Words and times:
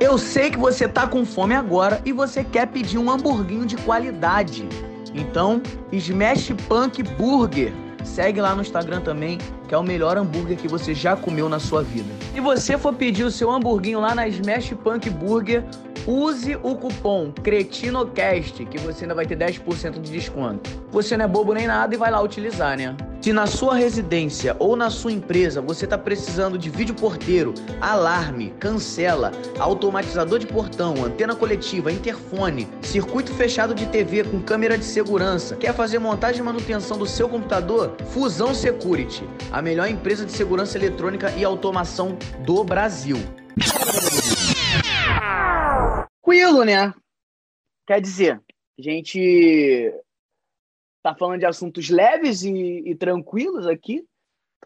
Eu 0.00 0.18
sei 0.18 0.50
que 0.50 0.58
você 0.58 0.88
tá 0.88 1.06
com 1.06 1.24
fome 1.24 1.54
agora 1.54 2.00
e 2.04 2.12
você 2.12 2.42
quer 2.42 2.66
pedir 2.66 2.98
um 2.98 3.10
hamburguinho 3.10 3.64
de 3.64 3.76
qualidade. 3.76 4.68
Então, 5.14 5.62
Smash 5.92 6.52
Punk 6.68 7.02
Burger. 7.02 7.72
Segue 8.02 8.40
lá 8.40 8.54
no 8.54 8.60
Instagram 8.60 9.00
também, 9.00 9.38
que 9.66 9.74
é 9.74 9.78
o 9.78 9.82
melhor 9.82 10.18
hambúrguer 10.18 10.58
que 10.58 10.68
você 10.68 10.92
já 10.94 11.16
comeu 11.16 11.48
na 11.48 11.58
sua 11.58 11.82
vida. 11.82 12.12
Se 12.34 12.40
você 12.40 12.76
for 12.76 12.92
pedir 12.92 13.24
o 13.24 13.30
seu 13.30 13.50
hamburguinho 13.50 14.00
lá 14.00 14.14
na 14.14 14.28
Smash 14.28 14.74
Punk 14.82 15.08
Burger, 15.08 15.64
use 16.06 16.56
o 16.62 16.74
cupom 16.76 17.32
CRETINOCAST, 17.42 18.64
que 18.66 18.78
você 18.78 19.04
ainda 19.04 19.14
vai 19.14 19.26
ter 19.26 19.36
10% 19.36 20.00
de 20.00 20.10
desconto. 20.10 20.70
Você 20.90 21.16
não 21.16 21.24
é 21.24 21.28
bobo 21.28 21.52
nem 21.54 21.66
nada 21.66 21.94
e 21.94 21.98
vai 21.98 22.10
lá 22.10 22.20
utilizar, 22.20 22.76
né? 22.76 22.96
Se 23.20 23.32
na 23.32 23.46
sua 23.46 23.74
residência 23.74 24.54
ou 24.58 24.76
na 24.76 24.90
sua 24.90 25.10
empresa 25.10 25.62
você 25.62 25.86
está 25.86 25.96
precisando 25.96 26.58
de 26.58 26.68
vídeo 26.68 26.94
porteiro, 26.94 27.54
alarme, 27.80 28.52
cancela, 28.60 29.32
automatizador 29.58 30.38
de 30.38 30.46
portão, 30.46 31.02
antena 31.02 31.34
coletiva, 31.34 31.90
interfone, 31.90 32.68
circuito 32.82 33.32
fechado 33.32 33.74
de 33.74 33.86
TV 33.86 34.24
com 34.24 34.42
câmera 34.42 34.76
de 34.76 34.84
segurança, 34.84 35.56
quer 35.56 35.72
fazer 35.72 35.98
montagem 35.98 36.42
e 36.42 36.44
manutenção 36.44 36.98
do 36.98 37.06
seu 37.06 37.28
computador? 37.28 37.96
Fusão 38.10 38.54
Security, 38.54 39.26
a 39.50 39.62
melhor 39.62 39.88
empresa 39.88 40.26
de 40.26 40.32
segurança 40.32 40.76
eletrônica 40.76 41.30
e 41.30 41.44
automação 41.44 42.18
do 42.44 42.62
Brasil. 42.62 43.16
Tranquilo, 46.24 46.64
né? 46.64 46.94
Quer 47.86 48.00
dizer, 48.00 48.42
a 48.78 48.82
gente 48.82 49.92
tá 51.02 51.14
falando 51.14 51.40
de 51.40 51.46
assuntos 51.46 51.90
leves 51.90 52.42
e, 52.42 52.82
e 52.86 52.94
tranquilos 52.94 53.66
aqui. 53.66 54.02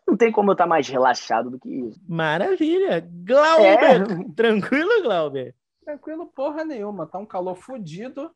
Não 0.07 0.17
tem 0.17 0.31
como 0.31 0.51
eu 0.51 0.53
estar 0.53 0.65
tá 0.65 0.69
mais 0.69 0.89
relaxado 0.89 1.51
do 1.51 1.59
que 1.59 1.69
isso. 1.69 2.01
Maravilha! 2.09 3.05
Glauber! 3.25 3.67
É. 3.67 3.99
Tranquilo, 4.37 5.03
Glauber? 5.03 5.53
Tranquilo, 5.85 6.27
porra 6.29 6.65
nenhuma. 6.65 7.09
Tá 7.09 7.19
um 7.19 7.27
calor 7.27 7.57
fodido. 7.57 8.31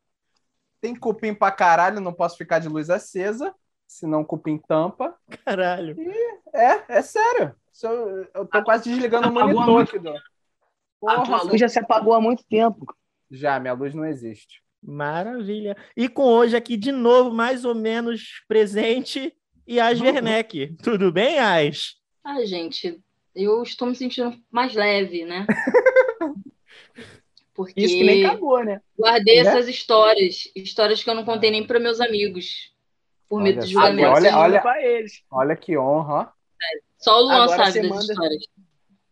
Tem 0.81 0.97
cupim 0.97 1.33
pra 1.33 1.53
caralho, 1.53 2.01
não 2.01 2.13
posso 2.13 2.37
ficar 2.37 2.59
de 2.59 2.69
luz 2.69 2.91
acesa, 2.91 3.55
senão 3.87 4.23
o 4.23 4.27
cupim 4.27 4.59
tampa. 4.59 5.17
Caralho. 5.45 5.95
E 5.97 6.11
é, 6.53 6.85
é 6.89 7.03
sério. 7.03 7.55
Eu, 7.85 8.27
eu 8.35 8.47
tô 8.47 8.65
quase 8.65 8.91
desligando 8.91 9.29
o 9.29 9.33
monitor 9.33 9.83
aqui. 9.83 10.01
Porra, 11.01 11.23
a 11.23 11.23
tua 11.23 11.43
luz 11.45 11.61
já 11.61 11.69
se 11.69 11.79
apagou 11.79 12.15
há 12.15 12.21
muito 12.21 12.45
tempo. 12.45 12.85
Já, 13.33 13.59
minha 13.59 13.73
luz 13.73 13.95
não 13.95 14.05
existe. 14.05 14.63
Maravilha. 14.83 15.75
E 15.97 16.07
com 16.09 16.25
hoje 16.25 16.55
aqui 16.55 16.77
de 16.77 16.93
novo, 16.93 17.35
mais 17.35 17.65
ou 17.65 17.75
menos 17.75 18.45
presente, 18.47 19.35
Yas 19.69 19.99
uhum. 19.99 20.07
Werneck. 20.07 20.77
Tudo 20.83 21.11
bem, 21.11 21.37
Yas? 21.37 21.95
Ah, 22.23 22.45
gente, 22.45 23.01
eu 23.35 23.63
estou 23.63 23.89
me 23.89 23.97
sentindo 23.97 24.37
mais 24.51 24.75
leve, 24.75 25.25
né? 25.25 25.47
Porque 27.55 27.81
Isso 27.81 27.95
que 27.95 28.05
nem 28.05 28.25
acabou, 28.25 28.63
né? 28.65 28.81
Guardei 28.99 29.43
né? 29.43 29.49
essas 29.49 29.69
histórias, 29.69 30.51
histórias 30.55 31.03
que 31.03 31.09
eu 31.09 31.15
não 31.15 31.25
contei 31.25 31.51
nem 31.51 31.67
para 31.67 31.79
meus 31.79 32.01
amigos, 32.01 32.75
por 33.29 33.37
olha, 33.37 33.45
medo 33.45 33.65
de 33.65 33.73
julgamento. 33.73 34.09
Olha, 34.09 34.39
olha, 34.39 34.63
olha 35.31 35.57
que 35.57 35.77
honra. 35.77 36.33
Só 36.99 37.19
o 37.19 37.23
Luan 37.25 37.45
Agora 37.45 37.65
sabe 37.65 37.81
das 37.81 37.91
manda... 37.91 38.13
histórias 38.13 38.43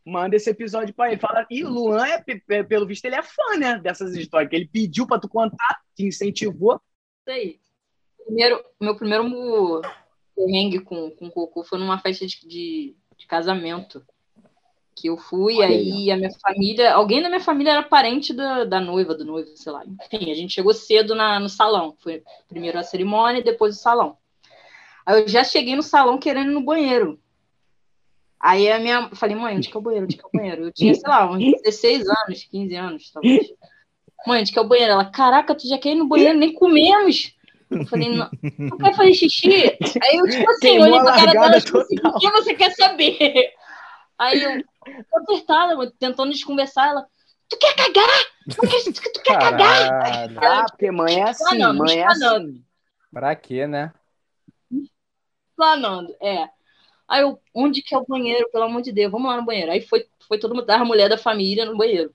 manda 0.04 0.36
esse 0.36 0.50
episódio 0.50 0.94
pra 0.94 1.08
ele. 1.08 1.20
Fala, 1.20 1.46
e 1.50 1.64
o 1.64 1.68
Luan, 1.68 2.04
é, 2.06 2.62
pelo 2.62 2.86
visto, 2.86 3.04
ele 3.04 3.16
é 3.16 3.22
fã, 3.22 3.56
né? 3.58 3.78
Dessas 3.78 4.14
histórias, 4.14 4.50
que 4.50 4.56
ele 4.56 4.68
pediu 4.68 5.06
pra 5.06 5.18
tu 5.18 5.28
contar, 5.28 5.80
te 5.94 6.04
incentivou. 6.04 6.80
Isso 7.20 7.30
aí. 7.30 7.60
Primeiro, 8.24 8.64
meu 8.80 8.96
primeiro 8.96 9.82
perrengue 10.36 10.80
com, 10.80 11.10
com 11.10 11.30
cocô 11.30 11.64
foi 11.64 11.78
numa 11.78 11.98
festa 11.98 12.26
de, 12.26 12.46
de, 12.46 12.96
de 13.16 13.26
casamento. 13.26 14.04
Que 14.96 15.08
eu 15.08 15.16
fui, 15.16 15.62
aí, 15.62 15.72
aí 15.72 16.10
a 16.10 16.16
minha 16.16 16.30
família, 16.30 16.92
alguém 16.92 17.22
da 17.22 17.28
minha 17.28 17.40
família 17.40 17.70
era 17.70 17.82
parente 17.82 18.34
da, 18.34 18.64
da 18.64 18.80
noiva, 18.80 19.14
do 19.14 19.24
noivo, 19.24 19.56
sei 19.56 19.72
lá. 19.72 19.82
Enfim, 19.86 20.30
a 20.30 20.34
gente 20.34 20.52
chegou 20.52 20.74
cedo 20.74 21.14
na, 21.14 21.40
no 21.40 21.48
salão. 21.48 21.96
Foi 22.00 22.22
primeiro 22.48 22.78
a 22.78 22.82
cerimônia 22.82 23.40
e 23.40 23.44
depois 23.44 23.76
o 23.76 23.80
salão. 23.80 24.18
Aí 25.06 25.22
eu 25.22 25.28
já 25.28 25.42
cheguei 25.42 25.74
no 25.74 25.82
salão 25.82 26.18
querendo 26.18 26.50
ir 26.50 26.54
no 26.54 26.64
banheiro. 26.64 27.18
Aí 28.40 28.70
a 28.70 28.78
minha. 28.78 29.10
Falei, 29.14 29.36
mãe, 29.36 29.56
onde 29.56 29.68
que 29.68 29.76
é 29.76 29.78
o 29.78 29.82
banheiro? 29.82 30.06
Onde 30.06 30.16
que 30.16 30.24
é 30.24 30.26
o 30.26 30.30
banheiro? 30.32 30.64
Eu 30.64 30.72
tinha, 30.72 30.94
sei 30.94 31.08
lá, 31.08 31.30
uns 31.30 31.60
16 31.62 32.08
anos, 32.08 32.44
15 32.50 32.74
anos, 32.74 33.10
talvez. 33.12 33.46
Mãe, 34.26 34.40
onde 34.40 34.52
que 34.52 34.58
é 34.58 34.62
o 34.62 34.68
banheiro? 34.68 34.92
Ela, 34.92 35.04
caraca, 35.04 35.54
tu 35.54 35.68
já 35.68 35.78
quer 35.78 35.90
ir 35.90 35.96
no 35.96 36.08
banheiro, 36.08 36.38
nem 36.38 36.52
comemos. 36.54 37.36
Eu 37.70 37.86
falei, 37.86 38.08
não, 38.08 38.28
não 38.58 38.78
quer 38.78 38.94
fazer 38.94 39.14
xixi? 39.14 39.78
Aí 40.02 40.16
eu, 40.16 40.28
tipo 40.28 40.50
assim, 40.50 40.78
olhei 40.78 41.00
pra 41.00 41.14
cara 41.14 41.32
dela, 41.32 41.60
tipo 41.60 41.78
assim, 41.78 41.94
o 42.04 42.18
que 42.18 42.30
você 42.30 42.54
quer 42.54 42.72
saber? 42.72 43.52
Aí 44.18 44.42
eu, 44.42 44.64
apertada, 45.14 45.92
tentando 45.98 46.32
desconversar, 46.32 46.88
ela, 46.88 47.06
tu 47.48 47.56
quer 47.58 47.74
cagar? 47.76 48.08
Tu 48.48 48.60
quer, 48.62 48.92
tu 48.92 49.22
quer 49.22 49.38
cagar? 49.38 50.36
Ah, 50.36 50.64
porque 50.68 50.90
mãe 50.90 51.20
é 51.20 51.28
assim, 51.30 51.58
mãe 51.74 51.98
é 52.00 52.06
assim. 52.06 52.64
Pra 53.12 53.36
quê, 53.36 53.66
né? 53.66 53.92
Planando, 55.56 56.14
é. 56.20 56.48
Aí 57.10 57.22
eu, 57.22 57.40
onde 57.52 57.82
que 57.82 57.92
é 57.92 57.98
o 57.98 58.06
banheiro? 58.06 58.48
Pelo 58.52 58.64
amor 58.64 58.82
de 58.82 58.92
Deus, 58.92 59.10
vamos 59.10 59.28
lá 59.28 59.36
no 59.36 59.44
banheiro. 59.44 59.72
Aí 59.72 59.80
foi, 59.80 60.06
foi 60.28 60.38
todo 60.38 60.54
mundo, 60.54 60.70
a 60.70 60.84
mulher 60.84 61.08
da 61.08 61.18
família 61.18 61.64
no 61.64 61.76
banheiro. 61.76 62.14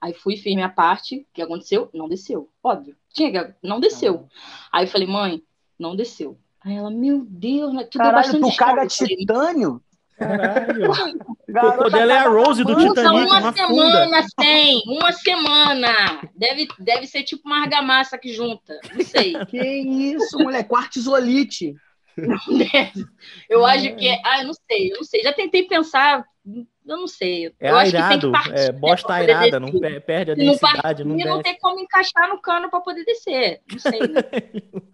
Aí 0.00 0.14
fui, 0.14 0.38
fiz 0.38 0.54
minha 0.54 0.70
parte. 0.70 1.18
O 1.18 1.26
que 1.34 1.42
aconteceu? 1.42 1.90
Não 1.92 2.08
desceu. 2.08 2.48
Óbvio. 2.64 2.96
Tinha 3.12 3.30
que... 3.30 3.54
Não 3.62 3.78
desceu. 3.78 4.26
Aí 4.72 4.86
eu 4.86 4.88
falei, 4.88 5.06
mãe, 5.06 5.42
não 5.78 5.94
desceu. 5.94 6.38
Aí 6.64 6.74
ela, 6.74 6.90
meu 6.90 7.26
Deus, 7.28 7.74
né? 7.74 7.84
Tu 7.84 7.98
Caralho, 7.98 8.40
tu 8.40 8.56
caga 8.56 8.86
titânio? 8.86 9.82
Caralho. 10.16 10.88
o 10.90 11.52
cocô 11.52 11.90
dela 11.90 12.12
é 12.14 12.18
a 12.18 12.28
Rose 12.28 12.64
do 12.64 12.74
Titanic. 12.74 13.26
Uma, 13.26 13.40
uma 13.40 13.52
semana 13.52 14.26
tem, 14.38 14.82
uma 14.86 15.12
semana. 15.12 15.92
Deve, 16.34 16.66
deve 16.78 17.06
ser 17.06 17.24
tipo 17.24 17.42
uma 17.46 17.60
argamassa 17.60 18.16
que 18.16 18.32
junta. 18.32 18.80
Não 18.94 19.04
sei. 19.04 19.34
Que 19.46 19.58
isso, 19.58 20.38
mulher? 20.38 20.66
Quartzolite. 20.66 21.74
Eu 23.48 23.64
acho 23.64 23.94
que 23.96 24.08
é. 24.08 24.20
Ah, 24.24 24.40
eu 24.40 24.46
não 24.46 24.54
sei, 24.54 24.92
eu 24.92 24.96
não 24.96 25.04
sei. 25.04 25.22
Já 25.22 25.32
tentei 25.32 25.62
pensar, 25.64 26.24
eu 26.46 26.66
não 26.96 27.06
sei. 27.06 27.46
É 27.58 27.70
eu 27.70 27.76
acho 27.76 27.92
que 27.92 28.08
tem 28.08 28.18
que 28.18 28.30
partir, 28.30 28.54
é 28.54 28.72
bosta 28.72 29.12
airada, 29.12 29.60
não 29.60 29.70
perde 30.04 30.32
a 30.32 30.34
densidade. 30.34 31.04
Não, 31.04 31.16
não, 31.16 31.36
não 31.36 31.42
tem 31.42 31.58
como 31.58 31.80
encaixar 31.80 32.28
no 32.28 32.40
cano 32.40 32.70
para 32.70 32.80
poder 32.80 33.04
descer. 33.04 33.60
Não 33.70 33.78
sei. 33.78 34.00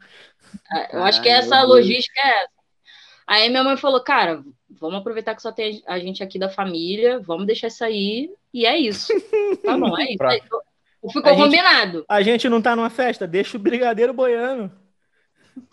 Ah, 0.70 0.88
eu 0.92 1.02
acho 1.02 1.20
que 1.20 1.28
essa 1.28 1.62
logística 1.62 2.18
é 2.18 2.44
essa. 2.44 2.52
Aí 3.26 3.48
minha 3.50 3.64
mãe 3.64 3.76
falou, 3.76 4.02
cara, 4.02 4.42
vamos 4.70 4.98
aproveitar 4.98 5.34
que 5.34 5.42
só 5.42 5.52
tem 5.52 5.82
a 5.86 5.98
gente 5.98 6.22
aqui 6.22 6.38
da 6.38 6.48
família, 6.48 7.20
vamos 7.20 7.46
deixar 7.46 7.66
isso 7.66 7.84
aí, 7.84 8.30
e 8.54 8.64
é 8.64 8.78
isso. 8.78 9.12
tá 9.62 9.76
bom, 9.76 9.98
é 9.98 10.04
isso. 10.14 11.12
Ficou 11.12 11.32
a 11.32 11.36
combinado. 11.36 11.98
Gente, 11.98 12.06
a 12.08 12.22
gente 12.22 12.48
não 12.48 12.62
tá 12.62 12.74
numa 12.74 12.90
festa, 12.90 13.26
deixa 13.26 13.56
o 13.56 13.60
brigadeiro 13.60 14.14
boiando. 14.14 14.72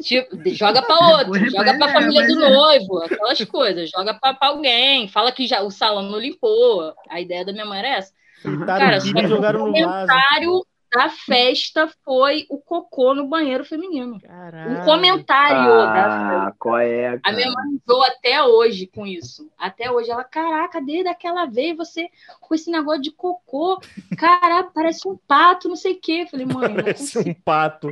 Tipo, 0.02 0.38
joga 0.52 0.82
para 0.82 1.18
outro, 1.18 1.50
joga 1.50 1.78
para 1.78 1.86
a 1.86 1.94
família 1.94 2.28
do 2.28 2.36
noivo, 2.36 3.04
aquelas 3.04 3.44
coisas, 3.46 3.90
joga 3.90 4.14
para 4.14 4.38
alguém, 4.42 5.08
fala 5.08 5.32
que 5.32 5.48
já 5.48 5.62
o 5.62 5.72
salão 5.72 6.04
não 6.04 6.20
limpou. 6.20 6.94
A 7.10 7.20
ideia 7.20 7.46
da 7.46 7.52
minha 7.52 7.66
mãe 7.66 7.80
era 7.80 7.88
essa. 7.90 8.14
Cara, 8.66 9.00
só 9.00 9.14
que 9.14 9.26
o 9.26 9.42
comentário 9.42 10.66
da 10.94 11.10
festa 11.10 11.90
foi 12.06 12.46
o 12.50 12.60
cocô 12.60 13.16
no 13.16 13.28
banheiro 13.28 13.66
feminino. 13.66 14.22
Caralho. 14.22 14.72
Um 14.82 14.86
comentário 14.86 15.74
ah, 15.74 16.46
da 16.46 16.54
Qual 16.60 16.78
é, 16.78 17.20
a 17.24 17.32
minha 17.32 17.52
mãe 17.52 17.80
usou 17.84 18.04
até 18.04 18.44
hoje 18.44 18.86
com 18.86 19.08
isso. 19.08 19.50
Até 19.58 19.90
hoje. 19.90 20.12
Ela, 20.12 20.24
caraca, 20.24 20.80
desde 20.80 21.10
aquela 21.10 21.46
vez 21.46 21.76
você 21.76 22.10
com 22.40 22.54
esse 22.54 22.70
negócio 22.70 23.02
de 23.02 23.12
cocô, 23.12 23.82
caraca, 24.18 24.70
parece 24.74 25.08
um 25.08 25.18
pato, 25.28 25.68
não 25.68 25.76
sei 25.76 25.94
o 25.94 26.00
quê. 26.00 26.22
Eu 26.24 26.28
falei, 26.28 26.46
mãe, 26.46 26.76
parece 26.76 27.18
um 27.18 27.34
pato 27.34 27.90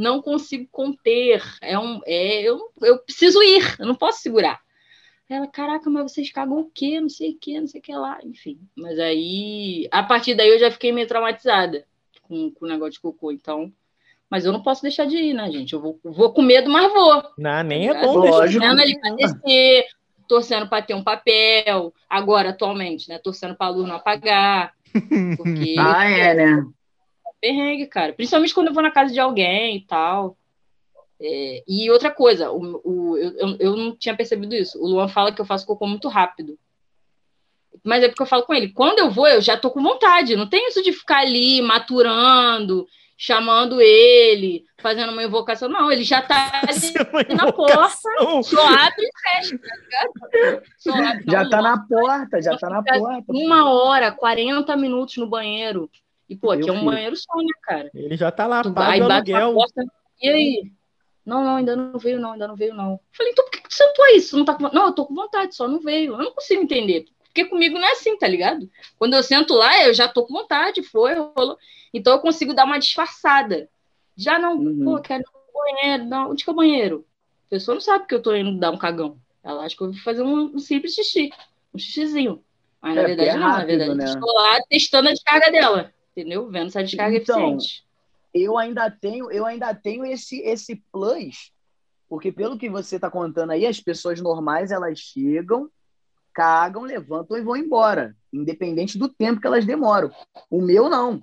não 0.00 0.22
consigo 0.22 0.66
conter. 0.72 1.42
É 1.60 1.78
um, 1.78 2.00
é, 2.06 2.42
eu, 2.42 2.58
eu 2.82 2.98
preciso 2.98 3.42
ir, 3.42 3.76
eu 3.78 3.86
não 3.86 3.94
posso 3.94 4.20
segurar. 4.20 4.60
Ela, 5.28 5.46
caraca, 5.46 5.88
mas 5.88 6.10
vocês 6.10 6.32
cagam 6.32 6.58
o 6.58 6.70
quê? 6.74 7.00
Não 7.00 7.08
sei 7.08 7.30
o 7.30 7.38
quê, 7.38 7.60
não 7.60 7.68
sei 7.68 7.80
o 7.80 7.82
que 7.82 7.94
lá. 7.94 8.18
Enfim. 8.24 8.58
Mas 8.74 8.98
aí, 8.98 9.86
a 9.92 10.02
partir 10.02 10.34
daí 10.34 10.48
eu 10.48 10.58
já 10.58 10.70
fiquei 10.72 10.90
meio 10.90 11.06
traumatizada 11.06 11.84
com, 12.22 12.50
com 12.50 12.64
o 12.64 12.68
negócio 12.68 12.94
de 12.94 13.00
cocô. 13.00 13.30
Então, 13.30 13.72
mas 14.28 14.44
eu 14.44 14.52
não 14.52 14.62
posso 14.62 14.82
deixar 14.82 15.06
de 15.06 15.16
ir, 15.16 15.34
né, 15.34 15.48
gente? 15.52 15.72
Eu 15.72 15.80
vou, 15.80 16.00
vou 16.02 16.32
com 16.32 16.42
medo, 16.42 16.68
mas 16.68 16.92
vou. 16.92 17.22
Não, 17.38 17.62
nem 17.62 17.88
é 17.88 17.94
Tá 17.94 18.00
bom 18.00 18.14
Lógico. 18.14 18.60
Torcendo 18.60 18.80
ali 18.80 19.00
pra 19.00 19.14
descer, 19.14 19.84
torcendo 20.26 20.68
pra 20.68 20.82
ter 20.82 20.94
um 20.94 21.04
papel. 21.04 21.94
Agora, 22.08 22.50
atualmente, 22.50 23.08
né? 23.08 23.18
Torcendo 23.18 23.54
pra 23.54 23.68
luz 23.68 23.86
não 23.86 23.96
apagar. 23.96 24.72
Porque 25.36 25.76
Ah, 25.78 26.10
é, 26.10 26.34
né? 26.34 26.66
Perrengue, 27.40 27.86
cara. 27.86 28.12
Principalmente 28.12 28.54
quando 28.54 28.68
eu 28.68 28.74
vou 28.74 28.82
na 28.82 28.90
casa 28.90 29.12
de 29.12 29.20
alguém 29.20 29.76
e 29.76 29.80
tal. 29.86 30.36
É, 31.20 31.62
e 31.68 31.90
outra 31.90 32.10
coisa, 32.10 32.50
o, 32.50 32.80
o- 32.84 33.16
eu, 33.18 33.56
eu- 33.58 33.76
não 33.76 33.94
tinha 33.96 34.16
percebido 34.16 34.54
isso. 34.54 34.78
O 34.82 34.86
Luan 34.88 35.08
fala 35.08 35.32
que 35.32 35.40
eu 35.40 35.44
faço 35.44 35.66
cocô 35.66 35.86
muito 35.86 36.08
rápido. 36.08 36.58
Mas 37.84 38.02
é 38.02 38.08
porque 38.08 38.22
eu 38.22 38.26
falo 38.26 38.42
com 38.44 38.52
ele, 38.54 38.68
quando 38.72 38.98
eu 38.98 39.10
vou, 39.10 39.26
eu 39.28 39.40
já 39.40 39.56
tô 39.56 39.70
com 39.70 39.82
vontade. 39.82 40.34
Não 40.36 40.48
tem 40.48 40.68
isso 40.68 40.82
de 40.82 40.92
ficar 40.92 41.18
ali 41.20 41.62
maturando, 41.62 42.86
chamando 43.16 43.80
ele, 43.80 44.64
fazendo 44.80 45.12
uma 45.12 45.22
invocação. 45.22 45.68
Não, 45.68 45.90
ele 45.92 46.02
já 46.04 46.20
tá 46.22 46.50
ali 46.62 47.34
na 47.34 47.52
porta, 47.52 47.86
só 48.42 48.66
abre 48.66 49.04
e 49.04 49.10
fecha, 49.42 49.58
tá 49.58 49.76
ligado? 49.76 50.62
Já 51.26 51.42
não, 51.42 51.50
tá 51.50 51.62
na 51.62 51.86
porta, 51.86 52.42
já 52.42 52.56
tá 52.58 52.68
na 52.70 52.82
porta. 52.82 53.24
Uma 53.28 53.70
hora, 53.70 54.10
40 54.10 54.76
minutos 54.76 55.16
no 55.18 55.26
banheiro. 55.28 55.88
E, 56.30 56.36
pô, 56.36 56.52
aqui 56.52 56.62
Meu 56.64 56.68
é 56.68 56.76
um 56.76 56.80
filho. 56.80 56.90
banheiro 56.92 57.16
só, 57.16 57.36
né, 57.38 57.52
cara? 57.64 57.90
Ele 57.92 58.16
já 58.16 58.30
tá 58.30 58.46
lá, 58.46 58.62
Tu 58.62 58.72
paga 58.72 58.86
vai, 58.88 59.00
o 59.00 59.12
aluguel. 59.12 59.52
porta. 59.54 59.84
E 60.22 60.28
aí? 60.28 60.72
Não, 61.26 61.42
não, 61.44 61.56
ainda 61.56 61.74
não 61.76 61.98
veio, 61.98 62.20
não, 62.20 62.32
ainda 62.32 62.46
não 62.48 62.54
veio, 62.56 62.72
não. 62.72 63.00
Falei, 63.12 63.32
então 63.32 63.44
por 63.44 63.50
que 63.50 63.62
que 63.62 63.68
tu 63.68 63.74
sentou 63.74 64.04
aí? 64.04 64.20
Tu 64.22 64.36
não 64.36 64.44
tá 64.44 64.54
com... 64.54 64.62
Não, 64.72 64.86
eu 64.86 64.92
tô 64.92 65.04
com 65.06 65.14
vontade, 65.14 65.54
só 65.54 65.66
não 65.68 65.80
veio. 65.80 66.12
Eu 66.14 66.18
não 66.18 66.32
consigo 66.32 66.62
entender. 66.62 67.06
Porque 67.24 67.44
comigo 67.44 67.78
não 67.78 67.86
é 67.86 67.92
assim, 67.92 68.16
tá 68.16 68.26
ligado? 68.28 68.70
Quando 68.98 69.14
eu 69.14 69.22
sento 69.22 69.54
lá, 69.54 69.84
eu 69.86 69.92
já 69.94 70.08
tô 70.08 70.24
com 70.24 70.32
vontade, 70.32 70.82
foi, 70.82 71.14
rolou. 71.14 71.58
Então 71.92 72.12
eu 72.14 72.20
consigo 72.20 72.54
dar 72.54 72.64
uma 72.64 72.78
disfarçada. 72.78 73.68
Já 74.16 74.38
não, 74.38 74.56
Uhum. 74.56 74.84
pô, 74.84 75.00
quero 75.00 75.22
ir 75.22 75.26
no 75.26 75.52
banheiro. 75.82 76.04
Não, 76.04 76.30
onde 76.30 76.44
que 76.44 76.50
é 76.50 76.52
o 76.52 76.56
banheiro? 76.56 77.04
A 77.46 77.50
pessoa 77.50 77.74
não 77.74 77.80
sabe 77.82 78.06
que 78.06 78.14
eu 78.14 78.22
tô 78.22 78.34
indo 78.34 78.58
dar 78.58 78.70
um 78.70 78.78
cagão. 78.78 79.16
Ela 79.42 79.64
acha 79.64 79.76
que 79.76 79.82
eu 79.82 79.92
vou 79.92 80.00
fazer 80.02 80.22
um, 80.22 80.54
um 80.54 80.58
simples 80.58 80.94
xixi. 80.94 81.30
Um 81.74 81.78
xixizinho. 81.78 82.42
Mas 82.80 82.94
na 82.94 83.02
É, 83.02 83.06
verdade 83.06 83.28
é 83.30 83.34
não, 83.34 83.40
na 83.40 83.52
rápido, 83.56 83.66
verdade 83.78 83.94
né? 83.98 84.04
estou 84.04 84.34
lá 84.34 84.58
testando 84.68 85.08
a 85.08 85.12
descarga 85.12 85.50
dela. 85.50 85.92
Entendeu? 86.20 86.48
Vendo 86.50 86.70
se 86.70 86.78
a 86.78 86.82
descarga 86.82 87.16
Então, 87.16 87.38
é 87.38 87.54
eficiente. 87.54 87.84
eu 88.34 88.58
ainda 88.58 88.90
tenho, 88.90 89.30
eu 89.30 89.46
ainda 89.46 89.74
tenho 89.74 90.04
esse 90.04 90.40
esse 90.40 90.76
plus, 90.92 91.50
porque 92.08 92.30
pelo 92.30 92.58
que 92.58 92.68
você 92.68 92.98
tá 92.98 93.10
contando 93.10 93.50
aí, 93.52 93.66
as 93.66 93.80
pessoas 93.80 94.20
normais 94.20 94.70
elas 94.70 94.98
chegam, 94.98 95.70
cagam, 96.34 96.82
levantam 96.82 97.36
e 97.38 97.42
vão 97.42 97.56
embora, 97.56 98.14
independente 98.32 98.98
do 98.98 99.08
tempo 99.08 99.40
que 99.40 99.46
elas 99.46 99.64
demoram. 99.64 100.10
O 100.50 100.60
meu 100.60 100.88
não. 100.88 101.22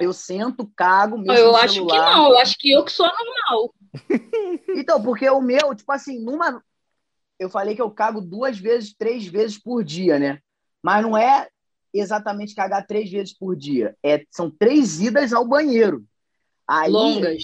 Eu 0.00 0.12
sento, 0.12 0.68
cago, 0.74 1.16
mexo 1.16 1.40
eu 1.40 1.54
acho 1.54 1.68
que 1.68 1.74
celular. 1.74 2.16
não, 2.16 2.30
eu 2.30 2.38
acho 2.38 2.56
que 2.58 2.72
eu 2.72 2.84
que 2.84 2.90
sou 2.90 3.06
anormal. 3.06 3.74
Então, 4.76 5.00
porque 5.00 5.30
o 5.30 5.40
meu, 5.40 5.72
tipo 5.72 5.92
assim, 5.92 6.18
numa 6.18 6.60
eu 7.38 7.48
falei 7.48 7.76
que 7.76 7.82
eu 7.82 7.90
cago 7.90 8.20
duas 8.20 8.58
vezes, 8.58 8.92
três 8.92 9.26
vezes 9.26 9.56
por 9.56 9.84
dia, 9.84 10.18
né? 10.18 10.40
Mas 10.82 11.02
não 11.02 11.16
é 11.16 11.48
exatamente 12.00 12.54
cagar 12.54 12.86
três 12.86 13.10
vezes 13.10 13.32
por 13.32 13.56
dia. 13.56 13.96
É, 14.02 14.24
são 14.30 14.50
três 14.50 15.00
idas 15.00 15.32
ao 15.32 15.46
banheiro. 15.46 16.04
Aí, 16.66 16.90
Longas. 16.90 17.42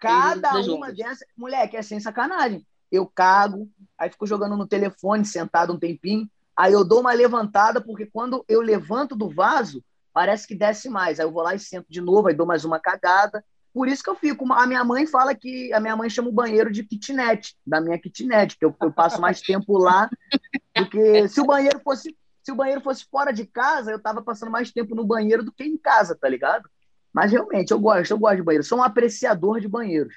Cada 0.00 0.54
das 0.54 0.66
uma 0.66 0.88
longas. 0.88 0.96
dessas, 0.96 1.28
moleque, 1.36 1.76
é 1.76 1.82
sem 1.82 2.00
sacanagem. 2.00 2.66
Eu 2.90 3.06
cago, 3.06 3.68
aí 3.96 4.10
fico 4.10 4.26
jogando 4.26 4.56
no 4.56 4.66
telefone, 4.66 5.24
sentado 5.24 5.72
um 5.72 5.78
tempinho, 5.78 6.28
aí 6.56 6.72
eu 6.72 6.84
dou 6.84 7.00
uma 7.00 7.12
levantada, 7.12 7.80
porque 7.80 8.06
quando 8.06 8.44
eu 8.48 8.60
levanto 8.60 9.14
do 9.14 9.30
vaso, 9.30 9.82
parece 10.12 10.46
que 10.46 10.54
desce 10.54 10.88
mais. 10.88 11.20
Aí 11.20 11.26
eu 11.26 11.30
vou 11.30 11.42
lá 11.42 11.54
e 11.54 11.58
sento 11.58 11.86
de 11.88 12.00
novo, 12.00 12.28
aí 12.28 12.34
dou 12.34 12.46
mais 12.46 12.64
uma 12.64 12.80
cagada. 12.80 13.44
Por 13.72 13.88
isso 13.88 14.02
que 14.02 14.10
eu 14.10 14.14
fico. 14.14 14.52
A 14.52 14.66
minha 14.66 14.84
mãe 14.84 15.06
fala 15.06 15.34
que 15.34 15.72
a 15.72 15.80
minha 15.80 15.96
mãe 15.96 16.10
chama 16.10 16.28
o 16.28 16.32
banheiro 16.32 16.70
de 16.70 16.84
kitnet, 16.84 17.56
da 17.66 17.80
minha 17.80 17.98
kitnet, 17.98 18.58
que 18.58 18.64
eu, 18.64 18.74
eu 18.82 18.92
passo 18.92 19.20
mais 19.20 19.40
tempo 19.40 19.78
lá 19.78 20.10
do 20.76 20.90
que 20.90 21.28
se 21.28 21.40
o 21.40 21.46
banheiro 21.46 21.80
fosse 21.82 22.14
se 22.42 22.50
o 22.50 22.56
banheiro 22.56 22.80
fosse 22.80 23.04
fora 23.04 23.32
de 23.32 23.46
casa, 23.46 23.90
eu 23.90 24.00
tava 24.00 24.20
passando 24.20 24.50
mais 24.50 24.72
tempo 24.72 24.94
no 24.94 25.04
banheiro 25.04 25.44
do 25.44 25.52
que 25.52 25.64
em 25.64 25.78
casa, 25.78 26.16
tá 26.16 26.28
ligado? 26.28 26.68
Mas 27.12 27.30
realmente, 27.30 27.70
eu 27.70 27.78
gosto, 27.78 28.10
eu 28.10 28.18
gosto 28.18 28.36
de 28.36 28.42
banheiro. 28.42 28.64
Sou 28.64 28.78
um 28.78 28.82
apreciador 28.82 29.60
de 29.60 29.68
banheiros. 29.68 30.14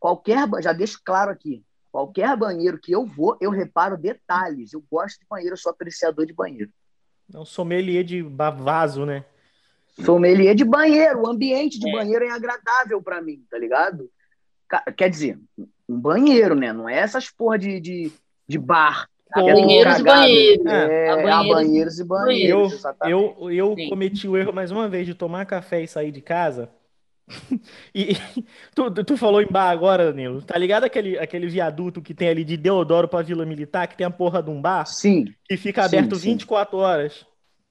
Qualquer, 0.00 0.48
já 0.60 0.72
deixo 0.72 1.00
claro 1.04 1.30
aqui, 1.30 1.62
qualquer 1.92 2.36
banheiro 2.36 2.78
que 2.78 2.92
eu 2.92 3.04
vou, 3.04 3.36
eu 3.40 3.50
reparo 3.50 3.96
detalhes. 3.96 4.72
Eu 4.72 4.82
gosto 4.90 5.20
de 5.20 5.26
banheiro, 5.28 5.52
eu 5.52 5.58
sou 5.58 5.70
apreciador 5.70 6.26
de 6.26 6.32
banheiro. 6.32 6.70
É 7.32 7.38
um 7.38 7.44
sommelier 7.44 8.04
de 8.04 8.22
vaso, 8.22 9.04
né? 9.04 9.24
Sommelier 10.04 10.54
de 10.54 10.64
banheiro, 10.64 11.22
o 11.22 11.28
ambiente 11.28 11.78
de 11.78 11.90
banheiro 11.90 12.24
é 12.24 12.30
agradável 12.30 13.02
pra 13.02 13.20
mim, 13.20 13.44
tá 13.50 13.58
ligado? 13.58 14.10
Quer 14.96 15.10
dizer, 15.10 15.38
um 15.88 15.98
banheiro, 15.98 16.54
né? 16.54 16.72
Não 16.72 16.88
é 16.88 16.98
essas 16.98 17.30
porra 17.30 17.58
de, 17.58 17.80
de, 17.80 18.12
de 18.46 18.58
bar. 18.58 19.08
Que 19.32 19.40
é 19.40 19.52
banheiros 19.54 19.98
e 19.98 20.02
banheiros. 20.02 20.66
É, 20.66 21.10
A 21.10 21.16
banheiros- 21.44 21.98
e 21.98 22.02
Eu, 22.02 22.06
banheiros. 22.06 22.82
eu, 23.02 23.50
eu 23.50 23.74
Sim. 23.76 23.88
cometi 23.90 24.28
o 24.28 24.36
erro 24.36 24.52
mais 24.52 24.70
uma 24.70 24.88
vez 24.88 25.06
de 25.06 25.14
tomar 25.14 25.44
café 25.46 25.82
e 25.82 25.88
sair 25.88 26.10
de 26.12 26.20
casa. 26.20 26.70
E 27.94 28.14
tu, 28.74 28.90
tu 29.04 29.16
falou 29.16 29.42
em 29.42 29.46
bar 29.46 29.70
agora, 29.70 30.06
Danilo. 30.12 30.42
Tá 30.42 30.56
ligado 30.58 30.84
aquele, 30.84 31.18
aquele 31.18 31.46
viaduto 31.48 32.00
que 32.02 32.14
tem 32.14 32.28
ali 32.28 32.44
de 32.44 32.56
Deodoro 32.56 33.08
pra 33.08 33.22
Vila 33.22 33.44
Militar, 33.46 33.86
que 33.88 33.96
tem 33.96 34.06
a 34.06 34.10
porra 34.10 34.42
de 34.42 34.50
um 34.50 34.60
bar 34.60 34.86
Sim. 34.86 35.24
que 35.44 35.56
fica 35.56 35.82
Sim, 35.82 35.86
aberto 35.86 36.16
sim. 36.16 36.30
24 36.30 36.78
horas? 36.78 37.26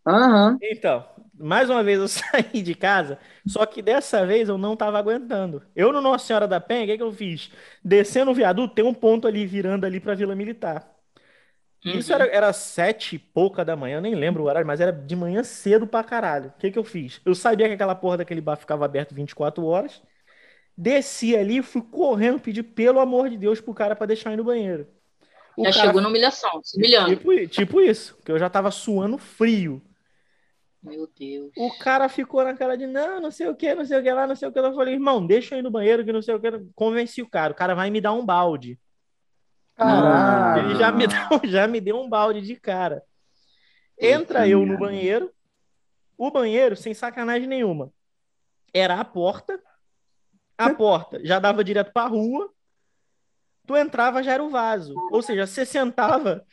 Aham. 0.05 0.57
Então, 0.61 1.05
mais 1.33 1.69
uma 1.69 1.83
vez 1.83 1.99
eu 1.99 2.07
saí 2.09 2.61
de 2.61 2.75
casa, 2.75 3.19
só 3.45 3.65
que 3.65 3.81
dessa 3.81 4.25
vez 4.25 4.49
eu 4.49 4.57
não 4.57 4.75
tava 4.75 4.97
aguentando. 4.99 5.63
Eu 5.75 5.91
no 5.93 6.01
Nossa 6.01 6.25
Senhora 6.25 6.47
da 6.47 6.59
Penha, 6.59 6.83
o 6.83 6.87
que 6.87 6.97
que 6.97 7.03
eu 7.03 7.11
fiz? 7.11 7.51
Descendo 7.83 8.31
o 8.31 8.33
viaduto, 8.33 8.73
tem 8.75 8.85
um 8.85 8.93
ponto 8.93 9.27
ali 9.27 9.45
virando 9.45 9.85
ali 9.85 9.99
pra 9.99 10.15
Vila 10.15 10.35
Militar. 10.35 10.96
Isso 11.95 12.11
Uhum. 12.13 12.21
era, 12.21 12.27
era 12.33 12.53
sete 12.53 13.15
e 13.15 13.19
pouca 13.19 13.63
da 13.63 13.75
manhã, 13.75 13.97
eu 13.97 14.01
nem 14.01 14.15
lembro 14.15 14.43
o 14.43 14.45
horário, 14.47 14.65
mas 14.67 14.79
era 14.81 14.91
de 14.91 15.15
manhã 15.15 15.43
cedo 15.43 15.85
pra 15.87 16.03
caralho. 16.03 16.49
O 16.55 16.59
que 16.59 16.71
que 16.71 16.79
eu 16.79 16.83
fiz? 16.83 17.21
Eu 17.25 17.33
sabia 17.35 17.67
que 17.67 17.73
aquela 17.73 17.95
porra 17.95 18.17
daquele 18.17 18.41
bar 18.41 18.55
ficava 18.55 18.85
aberto 18.85 19.13
24 19.15 19.65
horas. 19.65 20.01
Desci 20.77 21.35
ali, 21.35 21.61
fui 21.63 21.81
correndo, 21.81 22.39
pedi 22.39 22.61
pelo 22.61 22.99
amor 22.99 23.29
de 23.29 23.37
Deus 23.37 23.59
pro 23.59 23.73
cara 23.73 23.95
pra 23.95 24.05
deixar 24.05 24.31
ir 24.33 24.37
no 24.37 24.43
banheiro. 24.43 24.87
O 25.55 25.63
Já 25.65 25.71
cara- 25.71 25.85
chegou 25.87 26.01
na 26.01 26.07
humilhação, 26.09 26.61
se 26.63 26.77
humilhando. 26.77 27.15
Tipo, 27.15 27.47
tipo 27.47 27.81
isso, 27.81 28.15
porque 28.17 28.31
eu 28.31 28.37
já 28.37 28.47
tava 28.49 28.69
suando 28.69 29.17
frio. 29.17 29.81
Meu 30.83 31.09
Deus. 31.19 31.51
O 31.57 31.71
cara 31.79 32.07
ficou 32.07 32.43
na 32.43 32.53
cara 32.55 32.77
de 32.77 32.85
não, 32.85 33.19
não 33.19 33.31
sei 33.31 33.47
o 33.47 33.55
que, 33.55 33.73
não 33.73 33.83
sei 33.83 33.99
o 33.99 34.03
que 34.03 34.11
lá, 34.11 34.27
não 34.27 34.35
sei 34.35 34.47
o 34.47 34.51
que. 34.51 34.59
Eu 34.59 34.73
falei, 34.75 34.93
irmão, 34.93 35.25
deixa 35.25 35.55
eu 35.55 35.59
ir 35.59 35.61
no 35.63 35.71
banheiro, 35.71 36.05
que 36.05 36.13
não 36.13 36.21
sei 36.21 36.35
o 36.35 36.39
que. 36.39 36.47
Convenci 36.75 37.21
o 37.23 37.27
cara, 37.29 37.51
o 37.51 37.55
cara 37.55 37.73
vai 37.73 37.89
me 37.89 37.99
dar 37.99 38.13
um 38.13 38.23
balde. 38.25 38.79
Caralho. 39.77 40.71
Ele 40.71 40.79
já 40.79 40.91
me, 40.91 41.05
deu, 41.07 41.17
já 41.45 41.67
me 41.67 41.79
deu 41.79 41.99
um 41.99 42.09
balde 42.09 42.41
de 42.41 42.55
cara. 42.55 43.03
Entra 43.97 44.47
eu 44.47 44.65
no 44.65 44.77
banheiro. 44.77 45.31
O 46.17 46.31
banheiro, 46.31 46.75
sem 46.75 46.95
sacanagem 46.95 47.47
nenhuma, 47.47 47.93
era 48.73 48.99
a 48.99 49.05
porta. 49.05 49.61
A 50.57 50.73
porta 50.73 51.23
já 51.23 51.39
dava 51.39 51.63
direto 51.63 51.93
pra 51.93 52.07
rua. 52.07 52.51
Tu 53.67 53.75
entrava, 53.75 54.23
já 54.23 54.33
era 54.33 54.43
o 54.43 54.49
vaso. 54.49 54.95
Ou 55.11 55.21
seja, 55.21 55.45
você 55.45 55.63
sentava, 55.63 56.43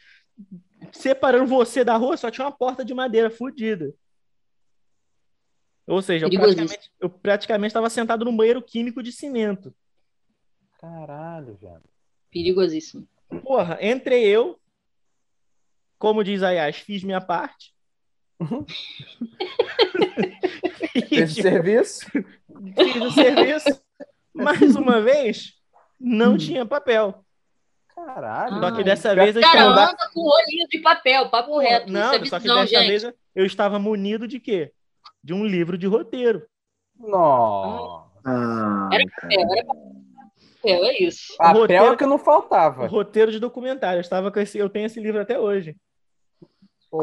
separando 0.92 1.46
você 1.46 1.82
da 1.82 1.96
rua, 1.96 2.16
só 2.16 2.30
tinha 2.30 2.44
uma 2.44 2.52
porta 2.52 2.84
de 2.84 2.92
madeira 2.92 3.30
fodida. 3.30 3.94
Ou 5.86 6.02
seja, 6.02 6.26
eu 6.26 6.30
praticamente, 6.30 6.92
eu 7.00 7.08
praticamente 7.08 7.70
estava 7.70 7.88
sentado 7.88 8.24
num 8.24 8.36
banheiro 8.36 8.60
químico 8.60 9.02
de 9.02 9.12
cimento. 9.12 9.74
Caralho, 10.78 11.54
velho. 11.56 11.84
Perigosíssimo. 12.30 13.08
Porra, 13.42 13.78
entrei 13.80 14.24
eu, 14.26 14.58
como 15.98 16.22
diz 16.24 16.42
a 16.42 16.50
Yas, 16.50 16.76
fiz 16.76 17.02
minha 17.02 17.20
parte. 17.20 17.72
Fez 21.08 21.32
o 21.38 21.42
serviço? 21.42 22.06
fiz 22.10 22.96
o 23.02 23.10
serviço. 23.10 23.80
Mais 24.32 24.74
uma 24.76 25.00
vez, 25.00 25.52
não 25.98 26.36
tinha 26.36 26.66
papel. 26.66 27.24
Caralho. 27.94 28.58
Só 28.60 28.72
que 28.72 28.82
dessa 28.84 29.14
vez 29.14 29.36
eu 29.36 29.42
Cara, 29.42 29.60
estava. 29.60 29.82
anda 29.92 30.10
com 30.12 30.20
o 30.20 30.28
olhinho 30.32 30.66
de 30.68 30.78
papel, 30.80 31.30
papo 31.30 31.58
reto. 31.58 31.92
Não, 31.92 32.00
Isso 32.14 32.24
é 32.24 32.26
só 32.26 32.36
que 32.38 32.42
visão, 32.42 32.60
dessa 32.62 32.78
gente. 32.80 32.88
vez 32.88 33.14
eu 33.34 33.46
estava 33.46 33.78
munido 33.78 34.26
de 34.26 34.40
quê? 34.40 34.72
De 35.22 35.32
um 35.32 35.44
livro 35.46 35.78
de 35.78 35.86
roteiro. 35.86 36.44
Nossa. 36.98 38.10
Ah, 38.26 38.88
Era 38.92 39.04
papel, 39.20 39.40
era 39.40 39.64
papel, 39.66 40.03
é 40.71 41.02
isso. 41.02 41.37
Papel 41.37 41.61
roteiro- 41.61 41.85
é 41.92 41.97
que 41.97 42.06
não 42.06 42.18
faltava. 42.18 42.87
Roteiro 42.87 43.30
de 43.33 43.38
documentário. 43.38 43.99
Eu, 43.99 44.02
estava 44.02 44.30
com 44.30 44.40
esse, 44.40 44.59
eu 44.59 44.68
tenho 44.68 44.87
esse 44.87 45.00
livro 45.00 45.21
até 45.21 45.38
hoje. 45.38 45.76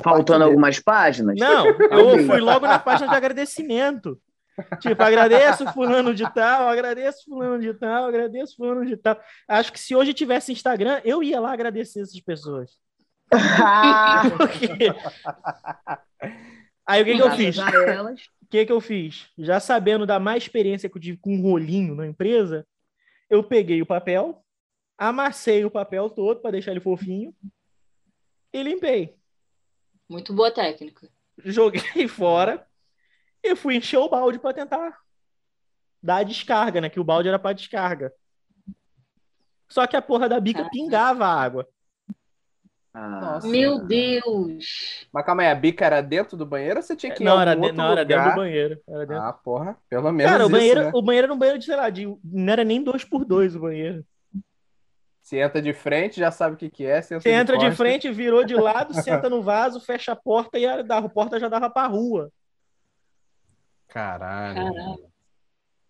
Faltando 0.03 0.45
algumas 0.45 0.79
páginas? 0.79 1.37
Não, 1.37 1.65
eu 1.91 2.25
fui 2.25 2.39
logo 2.39 2.65
na 2.65 2.79
página 2.79 3.09
de 3.09 3.15
agradecimento. 3.15 4.17
Tipo, 4.79 5.01
agradeço 5.03 5.65
fulano 5.73 6.13
de 6.13 6.23
tal, 6.33 6.67
agradeço 6.67 7.23
fulano 7.25 7.59
de 7.59 7.73
tal, 7.73 8.05
agradeço 8.05 8.55
fulano 8.55 8.85
de 8.85 8.95
tal. 8.97 9.19
Acho 9.47 9.71
que 9.73 9.79
se 9.79 9.95
hoje 9.95 10.13
tivesse 10.13 10.51
Instagram, 10.51 11.01
eu 11.03 11.21
ia 11.23 11.39
lá 11.39 11.51
agradecer 11.51 12.01
essas 12.01 12.19
pessoas. 12.21 12.71
Ah, 13.33 14.23
Porque- 14.37 14.93
Aí 16.85 17.01
o 17.01 17.05
que, 17.05 17.15
que 17.15 17.21
eu 17.21 17.31
fiz? 17.31 17.57
O 17.57 18.47
que, 18.49 18.65
que 18.65 18.71
eu 18.71 18.81
fiz? 18.81 19.27
Já 19.37 19.59
sabendo 19.59 20.05
da 20.05 20.19
má 20.19 20.35
experiência 20.35 20.89
que 20.89 20.97
eu 20.97 21.01
tive 21.01 21.17
com 21.17 21.33
um 21.35 21.41
rolinho 21.41 21.95
na 21.95 22.05
empresa, 22.05 22.65
eu 23.31 23.41
peguei 23.41 23.81
o 23.81 23.85
papel, 23.85 24.43
amassei 24.97 25.63
o 25.63 25.71
papel 25.71 26.09
todo 26.09 26.41
para 26.41 26.51
deixar 26.51 26.71
ele 26.71 26.81
fofinho 26.81 27.33
e 28.51 28.61
limpei. 28.61 29.17
Muito 30.09 30.33
boa 30.33 30.51
técnica. 30.51 31.09
Joguei 31.37 32.07
fora 32.09 32.67
e 33.41 33.55
fui 33.55 33.77
encher 33.77 33.97
o 33.97 34.09
balde 34.09 34.37
para 34.37 34.53
tentar 34.53 34.99
dar 36.03 36.17
a 36.17 36.23
descarga, 36.23 36.81
né? 36.81 36.89
Que 36.89 36.99
o 36.99 37.05
balde 37.05 37.29
era 37.29 37.39
para 37.39 37.53
descarga. 37.53 38.13
Só 39.69 39.87
que 39.87 39.95
a 39.95 40.01
porra 40.01 40.27
da 40.27 40.37
bica 40.37 40.59
Caraca. 40.59 40.75
pingava 40.75 41.25
a 41.25 41.41
água. 41.41 41.69
Ah, 42.93 43.07
Nossa. 43.07 43.47
Meu 43.47 43.79
Deus! 43.85 45.07
Mas 45.13 45.25
calma 45.25 45.43
aí, 45.43 45.49
a 45.49 45.55
bica 45.55 45.85
era 45.85 46.01
dentro 46.01 46.35
do 46.35 46.45
banheiro 46.45 46.77
ou 46.77 46.83
você 46.83 46.93
tinha 46.95 47.13
que 47.13 47.23
ir 47.23 47.25
Não, 47.25 47.39
era, 47.39 47.55
de- 47.55 47.61
outro 47.61 47.77
não, 47.77 47.91
era 47.93 48.03
dentro 48.03 48.29
do 48.31 48.35
banheiro. 48.35 48.81
Era 48.87 49.05
dentro... 49.05 49.23
Ah, 49.23 49.31
porra. 49.31 49.77
Pelo 49.89 50.11
menos 50.11 50.29
Cara, 50.31 50.43
o 50.43 50.47
isso, 50.47 50.55
banheiro, 50.57 50.83
né? 50.83 50.91
o 50.93 51.01
banheiro 51.01 51.25
era 51.27 51.33
um 51.33 51.37
banheiro 51.37 51.59
de, 51.59 51.65
sei 51.65 51.75
lá, 51.77 51.89
de, 51.89 52.05
não 52.23 52.51
era 52.53 52.63
nem 52.65 52.83
dois 52.83 53.05
por 53.05 53.23
dois 53.23 53.55
o 53.55 53.59
banheiro. 53.61 54.05
Se 55.21 55.37
entra 55.37 55.61
de 55.61 55.71
frente, 55.71 56.19
já 56.19 56.31
sabe 56.31 56.55
o 56.55 56.57
que 56.57 56.69
que 56.69 56.85
é. 56.85 57.01
Se 57.01 57.13
entra, 57.13 57.21
Você 57.23 57.29
entra 57.35 57.57
de 57.57 57.71
frente, 57.71 58.11
virou 58.11 58.43
de 58.43 58.55
lado, 58.55 58.93
senta 59.01 59.29
no 59.29 59.41
vaso, 59.41 59.79
fecha 59.79 60.11
a 60.11 60.15
porta 60.15 60.59
e 60.59 60.65
a, 60.65 60.81
da 60.81 61.01
porta 61.07 61.39
já 61.39 61.47
dava 61.47 61.69
pra 61.69 61.87
rua. 61.87 62.29
Caralho. 63.87 64.55
Caralho. 64.55 65.11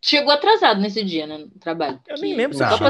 Chegou 0.03 0.31
atrasado 0.33 0.79
nesse 0.81 1.03
dia, 1.03 1.25
né? 1.25 1.37
No 1.39 1.49
trabalho. 1.59 1.99
Eu 2.07 2.15
Que- 2.15 2.21
nem 2.21 2.35
lembro 2.35 2.55
se 2.57 2.63
eu 2.63 2.67
pra 2.77 2.89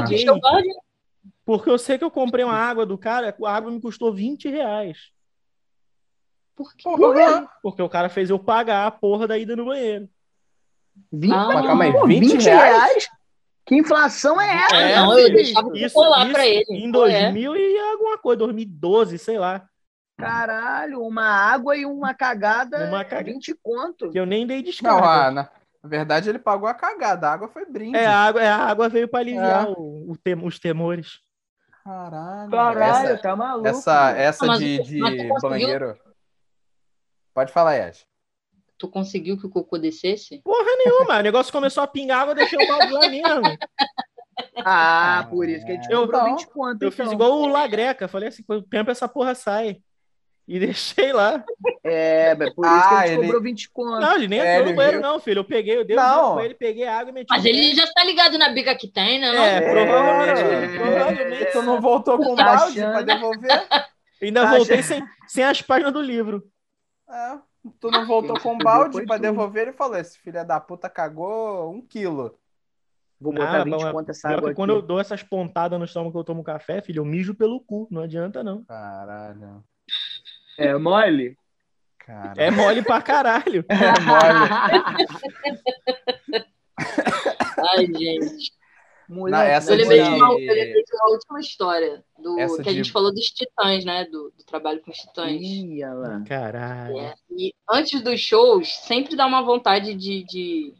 Porque 1.44 1.68
eu 1.70 1.78
sei 1.78 1.98
que 1.98 2.04
eu 2.04 2.10
comprei 2.10 2.44
uma 2.44 2.54
água 2.54 2.86
do 2.86 2.96
cara, 2.96 3.34
a 3.44 3.54
água 3.54 3.70
me 3.70 3.80
custou 3.80 4.12
20 4.14 4.48
reais. 4.48 5.10
Por 6.54 6.74
quê? 6.74 6.82
Porra. 6.84 7.48
Porque 7.62 7.82
o 7.82 7.88
cara 7.88 8.08
fez 8.08 8.30
eu 8.30 8.38
pagar 8.38 8.86
a 8.86 8.90
porra 8.90 9.26
da 9.26 9.36
ida 9.38 9.56
no 9.56 9.64
banheiro. 9.66 10.08
20, 11.10 11.32
Ah, 11.32 11.46
Mas 11.48 11.66
calma 11.66 11.84
aí, 11.84 11.92
Pô, 11.92 12.06
20, 12.06 12.20
20 12.32 12.44
reais? 12.44 12.74
reais? 12.76 13.08
Que 13.64 13.76
inflação 13.76 14.40
é 14.40 14.64
essa? 14.64 14.76
É, 14.76 14.96
não, 14.96 15.18
eu 15.18 15.32
deixava 15.32 15.68
o 15.68 15.76
Isso, 15.76 15.86
isso 15.86 16.32
pra 16.32 16.46
ele. 16.46 16.64
em 16.68 16.92
Qual 16.92 17.06
é? 17.06 17.22
2000 17.32 17.56
e 17.56 17.78
alguma 17.92 18.18
coisa, 18.18 18.38
2012, 18.40 19.18
sei 19.18 19.38
lá. 19.38 19.66
Caralho, 20.18 21.00
uma 21.00 21.24
água 21.24 21.76
e 21.76 21.86
uma 21.86 22.12
cagada, 22.14 22.86
Uma 22.88 23.04
caga- 23.04 23.32
20 23.32 23.54
conto. 23.62 24.10
Que 24.10 24.18
eu 24.20 24.26
nem 24.26 24.46
dei 24.46 24.58
Não, 24.58 24.64
descarga. 24.64 25.06
ah, 25.08 25.30
na 25.30 25.50
na 25.82 25.88
verdade 25.88 26.28
ele 26.28 26.38
pagou 26.38 26.68
a 26.68 26.74
cagada. 26.74 27.28
A 27.28 27.32
água 27.32 27.48
foi 27.48 27.64
brinde. 27.66 27.96
É, 27.96 28.06
a 28.06 28.16
água, 28.16 28.40
é, 28.40 28.46
a 28.48 28.56
água 28.58 28.88
veio 28.88 29.08
pra 29.08 29.18
aliviar 29.18 29.66
É. 29.66 29.70
o, 29.76 30.12
o 30.12 30.16
tem- 30.16 30.38
os 30.46 30.56
temores. 30.60 31.18
Caralho. 31.84 32.50
Caralho, 32.50 33.08
Essa, 33.08 33.18
tá 33.22 33.36
maluco. 33.36 33.68
essa, 33.68 34.10
essa 34.10 34.52
Ah, 34.52 34.56
de, 34.58 34.82
de 34.82 35.00
conseguiu? 35.00 35.40
banheiro. 35.50 35.98
Pode 37.34 37.52
falar, 37.52 37.74
Yash. 37.74 38.06
Tu 38.78 38.88
conseguiu 38.88 39.38
que 39.38 39.46
o 39.46 39.50
cocô 39.50 39.78
descesse? 39.78 40.40
Porra 40.44 40.64
nenhuma, 40.84 41.18
o 41.18 41.22
negócio 41.22 41.52
começou 41.52 41.82
a 41.82 41.86
pingar 41.86 42.22
água, 42.22 42.32
eu 42.32 42.36
deixei 42.36 42.58
o 42.62 42.68
balde 42.68 42.92
lá 42.92 43.08
mesmo. 43.08 43.42
Ah, 44.64 45.26
por 45.30 45.46
isso 45.48 45.64
que 45.64 45.72
a 45.72 45.74
gente 45.74 45.90
Eu- 45.92 46.00
cobrou 46.02 46.22
não. 46.22 46.30
20 46.36 46.46
conto. 46.48 46.82
Eu 46.82 46.88
então. 46.88 47.04
fiz 47.04 47.12
igual 47.12 47.32
o 47.38 47.46
Lagreca, 47.46 48.08
falei 48.08 48.28
assim, 48.30 48.42
quanto 48.42 48.66
tempo 48.66 48.90
essa 48.90 49.06
porra 49.06 49.34
sai? 49.34 49.80
E 50.46 50.58
deixei 50.58 51.12
lá. 51.12 51.44
É, 51.84 52.34
mas 52.34 52.52
por 52.52 52.66
isso 52.66 52.74
que 52.88 52.94
Ah, 52.94 52.98
a 52.98 53.06
gente 53.06 53.14
ele- 53.18 53.22
cobrou 53.26 53.42
20 53.42 53.70
conto. 53.70 54.00
Não, 54.00 54.14
ele 54.16 54.28
nem 54.28 54.40
É, 54.40 54.42
entrou 54.42 54.60
ele 54.62 54.70
no 54.70 54.76
banheiro, 54.76 54.98
viu. 55.00 55.06
não, 55.08 55.20
filho. 55.20 55.38
Eu 55.38 55.44
peguei, 55.44 55.76
eu 55.78 55.84
dei 55.84 55.96
Não. 55.96 56.32
o 56.32 56.34
pra 56.34 56.44
ele, 56.44 56.54
peguei 56.54 56.84
a 56.86 56.98
água 56.98 57.10
e 57.10 57.12
meti. 57.12 57.26
Mas 57.30 57.44
ele 57.44 57.74
já 57.74 57.86
tá 57.92 58.04
ligado 58.04 58.36
na 58.38 58.48
bica 58.50 58.74
que 58.76 58.88
tem, 58.88 59.20
né? 59.20 59.32
não? 59.32 59.42
É, 59.42 59.60
provavelmente. 59.60 60.40
É. 60.42 60.78
provavelmente. 60.78 61.52
Tu 61.52 61.62
não 61.62 61.80
voltou 61.80 62.18
com 62.18 62.34
Tá 62.34 62.44
balde 62.44 62.80
achando? 62.80 62.92
pra 62.92 63.02
devolver? 63.02 63.48
Ainda 64.22 64.42
Tá 64.42 64.50
voltei 64.56 64.78
achando? 64.80 64.98
sem, 65.00 65.08
sem 65.28 65.44
as 65.44 65.62
páginas 65.62 65.92
do 65.92 66.00
livro. 66.02 66.44
É. 67.08 67.38
Tu 67.80 67.90
não 67.90 68.04
voltou 68.06 68.38
com 68.40 68.56
Depois 68.58 68.64
balde 68.78 69.06
pra 69.06 69.16
tu- 69.18 69.22
devolver? 69.22 69.62
Ele 69.68 69.72
falou: 69.72 69.96
esse 69.96 70.18
filho 70.18 70.44
da 70.44 70.58
puta 70.58 70.88
cagou 70.90 71.70
um 71.72 71.80
quilo. 71.80 72.36
Vou 73.20 73.32
botar 73.32 73.60
Ah, 73.60 73.64
20 73.64 73.74
bom, 73.80 73.88
é- 73.88 73.92
conto 73.92 74.10
essa 74.10 74.28
água 74.28 74.40
que 74.40 74.46
aqui. 74.48 74.54
quando 74.56 74.70
eu 74.70 74.82
dou 74.82 74.98
essas 74.98 75.22
pontadas 75.22 75.78
no 75.78 75.84
estômago 75.84 76.10
que 76.12 76.18
eu 76.18 76.24
tomo 76.24 76.42
café, 76.42 76.82
filho, 76.82 76.98
eu 77.00 77.04
mijo 77.04 77.32
pelo 77.34 77.60
cu. 77.60 77.86
Não 77.88 78.02
adianta, 78.02 78.42
não. 78.42 78.64
Caralho. 78.64 79.62
É 80.58 80.76
mole? 80.76 81.36
Caralho. 81.98 82.40
É 82.40 82.50
mole 82.50 82.82
pra 82.82 83.00
caralho. 83.02 83.64
É 83.70 84.00
mole. 84.00 85.06
Ai, 87.76 87.86
gente. 87.86 88.52
Moleque, 89.08 89.36
Não, 89.36 89.42
essa 89.42 89.72
Eu 89.72 89.76
lembrei, 89.76 90.02
de 90.02 90.08
uma, 90.08 90.26
eu 90.32 90.36
lembrei 90.38 90.82
de 90.84 90.94
uma 90.96 91.10
última 91.10 91.40
história 91.40 92.04
do, 92.18 92.38
Essa 92.38 92.62
que 92.62 92.68
a 92.68 92.72
de- 92.72 92.78
gente 92.78 92.92
falou 92.92 93.12
dos 93.12 93.26
titãs, 93.26 93.84
né? 93.84 94.04
Do, 94.06 94.30
do 94.36 94.44
trabalho 94.44 94.80
com 94.80 94.90
os 94.90 94.96
titãs. 94.96 95.32
Ih. 95.40 95.80
Caralho. 96.26 96.98
É, 96.98 97.14
E 97.30 97.52
antes 97.70 98.00
dos 98.00 98.20
shows, 98.20 98.74
sempre 98.78 99.14
dá 99.14 99.26
uma 99.26 99.42
vontade 99.42 99.94
de, 99.94 100.24
de, 100.24 100.74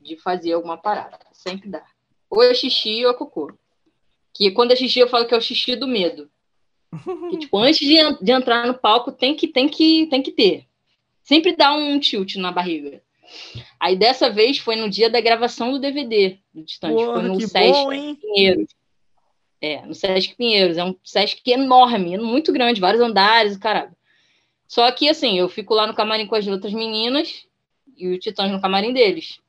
de 0.00 0.16
fazer 0.16 0.52
alguma 0.52 0.76
parada. 0.78 1.18
Sempre 1.32 1.68
dá. 1.68 1.84
Ou 2.28 2.42
é 2.42 2.52
xixi 2.54 3.04
ou 3.04 3.12
é 3.12 3.14
cocô. 3.14 3.52
Que 4.34 4.50
quando 4.50 4.72
é 4.72 4.76
xixi, 4.76 4.98
eu 4.98 5.08
falo 5.08 5.26
que 5.26 5.34
é 5.34 5.38
o 5.38 5.40
xixi 5.42 5.76
do 5.76 5.86
medo. 5.86 6.28
Tipo, 7.40 7.58
antes 7.58 7.78
de, 7.78 7.96
de 8.20 8.32
entrar 8.32 8.66
no 8.66 8.74
palco, 8.74 9.12
tem 9.12 9.34
que, 9.34 9.46
tem, 9.46 9.68
que, 9.68 10.06
tem 10.06 10.22
que 10.22 10.32
ter. 10.32 10.66
Sempre 11.22 11.54
dá 11.54 11.72
um 11.72 11.98
tilt 12.00 12.36
na 12.36 12.50
barriga. 12.50 13.02
Aí 13.78 13.96
dessa 13.96 14.28
vez 14.28 14.58
foi 14.58 14.76
no 14.76 14.90
dia 14.90 15.08
da 15.08 15.20
gravação 15.20 15.70
do 15.70 15.78
DVD 15.78 16.38
do 16.52 16.64
Titãs. 16.64 16.92
foi 16.92 17.04
Porra, 17.04 17.22
no 17.22 17.38
que 17.38 17.46
Sesc 17.46 17.72
bom? 17.72 18.14
Pinheiros. 18.16 18.68
É, 19.60 19.86
no 19.86 19.94
Sesc 19.94 20.34
Pinheiros. 20.34 20.76
É 20.76 20.84
um 20.84 20.96
Sesc 21.04 21.48
enorme, 21.48 22.18
muito 22.18 22.52
grande, 22.52 22.80
vários 22.80 23.02
andares, 23.02 23.56
caralho. 23.56 23.94
Só 24.66 24.90
que, 24.90 25.08
assim, 25.08 25.38
eu 25.38 25.48
fico 25.48 25.74
lá 25.74 25.86
no 25.86 25.94
camarim 25.94 26.26
com 26.26 26.34
as 26.34 26.46
outras 26.46 26.72
meninas 26.72 27.46
e 27.96 28.08
o 28.08 28.18
Titãs 28.18 28.50
no 28.50 28.60
camarim 28.60 28.92
deles. 28.92 29.40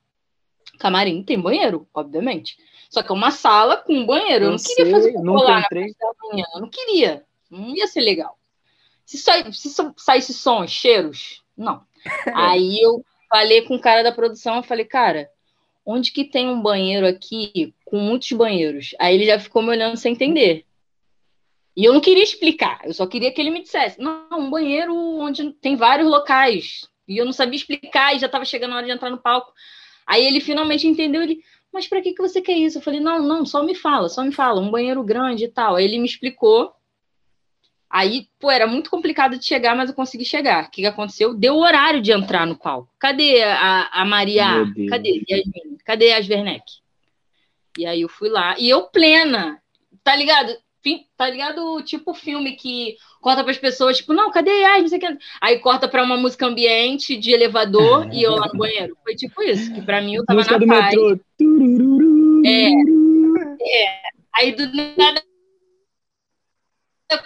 Camarim 0.78 1.24
tem 1.24 1.40
banheiro, 1.40 1.88
obviamente. 1.94 2.58
Só 2.90 3.02
que 3.02 3.12
é 3.12 3.16
uma 3.16 3.32
sala 3.32 3.78
com 3.78 3.94
um 3.94 4.06
banheiro. 4.06 4.46
Eu, 4.46 4.52
não 4.52 4.58
queria 4.58 4.86
sei, 4.86 4.92
fazer 4.92 5.14
nunca 5.14 5.44
lá 5.44 5.60
na 5.62 5.70
parte 5.70 5.96
da 5.98 6.12
manhã. 6.28 6.46
Eu 6.54 6.62
não 6.62 6.70
queria. 6.70 7.24
Não 7.52 7.76
ia 7.76 7.86
ser 7.88 8.02
legal. 8.02 8.38
Se, 9.06 9.18
sai, 9.18 9.52
se 9.52 9.70
sa- 9.70 9.94
saísse 9.98 10.34
sons, 10.34 10.72
cheiros, 10.72 11.44
não. 11.56 11.84
Aí 12.34 12.82
eu 12.82 13.06
falei 13.30 13.62
com 13.64 13.76
o 13.76 13.80
cara 13.82 14.04
da 14.04 14.12
produção, 14.12 14.58
eu 14.58 14.64
falei, 14.64 14.86
cara, 14.86 15.30
onde 15.86 16.12
que 16.12 16.24
tem 16.24 16.48
um 16.48 16.62
banheiro 16.62 17.06
aqui 17.06 17.74
com 17.86 18.00
muitos 18.00 18.32
banheiros? 18.32 18.96
Aí 19.00 19.16
ele 19.16 19.26
já 19.26 19.40
ficou 19.40 19.62
me 19.62 19.70
olhando 19.70 19.98
sem 19.98 20.14
entender. 20.14 20.66
E 21.76 21.86
eu 21.86 21.94
não 21.94 22.02
queria 22.02 22.24
explicar, 22.24 22.82
eu 22.84 22.94
só 22.94 23.08
queria 23.08 23.32
que 23.32 23.40
ele 23.40 23.50
me 23.50 23.62
dissesse, 23.62 24.00
não, 24.00 24.28
um 24.34 24.50
banheiro 24.50 24.94
onde 24.94 25.52
tem 25.54 25.76
vários 25.76 26.10
locais. 26.10 26.90
E 27.08 27.18
eu 27.18 27.26
não 27.26 27.34
sabia 27.34 27.56
explicar 27.56 28.16
e 28.16 28.20
já 28.20 28.26
estava 28.26 28.46
chegando 28.46 28.74
a 28.74 28.78
hora 28.78 28.86
de 28.86 28.92
entrar 28.92 29.10
no 29.10 29.18
palco. 29.18 29.54
Aí 30.06 30.26
ele 30.26 30.42
finalmente 30.42 30.86
entendeu, 30.88 31.22
ele, 31.22 31.42
mas 31.72 31.88
para 31.88 32.02
que, 32.02 32.14
que 32.14 32.22
você 32.22 32.42
quer 32.42 32.58
isso? 32.58 32.78
Eu 32.78 32.82
falei, 32.82 33.00
não, 33.00 33.22
não, 33.22 33.46
só 33.46 33.64
me 33.64 33.74
fala, 33.74 34.10
só 34.10 34.24
me 34.24 34.32
fala, 34.32 34.60
um 34.60 34.70
banheiro 34.70 35.04
grande 35.04 35.46
e 35.46 35.48
tal. 35.48 35.76
Aí 35.76 35.86
ele 35.86 36.00
me 36.00 36.06
explicou. 36.06 36.74
Aí, 37.92 38.28
pô, 38.40 38.50
era 38.50 38.66
muito 38.66 38.90
complicado 38.90 39.38
de 39.38 39.46
chegar, 39.46 39.76
mas 39.76 39.90
eu 39.90 39.96
consegui 39.96 40.24
chegar. 40.24 40.64
O 40.64 40.72
que, 40.72 40.82
que 40.82 40.88
aconteceu? 40.88 41.34
Deu 41.34 41.56
o 41.56 41.62
horário 41.62 42.02
de 42.02 42.14
entrar 42.14 42.48
no 42.48 42.56
palco. 42.56 42.90
Cadê 42.98 43.44
a, 43.44 43.90
a 43.92 44.06
Maria? 44.06 44.66
Cadê 44.90 45.22
Yasmin? 45.30 45.78
Cadê 45.84 46.14
as 46.14 46.30
Werneck? 46.30 46.64
E 47.78 47.86
aí 47.86 48.02
eu 48.02 48.08
fui 48.08 48.30
lá. 48.30 48.56
E 48.58 48.70
eu 48.70 48.84
plena, 48.84 49.62
tá 50.04 50.16
ligado? 50.16 50.56
Tá 51.18 51.30
ligado? 51.30 51.84
Tipo 51.84 52.14
filme 52.14 52.54
que 52.54 52.96
corta 53.20 53.44
para 53.44 53.52
as 53.52 53.58
pessoas, 53.58 53.98
tipo, 53.98 54.14
não, 54.14 54.32
cadê 54.32 54.62
Yasmin? 54.62 54.82
Não 54.82 54.88
sei 54.88 54.98
o 54.98 55.02
que. 55.02 55.18
Aí 55.42 55.60
corta 55.60 55.86
para 55.88 56.02
uma 56.02 56.16
música 56.16 56.46
ambiente 56.46 57.18
de 57.18 57.34
elevador 57.34 58.08
e 58.14 58.24
eu 58.24 58.36
lá 58.36 58.48
no 58.48 58.58
banheiro. 58.58 58.98
Foi 59.04 59.16
tipo 59.16 59.44
isso, 59.44 59.74
que 59.74 59.82
para 59.82 60.02
mim 60.02 60.16
eu 60.16 60.26
tava 60.26 60.38
Música 60.40 60.58
na 60.58 60.66
do 60.66 60.68
paz. 60.68 60.96
metrô. 60.96 61.20
Turururu. 61.38 62.42
É. 62.46 62.72
Aí 64.34 64.54
do 64.54 64.66
nada 64.98 65.22
eu 67.12 67.20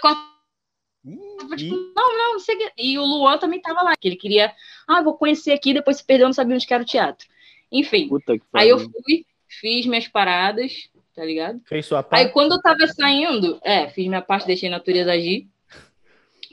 Tipo, 1.55 1.75
não, 1.95 2.17
não, 2.17 2.33
não 2.33 2.39
sei 2.39 2.55
que. 2.55 2.71
E 2.77 2.97
o 2.97 3.03
Luan 3.03 3.37
também 3.37 3.61
tava 3.61 3.83
lá, 3.83 3.95
que 3.95 4.07
ele 4.07 4.15
queria, 4.15 4.53
ah, 4.87 5.01
vou 5.01 5.17
conhecer 5.17 5.51
aqui, 5.51 5.73
depois 5.73 5.97
se 5.97 6.05
perdeu, 6.05 6.27
não 6.27 6.33
sabia 6.33 6.55
onde 6.55 6.65
que 6.65 6.73
era 6.73 6.83
o 6.83 6.85
teatro. 6.85 7.27
Enfim, 7.71 8.09
aí 8.53 8.69
eu 8.69 8.79
fui, 8.79 9.25
fiz 9.47 9.85
minhas 9.85 10.07
paradas, 10.07 10.89
tá 11.15 11.25
ligado? 11.25 11.59
Fez 11.65 11.85
sua 11.85 11.99
Aí 11.99 12.03
parte. 12.03 12.31
quando 12.31 12.53
eu 12.53 12.61
tava 12.61 12.87
saindo, 12.87 13.59
é, 13.63 13.89
fiz 13.89 14.07
minha 14.07 14.21
parte, 14.21 14.47
deixei 14.47 14.69
a 14.69 14.71
natureza 14.71 15.11
agir. 15.11 15.47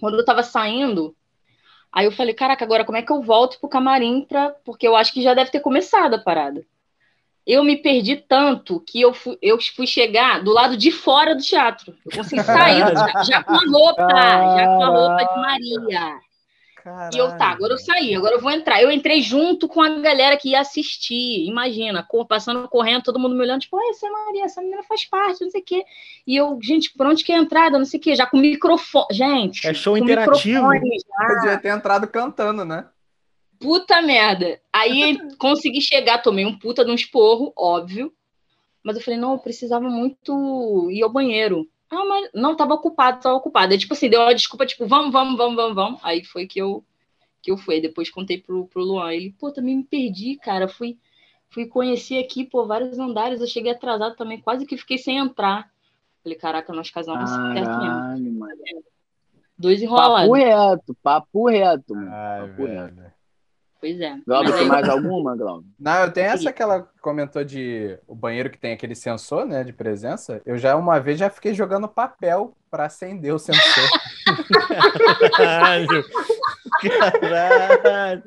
Quando 0.00 0.18
eu 0.18 0.25
tava 0.25 0.42
saindo, 0.42 1.14
aí 1.92 2.06
eu 2.06 2.12
falei, 2.12 2.34
caraca, 2.34 2.64
agora 2.64 2.84
como 2.84 2.99
é 2.99 3.02
que 3.02 3.12
eu 3.12 3.22
volto 3.22 3.61
pro 3.61 3.68
camarim 3.68 4.25
pra... 4.28 4.50
Porque 4.64 4.87
eu 4.87 4.96
acho 4.96 5.12
que 5.12 5.22
já 5.22 5.34
deve 5.34 5.50
ter 5.50 5.61
começado 5.61 6.14
a 6.14 6.18
parada. 6.18 6.66
Eu 7.46 7.64
me 7.64 7.76
perdi 7.76 8.16
tanto 8.16 8.80
que 8.80 9.00
eu 9.00 9.12
fui, 9.12 9.37
eu 9.42 9.58
fui 9.75 9.87
chegar 9.87 10.42
do 10.42 10.52
lado 10.52 10.76
de 10.76 10.92
fora 10.92 11.34
do 11.34 11.42
teatro. 11.42 11.94
Eu 12.04 12.18
consegui 12.18 12.42
sair 12.42 12.84
do 12.84 12.92
teatro, 12.92 13.25
já 13.25 13.42
com 13.42 13.52
a 13.52 13.58
roupa, 13.58 14.08
já 14.08 14.66
com 14.66 14.82
a 14.84 14.88
roupa 14.88 15.25
de 15.25 15.40
Maria. 15.40 16.20
E 17.14 17.18
eu, 17.18 17.28
tá, 17.38 17.50
agora 17.50 17.75
eu 17.75 17.78
saí, 17.78 18.14
agora 18.14 18.34
eu 18.34 18.40
vou 18.40 18.50
entrar. 18.50 18.82
Eu 18.82 18.90
entrei 18.90 19.22
junto 19.22 19.68
com 19.68 19.80
a 19.80 19.88
galera 20.00 20.37
que 20.37 20.50
ia 20.50 20.61
assistir. 20.61 21.46
Imagina, 21.46 22.06
passando 22.28 22.68
correndo, 22.68 23.04
todo 23.04 23.20
mundo 23.20 23.37
me 23.37 23.42
olhando, 23.42 23.61
tipo, 23.61 23.78
essa 23.88 24.06
é 24.06 24.11
Maria, 24.11 24.44
essa 24.44 24.61
menina 24.61 24.82
faz 24.82 25.04
parte, 25.08 25.44
não 25.44 25.50
sei 25.50 25.61
o 25.61 25.64
quê. 25.64 25.84
E 26.26 26.37
eu, 26.37 26.58
gente, 26.61 26.92
por 26.92 27.06
onde 27.06 27.22
que 27.22 27.32
é 27.32 27.37
a 27.37 27.40
entrada? 27.40 27.78
Não 27.78 27.84
sei 27.84 28.00
o 28.00 28.02
quê, 28.02 28.16
já 28.16 28.26
com 28.26 28.37
microfone. 28.37 29.06
Gente, 29.12 29.66
É 29.66 29.72
show 29.72 29.96
com 29.96 30.02
interativo. 30.02 30.66
Podia 30.66 31.58
ter 31.58 31.68
entrado 31.68 32.08
cantando, 32.08 32.64
né? 32.64 32.87
Puta 33.62 34.02
merda. 34.02 34.61
Aí 34.73 35.16
consegui 35.38 35.81
chegar, 35.81 36.19
tomei 36.19 36.45
um 36.45 36.59
puta 36.59 36.85
de 36.85 36.90
um 36.90 36.95
esporro, 36.95 37.52
óbvio. 37.57 38.12
Mas 38.83 38.97
eu 38.97 39.02
falei, 39.02 39.19
não, 39.19 39.33
eu 39.33 39.38
precisava 39.38 39.88
muito 39.88 40.90
ir 40.90 41.02
ao 41.02 41.12
banheiro. 41.12 41.69
Ah, 41.88 42.04
mas 42.04 42.31
não, 42.35 42.57
tava 42.57 42.75
ocupado, 42.75 43.21
tava 43.21 43.37
ocupado. 43.37 43.73
Aí, 43.73 43.78
tipo 43.78 43.92
assim, 43.92 44.09
deu 44.09 44.21
uma 44.21 44.35
desculpa, 44.35 44.66
tipo, 44.66 44.87
vamos, 44.87 45.12
vamos, 45.12 45.37
vamos, 45.37 45.57
vamos, 45.57 45.75
vamos. 45.75 46.00
Aí 46.02 46.25
foi 46.25 46.47
que 46.47 46.61
eu 46.61 46.85
que 47.42 47.50
eu 47.50 47.57
fui. 47.57 47.76
Aí 47.76 47.81
Depois 47.81 48.11
contei 48.11 48.40
pro, 48.40 48.66
pro 48.66 48.83
Luan. 48.83 49.12
Ele, 49.12 49.35
pô, 49.38 49.50
também 49.50 49.76
me 49.76 49.85
perdi, 49.85 50.37
cara. 50.37 50.69
Fui, 50.69 50.99
fui 51.50 51.66
conhecer 51.66 52.19
aqui, 52.19 52.45
pô, 52.45 52.66
vários 52.66 52.99
andares. 52.99 53.40
Eu 53.40 53.47
cheguei 53.47 53.73
atrasado 53.73 54.16
também, 54.16 54.40
quase 54.40 54.64
que 54.64 54.76
fiquei 54.76 54.97
sem 54.97 55.19
entrar. 55.19 55.71
Falei, 56.23 56.38
caraca, 56.38 56.73
nós 56.73 56.90
casamos 56.90 57.28
certo 57.28 57.78
mesmo. 57.78 57.78
Caralho, 57.78 58.33
mano. 58.33 58.54
Dois 59.59 59.81
Papo 59.81 59.95
enrolados. 59.95 60.38
reto, 60.38 60.97
papo 61.02 61.49
reto, 61.49 61.95
mano. 61.95 62.11
Ai, 62.11 62.49
Papo 62.49 62.64
reto. 62.64 63.21
Pois 63.82 64.00
é. 64.00 64.16
Glauber, 64.24 64.52
tem 64.52 64.60
aí- 64.62 64.68
mais 64.68 64.88
alguma, 64.88 65.36
Glauber? 65.36 65.66
Não, 65.78 66.02
eu 66.04 66.12
tenho 66.12 66.28
essa 66.28 66.52
que 66.52 66.62
ela 66.62 66.88
comentou 67.00 67.42
de 67.42 67.98
o 68.06 68.14
banheiro 68.14 68.48
que 68.48 68.56
tem 68.56 68.72
aquele 68.72 68.94
sensor, 68.94 69.44
né, 69.44 69.64
de 69.64 69.72
presença. 69.72 70.40
Eu 70.46 70.56
já 70.56 70.76
uma 70.76 71.00
vez 71.00 71.18
já 71.18 71.28
fiquei 71.28 71.52
jogando 71.52 71.88
papel 71.88 72.56
para 72.70 72.84
acender 72.86 73.34
o 73.34 73.40
sensor. 73.40 73.88
Caralho. 75.36 76.04
Caralho. 77.20 78.22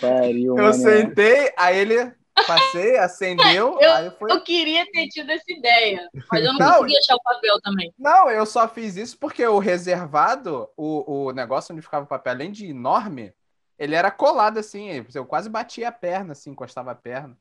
Pariu, 0.00 0.56
eu 0.56 0.62
mané. 0.64 0.72
sentei, 0.72 1.52
aí 1.56 1.78
ele 1.78 2.12
passei, 2.46 2.96
acendeu, 2.98 3.76
Eu- 3.82 3.92
aí 3.92 4.06
eu 4.06 4.12
fui. 4.12 4.30
Eu 4.30 4.40
queria 4.42 4.86
ter 4.92 5.08
tido 5.08 5.30
essa 5.30 5.44
ideia, 5.52 6.08
mas 6.30 6.44
eu 6.44 6.52
não, 6.52 6.58
Não. 6.58 6.74
consegui 6.78 6.98
achar 6.98 7.16
o 7.16 7.22
papel 7.22 7.60
também. 7.62 7.92
Não, 7.98 8.30
eu 8.30 8.46
só 8.46 8.68
fiz 8.68 8.96
isso 8.96 9.18
porque 9.18 9.44
o 9.46 9.58
reservado, 9.58 10.68
o, 10.76 11.26
o 11.26 11.32
negócio 11.32 11.72
onde 11.72 11.82
ficava 11.82 12.04
o 12.04 12.08
papel, 12.08 12.32
além 12.32 12.52
de 12.52 12.66
enorme, 12.70 13.32
ele 13.78 13.94
era 13.94 14.10
colado 14.10 14.58
assim. 14.58 15.04
Eu 15.14 15.24
quase 15.24 15.48
batia 15.48 15.88
a 15.88 15.92
perna, 15.92 16.32
assim, 16.32 16.50
encostava 16.50 16.90
a 16.90 16.94
perna. 16.94 17.36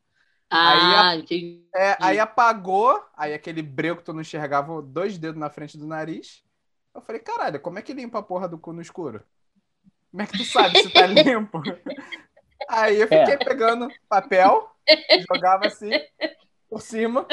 Ah, 0.50 1.16
entendi. 1.16 1.66
É, 1.76 1.98
aí 2.00 2.20
apagou, 2.20 3.04
aí 3.16 3.34
aquele 3.34 3.62
breu 3.62 3.98
que 3.98 4.04
tu 4.04 4.14
não 4.14 4.22
enxergava 4.22 4.82
dois 4.82 5.18
dedos 5.18 5.40
na 5.40 5.50
frente 5.50 5.78
do 5.78 5.86
nariz. 5.86 6.44
Eu 6.94 7.02
falei, 7.02 7.22
caralho, 7.22 7.60
como 7.60 7.78
é 7.78 7.82
que 7.82 7.94
limpa 7.94 8.20
a 8.20 8.24
porra 8.24 8.48
do 8.48 8.58
cu 8.58 8.72
no 8.72 8.82
escuro? 8.82 9.24
Como 10.10 10.24
é 10.24 10.26
que 10.26 10.38
tu 10.38 10.46
sabe 10.46 10.80
se 10.80 10.90
tá 10.90 11.06
limpo? 11.08 11.62
Aí 12.70 13.00
eu 13.00 13.08
fiquei 13.08 13.38
pegando 13.38 13.88
papel, 14.08 14.70
jogava 15.30 15.68
assim, 15.68 15.92
por 16.70 16.82
cima. 16.82 17.28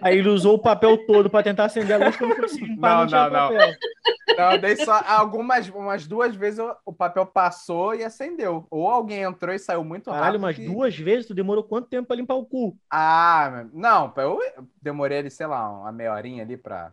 Aí 0.00 0.18
ele 0.18 0.28
usou 0.28 0.54
o 0.54 0.58
papel 0.58 1.06
todo 1.06 1.28
pra 1.28 1.42
tentar 1.42 1.64
acender 1.64 2.00
a 2.00 2.04
luz 2.06 2.16
conseguiu 2.16 2.66
limpar, 2.66 2.90
Não, 2.90 3.00
não, 3.00 3.06
tinha 3.06 3.28
não, 3.28 3.30
não. 3.30 3.48
papel. 3.48 3.74
Não, 4.36 4.52
eu 4.52 4.58
dei 4.60 4.76
só 4.76 5.02
algumas, 5.06 5.68
umas 5.68 6.06
duas 6.06 6.36
vezes 6.36 6.58
eu- 6.60 6.74
o 6.84 6.92
papel 6.92 7.26
passou 7.26 7.94
e 7.94 8.04
acendeu. 8.04 8.66
Ou 8.70 8.88
alguém 8.88 9.22
entrou 9.22 9.54
e 9.54 9.58
saiu 9.58 9.82
muito 9.82 10.04
Caralho, 10.10 10.24
rápido. 10.24 10.42
umas 10.44 10.56
que- 10.56 10.66
duas 10.66 10.96
vezes? 10.96 11.26
Tu 11.26 11.34
demorou 11.34 11.64
quanto 11.64 11.88
tempo 11.88 12.06
pra 12.06 12.16
limpar 12.16 12.34
o 12.34 12.46
cu? 12.46 12.76
Ah, 12.90 13.66
não, 13.72 14.12
eu 14.16 14.38
demorei 14.80 15.18
ali, 15.18 15.30
sei 15.30 15.46
lá, 15.46 15.68
uma 15.68 15.90
meia 15.92 16.12
horinha 16.12 16.42
ali 16.44 16.56
pra 16.56 16.92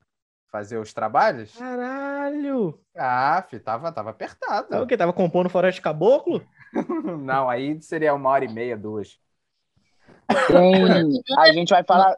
fazer 0.51 0.77
os 0.77 0.93
trabalhos. 0.93 1.55
Caralho! 1.57 2.79
Ah, 2.97 3.43
fi, 3.47 3.59
tava, 3.59 3.91
tava 3.91 4.09
apertado. 4.11 4.67
Sabe 4.69 4.83
o 4.83 4.87
que? 4.87 4.97
Tava 4.97 5.13
compondo 5.13 5.49
Floresta 5.49 5.81
Caboclo? 5.81 6.41
Não, 7.21 7.49
aí 7.49 7.79
seria 7.81 8.13
uma 8.13 8.29
hora 8.29 8.45
e 8.45 8.51
meia, 8.51 8.75
duas. 8.77 9.19
Tem... 10.47 10.83
A 11.37 11.53
gente 11.53 11.69
vai 11.69 11.83
falar. 11.83 12.15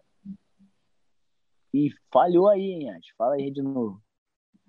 Ih, 1.77 1.91
falhou 2.11 2.49
aí, 2.49 2.61
hein, 2.61 2.89
Ash? 2.89 3.05
Fala 3.15 3.35
aí 3.35 3.51
de 3.51 3.61
novo. 3.61 4.01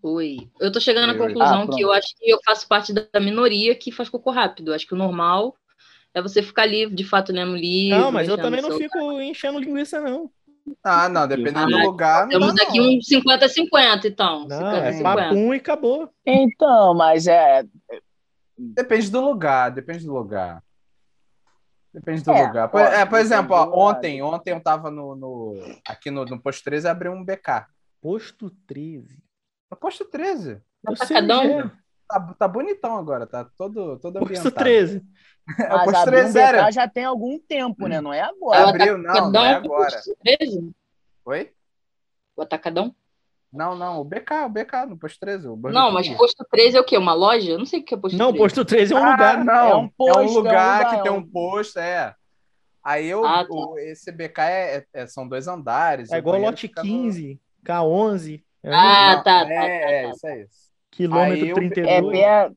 Oi. 0.02 0.36
Eu 0.60 0.70
tô 0.70 0.78
chegando 0.78 1.10
à 1.10 1.14
Oi. 1.14 1.18
conclusão 1.18 1.62
Ah, 1.62 1.74
que 1.74 1.80
eu 1.80 1.90
acho 1.90 2.08
que 2.18 2.30
eu 2.30 2.38
faço 2.44 2.68
parte 2.68 2.92
da 2.92 3.18
minoria 3.18 3.74
que 3.74 3.90
faz 3.90 4.10
cocô 4.10 4.30
rápido. 4.30 4.70
Eu 4.70 4.74
acho 4.74 4.86
que 4.86 4.94
o 4.94 4.98
normal 4.98 5.56
é 6.12 6.20
você 6.20 6.42
ficar 6.42 6.62
ali, 6.62 6.88
de 6.94 7.04
fato, 7.04 7.32
lendo 7.32 7.56
livro. 7.56 7.98
Não, 7.98 8.12
mas 8.12 8.28
eu 8.28 8.36
também 8.36 8.60
não 8.60 8.76
fico 8.76 8.98
enchendo 9.22 9.58
linguiça, 9.58 10.00
não. 10.00 10.30
Ah, 10.84 11.08
não, 11.08 11.26
dependendo 11.26 11.70
do 11.70 11.76
Ah, 11.78 11.84
lugar, 11.84 12.26
não 12.26 12.32
Temos 12.38 12.54
dá, 12.54 12.62
aqui 12.64 12.78
não. 12.78 12.90
um 12.90 13.00
50-50, 13.00 14.06
então. 14.06 14.46
Não, 14.46 14.56
é 14.56 14.92
50-50. 14.92 15.02
papum 15.02 15.54
e 15.54 15.56
acabou. 15.56 16.10
Então, 16.26 16.94
mas 16.94 17.26
é. 17.26 17.64
Depende 18.58 19.10
do 19.10 19.20
lugar, 19.20 19.70
depende 19.70 20.04
do 20.04 20.12
lugar. 20.12 20.62
Depende 21.98 22.22
do 22.22 22.30
É, 22.32 22.46
lugar. 22.46 22.68
Por, 22.68 22.80
é, 22.80 23.04
por 23.04 23.18
exemplo, 23.18 23.54
ó, 23.56 23.88
ontem, 23.90 24.22
ontem 24.22 24.52
eu 24.52 24.60
tava 24.60 24.90
no, 24.90 25.14
no- 25.16 25.54
aqui 25.86 26.10
no, 26.10 26.24
no 26.24 26.40
posto 26.40 26.62
13 26.64 26.86
e 26.86 26.90
abri 26.90 27.08
um 27.08 27.24
BK. 27.24 27.66
Posto 28.00 28.50
13. 28.66 29.22
No 29.70 29.76
posto 29.76 30.04
13. 30.04 30.62
Eu 30.86 30.96
sei 30.96 31.16
Atacadão? 31.16 31.40
onde 31.42 31.66
é. 31.66 31.70
Tá, 32.08 32.20
tá 32.38 32.48
bonitão 32.48 32.96
agora, 32.96 33.26
tá 33.26 33.44
todo, 33.44 33.98
todo 33.98 34.18
Posto 34.20 34.30
ambientado. 34.38 34.56
13. 34.56 35.04
É, 35.58 35.64
o 35.74 35.76
Mas 35.78 35.84
posto 35.86 35.96
abrir 36.02 36.16
um 36.18 36.20
13 36.32 36.38
era. 36.40 36.62
BK 36.64 36.72
já 36.72 36.86
tem 36.88 37.04
algum 37.04 37.38
tempo, 37.38 37.86
né? 37.86 38.02
Não 38.02 38.12
é 38.12 38.20
agora. 38.20 38.68
Abriu, 38.68 38.98
não, 38.98 39.30
não 39.30 39.42
é 39.46 39.54
agora. 39.54 39.90
posto 39.92 40.14
13? 40.22 40.72
Oi? 41.24 41.52
O 42.36 42.42
Atacadão? 42.42 42.94
Não, 43.52 43.74
não, 43.74 44.00
o 44.00 44.04
BK, 44.04 44.44
o 44.44 44.48
BK 44.50 44.86
no 44.88 44.98
posto 44.98 45.18
13. 45.20 45.48
O 45.48 45.56
Burger 45.56 45.80
Não, 45.80 45.90
mas 45.90 46.08
posto 46.10 46.44
13 46.50 46.76
é 46.76 46.80
o 46.80 46.84
quê? 46.84 46.98
Uma 46.98 47.14
loja? 47.14 47.50
Eu 47.52 47.58
não 47.58 47.64
sei 47.66 47.80
o 47.80 47.84
que 47.84 47.94
é 47.94 47.96
posto 47.96 48.16
Não, 48.18 48.26
13. 48.32 48.38
posto 48.38 48.64
13 48.64 48.92
é 48.92 48.96
um 48.96 49.04
ah, 49.04 49.10
lugar. 49.12 49.44
Não, 49.44 49.54
É 49.54 49.70
é 49.70 49.74
um 49.74 49.78
um, 49.80 49.88
posto, 49.88 50.18
é 50.18 50.22
um 50.22 50.26
lugar 50.32 50.34
lugar, 50.78 50.88
que 50.90 50.94
é 50.96 51.02
tem 51.02 51.12
um- 51.12 51.16
um 51.16 51.26
posto, 51.26 51.78
é. 51.78 52.14
Aí 52.84 53.06
eu, 53.06 53.24
Ah, 53.24 53.44
tá. 53.44 53.48
o- 53.50 53.78
esse 53.78 54.12
BK 54.12 54.38
é, 54.42 54.84
é- 54.94 55.06
são 55.06 55.26
dois 55.26 55.48
andares. 55.48 56.10
É 56.12 56.18
igual 56.18 56.38
lote 56.38 56.62
fica 56.68 56.82
no- 56.82 56.88
15, 56.88 57.40
K11. 57.64 58.42
É 58.62 58.70
um 58.70 58.74
Ah, 58.74 59.14
Não, 59.16 59.22
tá, 59.24 59.44
tá, 59.46 59.52
É, 59.52 59.56
tá, 59.56 59.90
é, 59.90 60.02
tá. 60.04 60.10
isso 60.10 60.26
é 60.26 60.42
isso. 60.42 60.68
quilômetro 60.90 61.44
aí 61.44 61.48
eu- 61.48 61.54
32. 61.54 62.18
É, 62.18 62.22
é- 62.22 62.50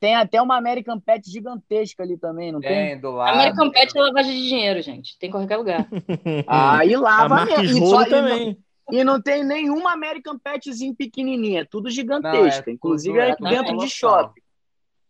tem 0.00 0.14
até 0.16 0.42
uma 0.42 0.56
American 0.58 1.00
Pet 1.00 1.30
gigantesca 1.30 2.02
ali 2.02 2.18
também, 2.18 2.52
não 2.52 2.60
tem? 2.60 2.88
Tem 2.88 3.00
do 3.00 3.12
lado. 3.12 3.34
American 3.34 3.70
Pet 3.70 3.96
é 3.96 4.00
lavagem 4.02 4.32
de 4.36 4.48
dinheiro, 4.48 4.82
gente. 4.82 5.18
Tem 5.18 5.28
em 5.30 5.32
qualquer 5.32 5.56
lugar. 5.56 5.86
Aí 6.46 6.94
a 6.94 7.00
lava 7.00 7.28
Marques 7.36 7.58
mesmo. 7.72 7.84
E, 7.86 7.88
só- 7.88 8.02
e 8.02 8.04
não- 8.04 8.10
também. 8.10 8.58
E 8.90 9.02
não 9.04 9.20
tem 9.20 9.42
nenhuma 9.44 9.92
American 9.92 10.38
Petzinho 10.38 10.94
pequenininha, 10.94 11.62
é 11.62 11.64
tudo 11.64 11.84
Não, 11.84 11.90
gigantesca. 11.90 12.70
é 12.70 12.74
Inclusive 12.74 13.14
tudo- 13.18 13.22
é 13.24 13.30
é 13.30 13.36
tudo 13.36 13.48
dentro 13.48 13.66
de 13.66 13.72
local. 13.72 13.88
shopping. 13.88 14.40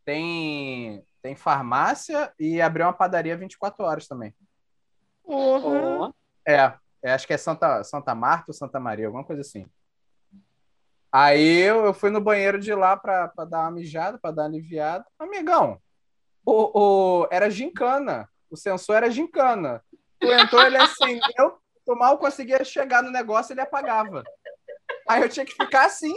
Tem, 0.05 1.03
tem 1.23 1.35
farmácia 1.35 2.33
e 2.39 2.61
abriu 2.61 2.87
uma 2.87 2.93
padaria 2.93 3.37
24 3.37 3.85
horas 3.85 4.07
também. 4.07 4.35
Porra. 5.23 5.69
Ó. 6.01 6.13
É, 6.47 6.75
é, 7.03 7.13
acho 7.15 7.27
que 7.27 7.33
é 7.33 7.39
Santa, 7.39 7.83
Santa 7.85 8.15
Marta 8.15 8.45
ou 8.49 8.55
Santa 8.55 8.79
Maria, 8.79 9.07
alguma 9.07 9.25
coisa 9.25 9.41
assim. 9.41 9.67
Aí 11.11 11.61
eu, 11.61 11.85
eu 11.87 11.95
fui 11.95 12.11
no 12.11 12.21
banheiro 12.21 12.59
de 12.59 12.75
lá 12.75 12.97
pra, 12.97 13.29
pra 13.29 13.45
dar 13.45 13.61
uma 13.63 13.71
mijada, 13.71 14.19
pra 14.19 14.31
dar 14.33 14.43
uma 14.43 14.49
aliviada. 14.49 15.05
Amigão, 15.19 15.81
o, 16.45 17.23
o, 17.23 17.29
era 17.31 17.49
gincana. 17.51 18.29
O 18.51 18.57
sensor 18.57 18.97
era 18.97 19.11
gincana. 19.11 19.83
Tu 20.21 20.27
entrou, 20.33 20.63
ele 20.63 20.77
acendeu, 20.77 21.59
tu 21.85 21.95
mal 21.97 22.19
conseguia 22.19 22.65
chegar 22.65 23.03
no 23.03 23.11
negócio, 23.11 23.53
ele 23.53 23.61
apagava. 23.61 24.23
Aí 25.09 25.23
eu 25.23 25.29
tinha 25.29 25.45
que 25.45 25.53
ficar 25.53 25.87
assim. 25.87 26.15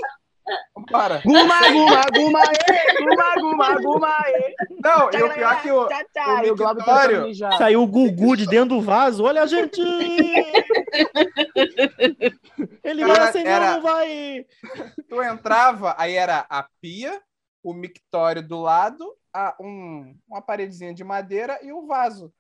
Para. 0.90 1.22
Guma, 1.26 1.60
guma, 1.72 2.02
guma, 2.16 2.42
e, 2.42 3.04
guma, 3.04 3.36
guma, 3.36 3.82
guma, 3.82 4.18
e. 4.28 4.56
Não, 4.82 5.12
e 5.12 5.22
o 5.24 5.34
pior 5.34 5.54
é 5.54 5.62
que 5.62 5.72
o, 5.72 5.82
o 5.82 5.88
tentando 5.88 7.22
mijar. 7.24 7.58
Saiu 7.58 7.84
o 7.84 7.88
Gugu 7.88 8.38
de 8.38 8.46
dentro 8.48 8.78
do 8.78 8.82
vaso. 8.82 9.26
Olha, 9.26 9.46
gente! 9.46 9.82
Ele 12.84 13.06
vai 13.06 13.16
Cara, 13.18 13.30
acender 13.30 13.52
era- 13.52 13.66
ou 13.66 13.74
não 13.74 13.82
vai? 13.82 14.46
tu 15.10 15.22
entrava, 15.22 15.96
aí 15.98 16.14
era 16.16 16.46
a 16.50 16.64
pia, 16.82 17.22
o 17.62 17.74
mictório 17.74 18.42
do 18.42 18.62
lado, 18.62 19.06
a, 19.34 19.56
um, 19.60 20.18
uma 20.28 20.42
paredezinha 20.42 20.94
de 20.94 21.04
madeira 21.04 21.60
e 21.62 21.72
o 21.74 21.86
vaso. 21.86 22.34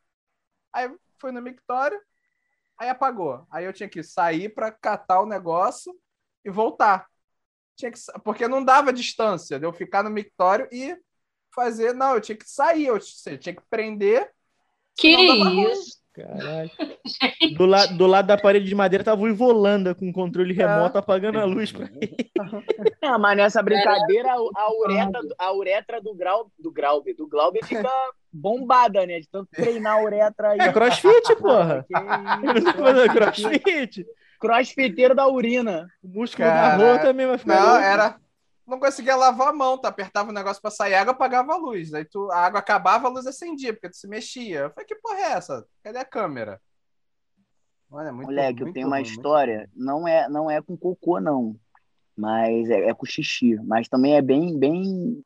Aí 0.71 0.89
fui 1.19 1.31
no 1.31 1.41
mictório, 1.41 1.99
aí 2.77 2.89
apagou. 2.89 3.45
Aí 3.51 3.65
eu 3.65 3.73
tinha 3.73 3.89
que 3.89 4.03
sair 4.03 4.49
para 4.49 4.71
catar 4.71 5.21
o 5.21 5.25
negócio 5.25 5.93
e 6.43 6.49
voltar. 6.49 7.07
Tinha 7.75 7.91
que, 7.91 7.99
porque 8.23 8.47
não 8.47 8.63
dava 8.63 8.93
distância 8.93 9.59
de 9.59 9.65
eu 9.65 9.73
ficar 9.73 10.03
no 10.03 10.09
mictório 10.09 10.67
e 10.71 10.97
fazer. 11.53 11.93
Não, 11.93 12.15
eu 12.15 12.21
tinha 12.21 12.37
que 12.37 12.49
sair, 12.49 12.87
eu 12.87 12.99
tinha 12.99 13.55
que 13.55 13.63
prender. 13.69 14.31
Que 14.95 15.09
isso? 15.71 15.96
Caralho. 16.17 16.71
Do, 17.55 17.65
la 17.65 17.85
do 17.85 18.07
lado 18.07 18.27
da 18.27 18.37
parede 18.37 18.65
de 18.65 18.75
madeira 18.75 19.03
tava 19.03 19.21
o 19.21 19.27
Ivolanda 19.27 19.93
com 19.93 20.11
controle 20.11 20.53
remoto 20.53 20.97
apagando 20.97 21.39
a 21.39 21.45
luz. 21.45 21.71
Pra... 21.71 21.87
Não, 23.01 23.17
mas 23.19 23.37
nessa 23.37 23.61
brincadeira, 23.61 24.29
a, 24.31 24.71
uretra, 24.73 25.21
a 25.37 25.53
uretra 25.53 26.01
do, 26.01 26.13
grau, 26.13 26.51
do 26.57 26.71
Glauber, 26.71 27.13
do 27.13 27.27
Glauber 27.27 27.63
fica 27.63 27.89
bombada, 28.33 29.05
né? 29.05 29.19
De 29.19 29.29
tanto 29.29 29.49
treinar 29.51 29.97
a 29.97 30.03
uretra 30.03 30.49
aí. 30.49 30.59
É 30.59 30.71
crossfit, 30.71 31.35
porra. 31.39 31.85
Ele 32.43 32.61
tá 32.61 32.73
fazendo 32.73 33.13
crossfit. 33.13 34.05
Crossfiteiro 34.39 35.15
da 35.15 35.27
urina. 35.27 35.87
O 36.03 36.07
músculo 36.07 36.47
da 36.47 36.53
Cara, 36.53 36.77
rola 36.77 36.99
também 36.99 37.27
vai 37.27 37.37
ficar. 37.37 37.55
Não, 37.55 37.69
louco. 37.69 37.83
era. 37.83 38.15
Não 38.67 38.79
conseguia 38.79 39.15
lavar 39.15 39.47
a 39.47 39.53
mão, 39.53 39.77
tu 39.77 39.85
apertava 39.85 40.29
o 40.29 40.33
negócio 40.33 40.61
pra 40.61 40.69
sair 40.69 40.93
água, 40.93 41.13
apagava 41.13 41.53
a 41.53 41.57
luz. 41.57 41.93
Aí 41.93 42.03
tu, 42.03 42.29
a 42.31 42.39
água 42.39 42.59
acabava, 42.59 43.07
a 43.07 43.09
luz 43.11 43.25
acendia, 43.25 43.73
porque 43.73 43.89
tu 43.89 43.95
se 43.95 44.07
mexia. 44.07 44.59
Eu 44.59 44.69
falei, 44.71 44.85
que 44.85 44.95
porra 44.95 45.17
é 45.19 45.31
essa? 45.31 45.65
Cadê 45.81 45.97
a 45.99 46.05
câmera? 46.05 46.61
Olha, 47.89 48.11
muito 48.11 48.27
Moleque, 48.27 48.61
eu 48.61 48.65
muito 48.65 48.73
tenho 48.75 48.87
uma 48.87 48.97
ruim, 48.97 49.05
muito- 49.05 49.15
história, 49.15 49.69
não 49.73 50.05
é, 50.05 50.27
não 50.27 50.51
é 50.51 50.61
com 50.61 50.75
cocô, 50.75 51.21
não. 51.21 51.55
Mas 52.15 52.69
é, 52.69 52.89
é 52.89 52.93
com 52.93 53.05
xixi. 53.05 53.55
Mas 53.63 53.87
também 53.87 54.15
é 54.17 54.21
bem, 54.21 54.57
bem, 54.59 55.23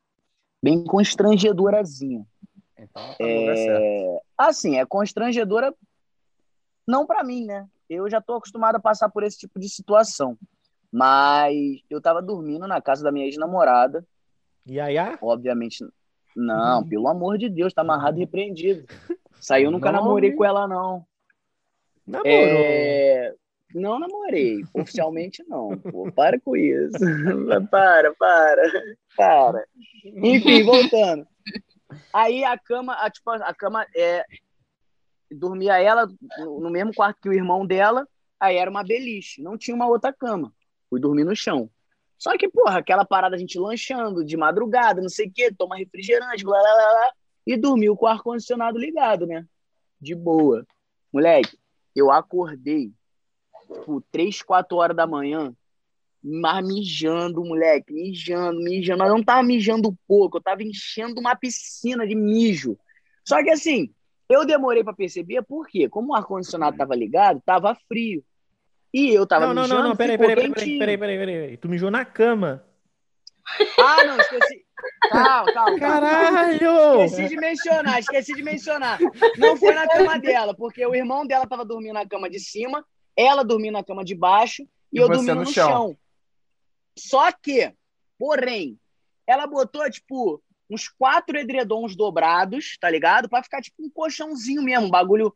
bem 0.62 0.84
constrangedorazinha. 0.84 2.23
Então, 2.77 3.04
tá. 3.04 3.15
É... 3.21 4.19
Assim, 4.38 4.77
é 4.77 4.86
constrangedora 4.86 5.73
não 6.88 7.08
pra 7.08 7.23
mim, 7.23 7.45
né? 7.45 7.67
Eu 7.89 8.10
já 8.10 8.21
tô 8.21 8.34
acostumado 8.34 8.75
a 8.75 8.80
passar 8.80 9.10
por 9.10 9.23
esse 9.23 9.38
tipo 9.38 9.60
de 9.60 9.69
situação. 9.69 10.38
Mas 10.91 11.82
eu 11.89 12.01
tava 12.01 12.21
dormindo 12.21 12.67
na 12.67 12.82
casa 12.82 13.04
da 13.04 13.12
minha 13.12 13.25
ex-namorada, 13.25 14.06
Yaya? 14.67 15.17
obviamente. 15.21 15.86
Não, 16.36 16.88
pelo 16.88 17.08
amor 17.08 17.38
de 17.38 17.49
Deus, 17.49 17.73
tá 17.73 17.82
amarrado 17.82 18.17
e 18.17 18.21
repreendido. 18.21 18.86
Saiu, 19.39 19.65
eu 19.65 19.71
nunca 19.71 19.91
namorei 19.91 20.32
com 20.34 20.45
ela, 20.45 20.67
não. 20.67 21.06
Namorou. 22.06 22.32
É... 22.32 23.36
Não 23.73 23.99
namorei, 23.99 24.63
oficialmente 24.73 25.43
não. 25.47 25.77
Pô, 25.77 26.12
para 26.12 26.39
com 26.39 26.56
isso. 26.56 26.97
para, 27.71 28.13
para, 28.15 28.63
para. 29.15 29.65
Enfim, 30.06 30.63
voltando. 30.63 31.25
Aí 32.13 32.43
a 32.43 32.58
cama, 32.58 32.93
a, 32.93 33.10
tipo, 33.10 33.30
a 33.32 33.54
cama 33.54 33.86
é. 33.95 34.25
Dormia 35.34 35.82
ela 35.82 36.08
no 36.39 36.60
no 36.60 36.69
mesmo 36.69 36.93
quarto 36.93 37.21
que 37.21 37.30
o 37.30 37.34
irmão 37.34 37.65
dela, 37.65 38.06
aí 38.38 38.58
era 38.58 38.69
uma 38.69 38.84
beliche, 38.84 39.41
não 39.41 39.58
tinha 39.58 39.73
uma 39.73 39.88
outra 39.88 40.12
cama. 40.12 40.54
Fui 40.91 40.99
dormir 40.99 41.23
no 41.23 41.34
chão. 41.34 41.69
Só 42.17 42.38
que, 42.38 42.49
porra, 42.49 42.80
aquela 42.80 43.06
parada 43.06 43.36
a 43.36 43.39
gente 43.39 43.58
lanchando 43.58 44.25
de 44.25 44.36
madrugada, 44.36 45.01
não 45.01 45.10
sei 45.10 45.27
o 45.27 45.32
quê, 45.34 45.51
toma 45.58 45.77
refrigerante, 45.77 46.43
blá 46.43 46.60
blá 46.60 46.73
blá, 46.75 46.91
blá 46.91 47.12
e 47.47 47.56
dormiu 47.58 47.95
com 47.95 48.06
o 48.06 48.10
ar-condicionado 48.10 48.77
ligado, 48.77 49.25
né? 49.25 49.45
De 49.99 50.13
boa. 50.13 50.65
Moleque, 51.12 51.58
eu 51.95 52.12
acordei, 52.12 52.91
tipo, 53.73 54.01
3, 54.12 54.41
4 54.41 54.77
horas 54.77 54.95
da 54.95 55.08
manhã, 55.08 55.56
mas 56.21 56.67
mijando, 56.67 57.43
moleque, 57.43 57.93
mijando, 57.93 58.60
mijando. 58.62 58.99
Mas 58.99 59.10
eu 59.10 59.15
não 59.15 59.23
tava 59.23 59.41
mijando 59.41 59.97
pouco, 60.06 60.38
eu 60.38 60.41
tava 60.41 60.62
enchendo 60.62 61.21
uma 61.21 61.36
piscina 61.36 62.06
de 62.06 62.15
mijo. 62.15 62.77
Só 63.25 63.41
que 63.41 63.49
assim, 63.49 63.93
eu 64.30 64.45
demorei 64.45 64.84
pra 64.84 64.93
perceber, 64.93 65.41
por 65.41 65.67
quê? 65.67 65.89
Como 65.89 66.12
o 66.12 66.15
ar-condicionado 66.15 66.77
tava 66.77 66.95
ligado, 66.95 67.41
tava 67.45 67.75
frio. 67.88 68.23
E 68.93 69.10
eu 69.13 69.25
tava 69.25 69.47
Não, 69.47 69.54
não, 69.54 69.62
mijando, 69.63 69.82
não, 69.84 69.89
não, 69.89 69.95
peraí, 69.95 70.17
ficou 70.17 70.27
peraí, 70.27 70.43
peraí, 70.49 70.54
quentinho. 70.65 70.80
peraí, 70.80 70.97
peraí, 70.97 71.17
peraí, 71.17 71.36
peraí. 71.41 71.58
Tu 71.58 71.69
mijou 71.69 71.89
na 71.91 72.04
cama. 72.06 72.63
Ah, 73.80 74.04
não, 74.04 74.17
esqueci. 74.19 74.65
Calma, 75.10 75.51
calma. 75.51 75.80
calma. 75.80 75.80
Caralho! 75.80 77.04
Esqueci 77.04 77.27
de 77.30 77.38
mencionar, 77.38 77.99
esqueci 77.99 78.34
de 78.36 78.43
mencionar. 78.43 78.99
Não 79.38 79.56
foi 79.56 79.73
na 79.73 79.88
cama 79.88 80.17
dela, 80.19 80.54
porque 80.54 80.86
o 80.86 80.95
irmão 80.95 81.25
dela 81.25 81.47
tava 81.47 81.65
dormindo 81.65 81.93
na 81.93 82.06
cama 82.08 82.30
de 82.30 82.39
cima, 82.39 82.86
ela 83.15 83.43
dormindo 83.43 83.73
na 83.73 83.84
cama 83.84 84.04
de 84.04 84.15
baixo 84.15 84.63
e, 84.91 84.97
E 84.97 85.01
eu 85.01 85.08
dormindo 85.08 85.36
no 85.36 85.41
no 85.41 85.51
chão. 85.51 85.69
chão. 85.69 85.97
Só 86.97 87.32
que, 87.32 87.73
porém, 88.19 88.77
ela 89.25 89.47
botou, 89.47 89.89
tipo, 89.89 90.41
uns 90.69 90.88
quatro 90.88 91.38
edredons 91.38 91.95
dobrados, 91.95 92.77
tá 92.80 92.89
ligado? 92.89 93.30
Pra 93.30 93.43
ficar, 93.43 93.62
tipo, 93.62 93.84
um 93.84 93.89
colchãozinho 93.89 94.62
mesmo, 94.62 94.88
um 94.88 94.91
bagulho 94.91 95.34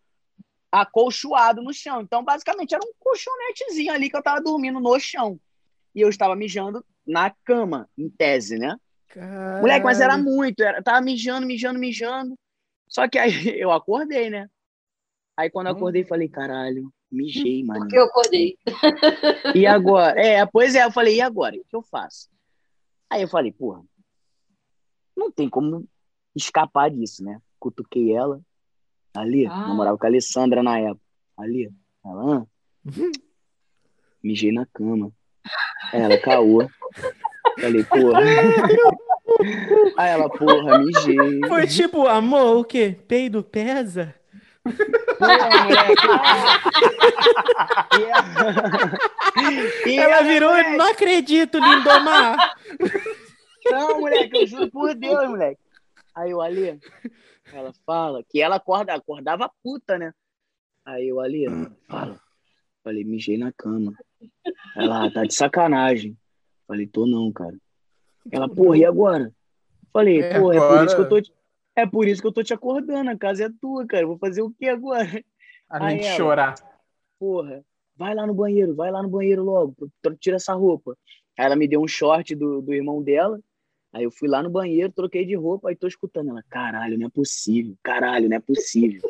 acolchoado 0.72 1.62
no 1.62 1.74
chão. 1.74 2.02
Então, 2.02 2.24
basicamente, 2.24 2.74
era 2.74 2.84
um 2.84 2.92
colchonetezinho 3.00 3.94
ali 3.94 4.10
que 4.10 4.18
eu 4.18 4.24
tava 4.24 4.42
dormindo 4.42 4.80
no 4.80 5.00
chão. 5.00 5.40
E 5.94 6.02
eu 6.02 6.10
estava 6.10 6.36
mijando 6.36 6.86
na 7.06 7.30
cama, 7.30 7.90
em 7.98 8.10
tese, 8.10 8.58
né? 8.58 8.76
Moleque, 9.62 9.86
mas 9.86 10.02
era 10.02 10.18
muito, 10.18 10.62
era, 10.62 10.84
tava 10.84 11.00
mijando, 11.02 11.48
mijando, 11.48 11.80
mijando. 11.80 12.38
Só 12.88 13.08
que 13.08 13.18
aí 13.18 13.32
eu 13.60 13.72
acordei, 13.72 14.30
né? 14.30 14.50
Aí 15.38 15.50
quando 15.50 15.68
eu 15.68 15.74
acordei, 15.74 16.04
falei, 16.04 16.28
caralho, 16.28 16.92
mijei, 17.12 17.64
mano. 17.64 17.82
Porque 17.82 17.98
eu 17.98 18.04
acordei. 18.04 18.58
E 19.54 19.66
agora? 19.68 20.20
É, 20.20 20.46
pois 20.46 20.76
é, 20.76 20.84
eu 20.84 20.92
falei, 20.92 21.16
e 21.16 21.22
agora? 21.22 21.56
O 21.56 21.66
que 21.66 21.76
eu 21.76 21.82
faço? 21.82 22.30
Aí 23.10 23.22
eu 23.22 23.28
falei, 23.28 23.52
porra, 23.52 23.84
não 25.16 25.32
tem 25.32 25.50
como 25.50 25.88
escapar 26.36 26.90
disso, 26.90 27.24
né? 27.24 27.42
Cutuquei 27.60 28.14
ela, 28.14 28.42
ali, 29.16 29.46
Ah. 29.48 29.68
namorava 29.68 29.98
com 29.98 30.06
a 30.06 30.10
Alessandra 30.10 30.62
na 30.64 30.80
época. 30.80 31.02
Ali, 31.38 31.70
ela, 32.06 32.38
ah, 32.38 32.46
mijei 34.24 34.52
na 34.52 34.66
cama. 34.74 35.12
Aí 35.94 36.02
ela, 36.02 36.18
caô. 36.18 36.68
Falei, 37.60 37.84
porra. 37.84 38.20
Aí 39.98 40.10
ela, 40.10 40.30
porra, 40.30 40.80
mijei. 40.80 41.42
Foi 41.48 41.68
tipo, 41.68 42.08
amor, 42.08 42.58
o 42.58 42.64
quê? 42.64 42.98
Peido 43.08 43.44
pesa? 43.44 44.16
Porra, 44.64 45.64
moleque. 45.64 46.08
E 47.98 48.04
ela- 48.04 48.98
E 49.86 49.98
Ela 49.98 50.14
ela, 50.16 50.24
virou, 50.24 50.50
moleque, 50.52 50.78
não 50.78 50.86
acredito, 50.92 51.58
Lindomar. 51.60 52.56
Não, 53.70 54.00
moleque, 54.00 54.38
eu 54.38 54.48
juro 54.48 54.72
por 54.72 54.96
Deus, 54.96 55.28
moleque. 55.30 55.60
Aí 56.16 56.32
eu 56.32 56.42
ali, 56.42 56.80
ela 57.58 57.74
fala 57.86 58.24
que 58.24 58.42
ela 58.42 58.56
acorda, 58.58 58.94
acordava 58.94 59.50
puta, 59.64 59.98
né? 59.98 60.14
Aí 60.86 61.08
eu 61.08 61.20
ali, 61.20 61.46
fala. 61.88 62.20
Falei, 62.84 63.04
mijei 63.04 63.38
na 63.38 63.52
cama. 63.52 63.94
Ela, 64.76 65.06
"Ah, 65.06 65.12
tá 65.12 65.24
de 65.24 65.34
sacanagem. 65.34 66.16
Falei, 66.68 66.86
tô 66.88 67.06
não, 67.08 67.32
cara. 67.32 67.58
Ela, 68.32 68.48
porra, 68.48 68.78
e 68.78 68.86
agora? 68.86 69.32
Falei, 69.92 70.22
É, 70.22 70.40
porra, 70.40 70.56
é 70.56 70.60
por 70.60 70.66
agora- 70.66 70.86
isso 70.86 70.96
que 70.96 71.02
eu 71.02 71.10
tô 71.10 71.22
te... 71.22 71.34
É 71.78 71.86
por 71.86 72.08
isso 72.08 72.22
que 72.22 72.28
eu 72.28 72.32
tô 72.32 72.42
te 72.44 72.54
acordando, 72.54 73.10
a 73.10 73.18
casa 73.18 73.46
é 73.46 73.50
tua, 73.60 73.86
cara. 73.86 74.04
eu 74.04 74.08
Vou 74.10 74.18
fazer 74.18 74.42
o 74.42 74.50
que 74.52 74.68
agora? 74.68 75.24
A 75.70 75.86
Aí 75.86 75.96
gente 75.98 76.08
ela- 76.08 76.18
chorar. 76.18 76.56
porra, 77.20 77.66
vai 77.98 78.14
lá 78.16 78.26
no 78.28 78.34
banheiro, 78.34 78.76
vai 78.76 78.92
lá 78.92 79.02
no 79.02 79.10
banheiro 79.10 79.44
logo, 79.44 79.76
tira 80.20 80.36
essa 80.38 80.54
roupa. 80.54 80.96
Aí 81.38 81.46
ela 81.46 81.56
me 81.56 81.68
deu 81.68 81.82
um 81.82 81.88
short 81.88 82.34
do, 82.36 82.62
do 82.62 82.74
irmão 82.74 83.02
dela, 83.02 83.40
aí 83.96 84.04
eu 84.04 84.12
fui 84.12 84.28
lá 84.28 84.44
no 84.44 84.50
banheiro, 84.50 84.92
troquei 84.92 85.26
de 85.26 85.36
roupa, 85.36 85.70
aí 85.70 85.76
tô 85.76 85.88
escutando 85.88 86.30
ela, 86.32 86.44
caralho, 86.50 86.98
não 86.98 87.08
é 87.08 87.10
possível, 87.10 87.76
caralho, 87.82 88.28
não 88.28 88.36
é 88.36 88.40
possível, 88.42 89.02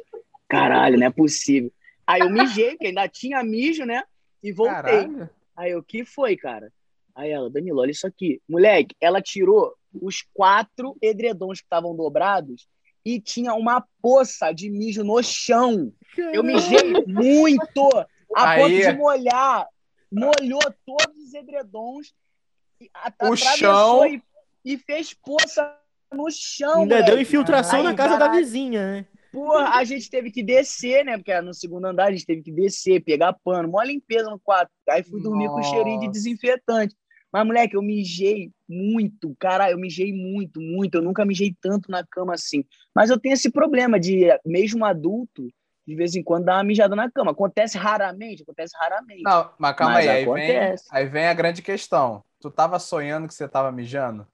caralho, 0.47 0.97
não 0.99 1.07
é 1.07 1.09
possível. 1.11 1.71
Aí 2.05 2.21
eu 2.21 2.29
mijei, 2.29 2.77
que 2.77 2.85
ainda 2.87 3.07
tinha 3.07 3.43
mijo, 3.43 3.83
né, 3.83 4.03
e 4.43 4.51
voltei. 4.51 4.75
Caralho. 5.07 5.29
Aí 5.57 5.71
eu, 5.71 5.79
o 5.79 5.83
que 5.83 6.05
foi, 6.05 6.37
cara? 6.37 6.71
Aí 7.15 7.31
ela, 7.31 7.49
Danilo, 7.49 7.79
olha 7.79 7.89
isso 7.89 8.05
aqui. 8.05 8.39
Moleque, 8.47 8.93
ela 9.01 9.21
tirou 9.21 9.73
os 9.99 10.21
quatro 10.33 10.95
edredons 11.01 11.59
que 11.61 11.65
estavam 11.65 11.95
dobrados 11.95 12.67
e 13.03 13.19
tinha 13.19 13.53
uma 13.55 13.83
poça 14.01 14.51
de 14.51 14.69
mijo 14.69 15.03
no 15.03 15.23
chão. 15.23 15.91
Eu 16.31 16.43
mijei 16.43 16.93
muito, 17.07 17.89
a 18.35 18.49
Aí- 18.51 18.61
ponto 18.61 18.91
de 18.91 18.97
molhar. 18.99 19.67
Molhou 20.11 20.61
todos 20.85 21.17
os 21.25 21.33
edredons, 21.33 22.13
e 22.79 22.89
a- 22.93 23.07
O 23.07 23.07
atravessou 23.07 23.57
chão- 23.57 24.05
E, 24.05 24.21
e 24.65 24.77
fez 24.77 25.13
poça 25.13 25.77
no 26.11 26.29
chão. 26.31 26.81
Ainda 26.81 26.95
moleque. 26.95 27.11
deu 27.11 27.21
infiltração 27.21 27.79
Aí, 27.79 27.83
na 27.83 27.93
casa 27.93 28.13
da 28.17 28.25
caralho. 28.25 28.39
vizinha, 28.39 28.91
né? 28.91 29.05
Porra, 29.31 29.69
a 29.77 29.83
gente 29.83 30.09
teve 30.09 30.31
que 30.31 30.41
descer, 30.41 31.03
né? 31.03 31.17
Porque 31.17 31.31
era 31.31 31.41
no 31.41 31.53
segundo 31.53 31.85
andar, 31.85 32.07
a 32.07 32.11
gente 32.11 32.25
teve 32.25 32.41
que 32.41 32.51
descer, 32.51 33.03
pegar 33.03 33.33
pano, 33.43 33.67
mó 33.69 33.83
limpeza 33.83 34.29
no 34.29 34.39
quarto. 34.39 34.71
Aí 34.89 35.03
fui 35.03 35.21
dormir 35.21 35.49
com 35.49 35.61
cheirinho 35.61 35.99
de 35.99 36.07
Nossa. 36.07 36.19
desinfetante. 36.19 36.95
Mas, 37.33 37.45
moleque, 37.45 37.75
eu 37.75 37.81
mijei 37.81 38.49
muito, 38.67 39.35
cara, 39.37 39.69
eu 39.69 39.77
mijei 39.77 40.13
muito, 40.13 40.61
muito. 40.61 40.95
Eu 40.95 41.01
nunca 41.01 41.25
mijei 41.25 41.53
tanto 41.61 41.91
na 41.91 42.01
cama 42.05 42.33
assim. 42.33 42.63
Mas 42.95 43.09
eu 43.09 43.19
tenho 43.19 43.33
esse 43.33 43.51
problema 43.51 43.99
de, 43.99 44.27
mesmo 44.45 44.85
adulto, 44.85 45.49
de 45.85 45.95
vez 45.95 46.15
em 46.15 46.23
quando 46.23 46.45
dar 46.45 46.55
uma 46.55 46.63
mijada 46.63 46.95
na 46.95 47.11
cama. 47.11 47.31
Acontece 47.31 47.77
raramente, 47.77 48.41
acontece 48.43 48.73
raramente. 48.79 49.21
Não, 49.21 49.51
mas 49.59 49.75
calma 49.75 49.95
Mas 49.95 50.07
aí, 50.07 50.17
aí 50.19 50.25
vem, 50.25 50.75
aí 50.91 51.05
vem 51.07 51.27
a 51.27 51.33
grande 51.33 51.61
questão. 51.61 52.23
Tu 52.39 52.49
tava 52.49 52.79
sonhando 52.79 53.27
que 53.27 53.33
você 53.33 53.49
tava 53.49 53.69
mijando? 53.69 54.25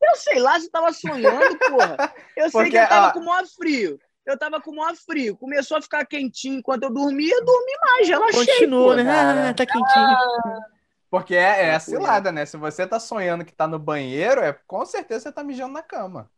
Eu 0.00 0.16
sei 0.16 0.38
lá 0.38 0.58
se 0.58 0.66
eu 0.66 0.70
tava 0.70 0.92
sonhando, 0.92 1.58
porra. 1.58 1.96
Eu 2.36 2.50
sei 2.50 2.62
Porque, 2.62 2.70
que 2.70 2.76
eu 2.76 2.88
tava 2.88 3.08
ó, 3.08 3.12
com 3.12 3.18
o 3.20 3.24
maior 3.24 3.46
frio. 3.46 3.98
Eu 4.24 4.38
tava 4.38 4.60
com 4.60 4.70
o 4.70 4.76
maior 4.76 4.94
frio. 4.94 5.36
Começou 5.36 5.76
a 5.76 5.82
ficar 5.82 6.06
quentinho 6.06 6.58
enquanto 6.58 6.84
eu 6.84 6.90
dormia, 6.92 7.34
eu 7.34 7.44
dormi 7.44 7.72
mais, 7.82 8.08
relaxei. 8.08 8.46
Continua, 8.46 8.94
pô. 8.96 9.02
né? 9.02 9.50
Ah, 9.50 9.54
tá 9.54 9.66
quentinho. 9.66 10.16
Porque 11.10 11.34
é, 11.34 11.64
é 11.66 11.70
Ah, 11.72 11.76
a 11.76 11.80
cilada, 11.80 12.30
né? 12.30 12.44
Se 12.44 12.56
você 12.56 12.86
tá 12.86 13.00
sonhando 13.00 13.44
que 13.44 13.52
tá 13.52 13.66
no 13.66 13.78
banheiro, 13.78 14.42
é 14.42 14.52
com 14.52 14.84
certeza 14.84 15.20
você 15.20 15.32
tá 15.32 15.42
mijando 15.42 15.72
na 15.72 15.82
cama. 15.82 16.30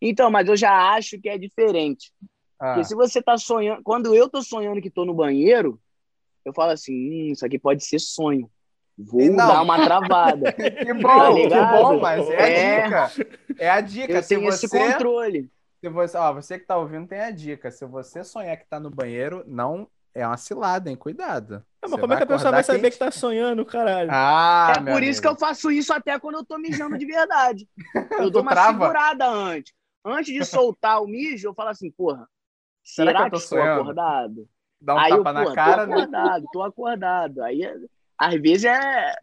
Então, 0.00 0.30
mas 0.30 0.46
eu 0.46 0.56
já 0.56 0.94
acho 0.94 1.18
que 1.18 1.28
é 1.28 1.38
diferente. 1.38 2.12
Ah, 2.60 2.74
Porque 2.74 2.84
se 2.84 2.94
você 2.94 3.22
tá 3.22 3.36
sonhando. 3.38 3.82
Quando 3.82 4.14
eu 4.14 4.28
tô 4.28 4.42
sonhando 4.42 4.80
que 4.82 4.90
tô 4.90 5.04
no 5.04 5.14
banheiro, 5.14 5.80
eu 6.44 6.52
falo 6.52 6.72
assim: 6.72 6.92
hum, 6.92 7.32
isso 7.32 7.44
aqui 7.44 7.58
pode 7.58 7.84
ser 7.84 7.98
sonho. 7.98 8.50
Vou 8.98 9.20
E 9.20 9.28
não. 9.28 9.46
dar 9.48 9.62
uma 9.62 9.82
travada. 9.84 10.52
Que 10.82 10.92
bom, 10.94 11.34
que 11.34 11.42
ligado? 11.42 11.70
bom, 11.70 12.00
mas 12.00 12.28
é 12.30 12.42
a 12.42 12.48
É. 12.48 12.82
dica. 12.82 13.12
É 13.58 13.70
a 13.70 13.80
dica. 13.80 14.12
eu 14.12 14.22
se 14.22 14.28
tenho 14.34 14.48
esse 14.48 14.68
você, 14.68 14.78
controle. 14.92 15.50
se 15.80 15.88
você, 15.88 16.16
ó, 16.16 16.32
você 16.32 16.58
que 16.58 16.66
tá 16.66 16.76
ouvindo 16.76 17.06
tem 17.06 17.20
a 17.20 17.30
dica. 17.30 17.70
Se 17.70 17.84
você 17.86 18.24
sonhar 18.24 18.56
que 18.56 18.66
tá 18.66 18.80
no 18.80 18.90
banheiro, 18.90 19.44
não 19.46 19.88
é 20.14 20.26
uma 20.26 20.36
cilada, 20.36 20.88
hein? 20.90 20.96
Cuidado. 20.96 21.64
mas 21.82 21.90
Você 21.90 22.00
como 22.00 22.12
é 22.14 22.16
que 22.16 22.22
a 22.22 22.26
pessoa 22.26 22.52
vai 22.52 22.62
saber 22.64 22.80
quente. 22.82 22.92
que 22.92 22.98
tá 22.98 23.10
sonhando, 23.10 23.64
caralho? 23.64 24.10
Ah, 24.10 24.72
é 24.78 24.90
por 24.92 25.02
isso 25.02 25.20
que 25.20 25.28
eu 25.28 25.36
faço 25.36 25.70
isso 25.70 25.92
até 25.92 26.18
quando 26.18 26.36
eu 26.36 26.44
tô 26.44 26.58
mijando 26.58 26.96
de 26.98 27.06
verdade. 27.06 27.68
Eu 28.18 28.30
dou 28.30 28.42
uma 28.42 28.52
trava? 28.52 28.72
segurada 28.72 29.26
antes. 29.28 29.72
Antes 30.04 30.32
de 30.34 30.44
soltar 30.44 31.02
o 31.02 31.06
mijo, 31.06 31.48
eu 31.48 31.54
falo 31.54 31.70
assim, 31.70 31.90
porra, 31.90 32.28
Será 32.84 33.10
será, 33.10 33.18
que 33.22 33.26
eu 33.26 33.30
tô 33.30 33.36
que, 33.38 33.42
estou 33.44 33.58
sonhando? 33.58 33.80
acordado? 33.82 34.48
Dá 34.80 34.94
um 34.94 34.98
Aí 34.98 35.10
tapa 35.10 35.18
eu, 35.30 35.34
na 35.34 35.42
porra, 35.42 35.54
cara, 35.54 35.84
tô 35.86 35.90
né? 35.90 35.96
acordado, 35.96 36.46
tô 36.52 36.62
acordado. 36.62 37.42
Aí, 37.42 37.62
é- 37.64 37.76
às 38.18 38.40
vezes 38.40 38.64
é... 38.64 39.14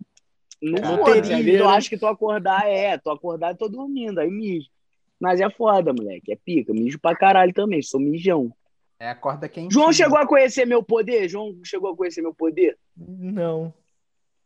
Não 0.62 0.78
É. 0.78 0.98
foda, 0.98 1.20
às 1.20 1.28
vezes 1.28 1.60
eu 1.60 1.68
né? 1.68 1.76
acho 1.76 1.90
que 1.90 1.98
tô 1.98 2.08
acordado, 2.08 2.66
é, 2.68 2.98
tô 2.98 3.12
acordado 3.12 3.56
e 3.56 3.58
tô 3.60 3.68
dormindo, 3.68 4.20
aí 4.20 4.30
mijo. 4.32 4.70
Mas 5.20 5.42
é 5.42 5.50
foda, 5.50 5.94
moleque, 5.94 6.32
é 6.32 6.36
pica, 6.36 6.74
mijo 6.74 7.00
pra 7.00 7.16
caralho 7.16 7.54
também, 7.54 7.82
sou 7.82 8.00
mijão. 8.00 8.52
É 9.00 9.10
a 9.10 9.16
corda 9.16 9.50
quentinha. 9.50 9.72
João 9.72 9.92
chegou 9.92 10.18
a 10.18 10.26
conhecer 10.26 10.66
meu 10.66 10.82
poder? 10.82 11.28
João 11.28 11.60
chegou 11.64 11.92
a 11.92 11.98
conhecer 11.98 12.22
meu 12.22 12.34
poder? 12.34 12.78
Não. 12.96 13.74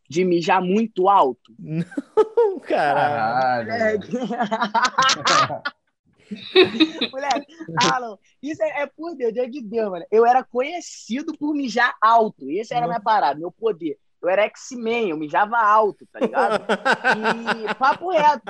De 0.09 0.23
mijar 0.23 0.61
muito 0.61 1.07
alto? 1.07 1.53
Caralho. 2.65 3.67
Caralho. 3.67 3.99
Moleque, 7.11 7.53
Alan, 7.91 8.17
isso 8.41 8.61
é, 8.63 8.81
é 8.81 8.87
por 8.87 9.15
Deus, 9.15 9.33
Deus 9.33 9.51
de 9.51 9.61
Deus, 9.61 9.89
mano. 9.91 10.05
Eu 10.11 10.25
era 10.25 10.43
conhecido 10.43 11.37
por 11.37 11.53
mijar 11.53 11.95
alto. 12.01 12.49
Esse 12.49 12.73
era 12.73 12.85
a 12.85 12.87
minha 12.87 12.99
parada, 12.99 13.39
meu 13.39 13.51
poder. 13.51 13.97
Eu 14.27 14.31
era 14.31 14.43
X-Men, 14.43 15.09
eu 15.09 15.17
mijava 15.17 15.57
alto, 15.57 16.05
tá 16.11 16.19
ligado? 16.19 16.63
E 17.65 17.73
papo 17.75 18.09
reto. 18.11 18.43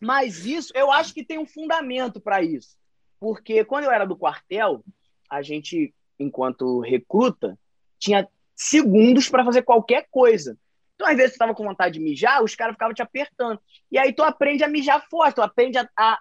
Mas 0.00 0.44
isso, 0.44 0.72
eu 0.74 0.90
acho 0.90 1.12
que 1.14 1.24
tem 1.24 1.38
um 1.38 1.46
fundamento 1.46 2.20
pra 2.20 2.42
isso. 2.42 2.76
Porque 3.20 3.64
quando 3.64 3.84
eu 3.84 3.90
era 3.90 4.04
do 4.04 4.16
quartel, 4.16 4.82
a 5.30 5.42
gente, 5.42 5.94
enquanto 6.18 6.80
recruta, 6.80 7.58
tinha 7.98 8.28
segundos 8.54 9.28
pra 9.28 9.44
fazer 9.44 9.62
qualquer 9.62 10.06
coisa. 10.10 10.56
Então, 10.94 11.08
às 11.08 11.16
vezes, 11.16 11.34
tu 11.34 11.38
tava 11.38 11.54
com 11.54 11.64
vontade 11.64 11.94
de 11.94 12.00
mijar, 12.04 12.42
os 12.42 12.54
caras 12.54 12.74
ficavam 12.74 12.94
te 12.94 13.02
apertando. 13.02 13.58
E 13.90 13.98
aí 13.98 14.12
tu 14.12 14.22
aprende 14.22 14.62
a 14.62 14.68
mijar 14.68 15.04
forte, 15.10 15.34
tu 15.36 15.42
aprende 15.42 15.76
a, 15.78 15.88
a 15.98 16.18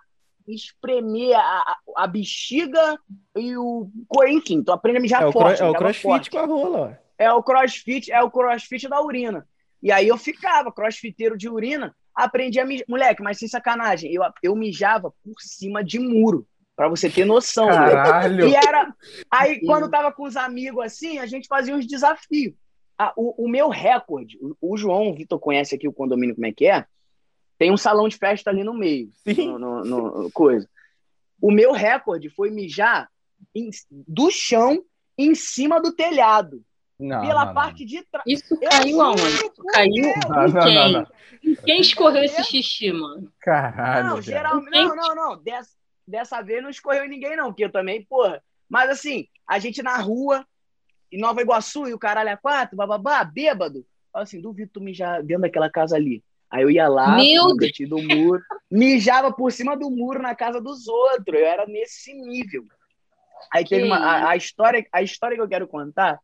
espremer 0.48 1.36
a, 1.38 1.42
a, 1.42 1.78
a 1.98 2.08
bexiga 2.08 2.98
e 3.36 3.56
o. 3.58 3.90
Enfim, 4.28 4.64
tu 4.64 4.72
aprende 4.72 4.98
a 4.98 5.02
mijar 5.02 5.24
É 5.24 5.26
o, 5.28 5.32
forte. 5.32 5.58
cro- 5.58 5.68
é 5.68 5.70
o 5.70 5.74
crossfit 5.76 6.02
forte. 6.04 6.30
com 6.32 6.38
a 6.40 6.46
rola, 6.46 6.80
ó. 7.00 7.03
É 7.18 7.32
o 7.32 7.44
crossfit, 7.44 8.12
é 8.12 8.22
o 8.24 8.32
crossfit 8.32 8.88
da 8.88 9.02
urina. 9.02 9.48
E 9.82 9.92
aí 9.92 10.08
eu 10.08 10.18
ficava 10.18 10.72
crossfiteiro 10.72 11.38
de 11.38 11.50
urina, 11.50 11.96
aprendi 12.16 12.60
a 12.60 12.66
mijar. 12.66 12.86
Moleque, 12.88 13.22
mas 13.22 13.38
sem 13.38 13.48
sacanagem, 13.48 14.12
eu, 14.14 14.22
eu 14.42 14.56
mijava 14.56 15.12
por 15.24 15.36
cima 15.40 15.84
de 15.84 16.00
muro, 16.00 16.48
pra 16.76 16.88
você 16.88 17.10
ter 17.10 17.26
noção. 17.26 17.66
moleque. 17.66 17.92
Caralho. 17.96 18.48
E 18.48 18.56
era. 18.56 18.96
Aí, 19.30 19.60
quando 19.66 19.90
tava 19.90 20.12
com 20.12 20.24
os 20.24 20.36
amigos 20.36 20.84
assim, 20.86 21.20
a 21.20 21.26
gente 21.26 21.48
fazia 21.48 21.76
uns 21.76 21.86
desafios. 21.86 22.54
Ah, 22.98 23.12
o, 23.18 23.46
o 23.46 23.50
meu 23.50 23.70
recorde, 23.70 24.38
o, 24.42 24.74
o 24.74 24.78
João, 24.78 25.10
o 25.10 25.16
Vitor 25.16 25.40
conhece 25.40 25.76
aqui 25.76 25.88
o 25.88 25.94
condomínio 25.94 26.36
como 26.36 26.46
é 26.48 26.52
que 26.54 26.66
é. 26.66 26.86
Tem 27.58 27.72
um 27.72 27.78
salão 27.78 28.08
de 28.08 28.18
festa 28.18 28.50
ali 28.50 28.64
no 28.64 28.74
meio. 28.74 29.10
Sim. 29.24 29.48
No, 29.48 29.60
no- 29.60 29.84
no- 30.24 30.32
coisa. 30.32 30.68
O 31.42 31.52
meu 31.52 31.72
recorde 31.74 32.30
foi 32.30 32.50
mijar 32.50 33.10
em- 33.54 33.70
do 33.92 34.30
chão 34.32 34.84
em 35.18 35.36
cima 35.36 35.82
do 35.82 35.92
telhado. 35.92 36.64
Não, 37.04 37.20
pela 37.20 37.42
não, 37.42 37.46
não. 37.48 37.54
parte 37.54 37.84
de 37.84 38.02
trás. 38.04 38.24
Isso 38.26 38.58
Eu 38.62 38.70
caiu 38.70 39.02
aonde? 39.02 39.52
Caiu. 39.74 40.14
Não, 40.30 40.48
em 40.48 40.54
não, 40.54 40.64
quem? 40.64 40.76
não, 40.76 40.92
não. 40.92 41.08
Em 41.44 41.56
quem 41.56 41.82
escorreu 41.82 42.24
esse 42.24 42.42
xixi, 42.46 42.94
mano? 42.94 43.30
Caralho. 43.42 44.08
Não, 44.08 44.22
geralmente. 44.22 44.72
Não, 44.72 44.96
não, 44.96 45.16
não. 45.16 45.44
Dessa, 45.44 45.72
dessa 46.08 46.42
vez 46.42 46.64
não 46.64 46.70
escorreu 46.70 47.04
em 47.04 47.10
ninguém, 47.10 47.36
não, 47.36 47.48
porque 47.48 47.66
eu 47.66 47.72
também, 47.72 48.06
porra. 48.06 48.42
Mas 48.70 48.90
assim, 48.90 49.28
a 49.46 49.60
gente 49.60 49.84
na 49.84 49.98
rua, 49.98 50.48
em 51.12 51.20
Nova 51.20 51.42
Iguaçu, 51.42 51.88
e 51.88 51.94
o 51.94 52.00
caralho 52.00 52.30
é 52.30 52.38
quatro, 52.38 52.78
bababá, 52.78 53.22
bêbado. 53.26 53.86
Fala 54.14 54.24
assim, 54.24 54.40
duvido 54.40 54.72
tu 54.74 54.80
mijar 54.80 55.22
dentro 55.22 55.42
daquela 55.42 55.70
casa 55.70 55.98
ali. 55.98 56.24
Aí 56.50 56.64
eu 56.64 56.72
ia 56.72 56.88
lá, 56.88 57.18
cantinho 57.60 57.90
do 57.90 58.02
muro, 58.02 58.42
mijava 58.72 59.30
por 59.34 59.52
cima 59.52 59.76
do 59.76 59.90
muro 59.90 60.22
na 60.22 60.34
casa 60.34 60.62
dos 60.62 60.88
outros. 60.88 61.38
Eu 61.38 61.46
era 61.46 61.66
nesse 61.66 62.14
nível. 62.14 62.64
Aí 63.52 63.66
teve 63.66 63.82
Que 63.82 63.88
uma. 63.88 63.98
A, 63.98 64.30
a 64.30 64.38
história, 64.38 64.88
a 64.94 65.02
história 65.02 65.36
que 65.36 65.42
eu 65.42 65.50
quero 65.50 65.68
contar 65.68 66.18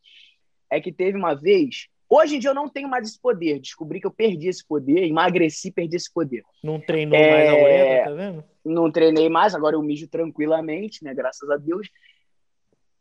é 0.69 0.79
que 0.79 0.91
teve 0.91 1.17
uma 1.17 1.34
vez. 1.34 1.88
Hoje 2.10 2.36
em 2.36 2.39
dia 2.39 2.49
eu 2.49 2.55
não 2.55 2.67
tenho 2.67 2.89
mais 2.89 3.08
esse 3.08 3.19
poder. 3.21 3.60
Descobri 3.60 3.99
que 3.99 4.08
eu 4.08 4.12
perdi 4.12 4.47
esse 4.47 4.65
poder, 4.67 5.03
emagreci, 5.03 5.71
perdi 5.71 5.95
esse 5.95 6.12
poder. 6.12 6.43
Não 6.63 6.79
treinou 6.79 7.15
É. 7.17 7.32
mais 7.32 7.49
a 7.49 7.53
uretra, 7.63 8.03
tá 8.05 8.15
vendo? 8.15 8.43
não 8.65 8.91
treinei 8.91 9.29
mais, 9.29 9.55
agora 9.55 9.75
eu 9.75 9.82
mijo 9.82 10.08
tranquilamente, 10.08 11.03
né? 11.03 11.13
Graças 11.13 11.49
a 11.49 11.58
Deus. 11.58 11.88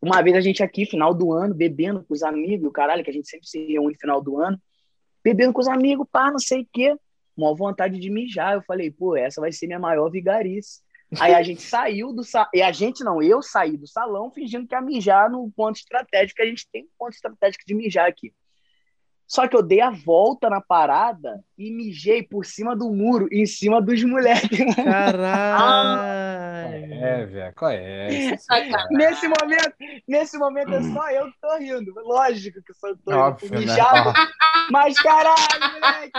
Uma 0.00 0.22
vez 0.22 0.37
a 0.37 0.40
gente 0.40 0.62
aqui, 0.62 0.87
final 0.87 1.12
do 1.12 1.33
ano, 1.33 1.54
bebendo 1.54 2.04
com 2.04 2.14
os 2.14 2.22
amigos, 2.22 2.68
o 2.68 2.70
caralho, 2.70 3.02
que 3.02 3.11
a 3.11 3.12
gente 3.12 3.28
sempre 3.28 3.46
se 3.48 3.59
reúne 3.66 3.94
no 3.94 3.98
final 3.98 4.22
do 4.22 4.38
ano, 4.38 4.61
bebendo 5.24 5.52
com 5.52 5.61
os 5.61 5.66
amigos, 5.68 6.07
pá, 6.11 6.31
não 6.31 6.38
sei 6.38 6.62
o 6.62 6.68
quê. 6.72 6.96
Uma 7.37 7.54
vontade 7.54 7.98
de 7.98 8.09
mijar. 8.11 8.54
Eu 8.54 8.62
falei, 8.62 8.90
pô, 8.90 9.16
essa 9.16 9.40
vai 9.40 9.52
ser 9.52 9.66
minha 9.66 9.78
maior 9.78 10.09
vigarice. 10.11 10.81
Aí 11.18 11.35
a 11.35 11.42
gente 11.42 11.62
saiu 11.62 12.12
do 12.12 12.23
salão. 12.23 12.51
E 12.53 12.61
a 12.61 12.71
gente 12.73 13.03
não, 13.03 13.23
eu 13.23 13.42
saí 13.42 13.77
do 13.77 13.87
salão 13.87 14.31
fingindo 14.31 14.66
que 14.66 14.75
ia 14.75 14.81
mijar 14.81 15.31
no 15.31 15.51
ponto 15.51 15.77
estratégico, 15.77 16.37
que 16.37 16.42
a 16.42 16.47
gente 16.47 16.68
tem 16.71 16.85
um 16.85 16.88
ponto 16.99 17.14
estratégico 17.14 17.64
de 17.66 17.75
mijar 17.75 18.09
aqui. 18.09 18.33
Só 19.27 19.47
que 19.47 19.55
eu 19.55 19.62
dei 19.62 19.83
a 19.83 19.90
volta 19.90 20.49
na 20.49 20.59
parada 20.59 21.44
e 21.57 21.71
mijei 21.71 22.23
por 22.23 22.47
cima 22.47 22.75
do 22.75 22.90
muro, 22.90 23.29
em 23.31 23.44
cima 23.44 23.81
dos 23.81 24.03
moleques. 24.03 24.75
Caralho. 24.75 25.94
É, 26.94 27.27
velho, 27.27 27.55
qual 27.55 27.71
é? 27.71 28.37
Sacanagem. 28.38 28.88
Nesse 28.90 29.29
momento, 29.29 29.75
nesse 30.09 30.38
momento 30.38 30.73
é 30.73 30.83
só 30.83 31.11
eu 31.11 31.27
que 31.31 31.40
tô 31.42 31.59
rindo. 31.59 31.92
Lógico 31.97 32.62
que 32.62 32.71
eu 32.71 32.75
só 32.75 32.94
tô 33.05 33.14
Óbvio, 33.14 33.51
rindo. 33.51 33.66
né? 33.66 33.73
Mijado. 33.73 34.12
Mas 34.71 34.99
caralho, 34.99 35.37
moleque. 35.75 36.12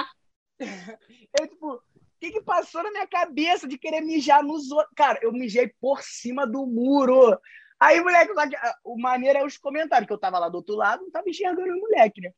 Eu, 1.40 1.48
tipo, 1.48 1.82
que 2.20 2.32
que 2.32 2.42
passou 2.42 2.84
na 2.84 2.92
minha 2.92 3.08
cabeça 3.08 3.68
de 3.68 3.78
querer 3.78 4.02
mijar 4.02 4.44
nos 4.44 4.72
outros? 4.72 4.94
Cara, 4.96 5.20
eu 5.22 5.32
mijei 5.32 5.74
por 5.80 6.02
cima 6.02 6.46
do 6.46 6.66
muro. 6.66 7.40
Aí, 7.80 8.02
moleque, 8.02 8.34
ah, 8.58 8.76
o 8.84 9.00
maneiro 9.00 9.40
é 9.40 9.46
os 9.46 9.58
comentários, 9.58 10.06
que 10.06 10.14
eu 10.14 10.18
tava 10.18 10.38
lá 10.38 10.50
do 10.50 10.56
outro 10.56 10.76
lado, 10.76 11.04
não 11.04 11.12
tava 11.12 11.30
enxergando 11.30 11.74
o 11.74 11.80
moleque, 11.80 12.20
né? 12.22 12.32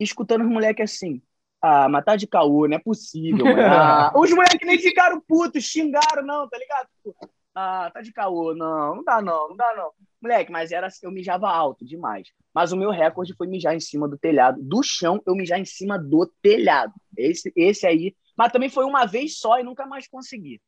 Escutando 0.00 0.42
os 0.42 0.50
moleques 0.50 0.90
assim. 0.90 1.22
Ah, 1.60 1.88
mas 1.88 2.04
tá 2.04 2.16
de 2.16 2.26
caô, 2.26 2.66
não 2.66 2.76
é 2.76 2.80
possível. 2.80 3.44
Ah, 3.56 4.12
os 4.16 4.30
moleques 4.30 4.66
nem 4.66 4.78
ficaram 4.78 5.20
putos, 5.20 5.64
xingaram, 5.64 6.22
não, 6.24 6.48
tá 6.48 6.58
ligado? 6.58 6.88
Tipo, 6.96 7.14
Ah, 7.54 7.90
tá 7.92 8.00
de 8.00 8.12
caô, 8.12 8.54
não, 8.54 8.96
não 8.96 9.04
dá 9.04 9.20
não, 9.20 9.48
não 9.50 9.56
dá 9.56 9.74
não. 9.76 9.90
Moleque, 10.20 10.50
mas 10.50 10.72
era 10.72 10.86
assim, 10.86 11.06
eu 11.06 11.12
mijava 11.12 11.48
alto 11.48 11.84
demais. 11.84 12.28
Mas 12.54 12.72
o 12.72 12.76
meu 12.76 12.90
recorde 12.90 13.34
foi 13.34 13.46
mijar 13.46 13.74
em 13.74 13.80
cima 13.80 14.08
do 14.08 14.16
telhado. 14.16 14.58
Do 14.62 14.82
chão, 14.82 15.20
eu 15.26 15.34
mijar 15.34 15.58
em 15.58 15.64
cima 15.64 15.98
do 15.98 16.26
telhado. 16.40 16.92
Esse, 17.16 17.52
esse 17.54 17.86
aí. 17.86 18.14
Mas 18.36 18.52
também 18.52 18.68
foi 18.68 18.84
uma 18.84 19.06
vez 19.06 19.38
só 19.38 19.58
e 19.58 19.62
nunca 19.62 19.86
mais 19.86 20.08
consegui. 20.08 20.60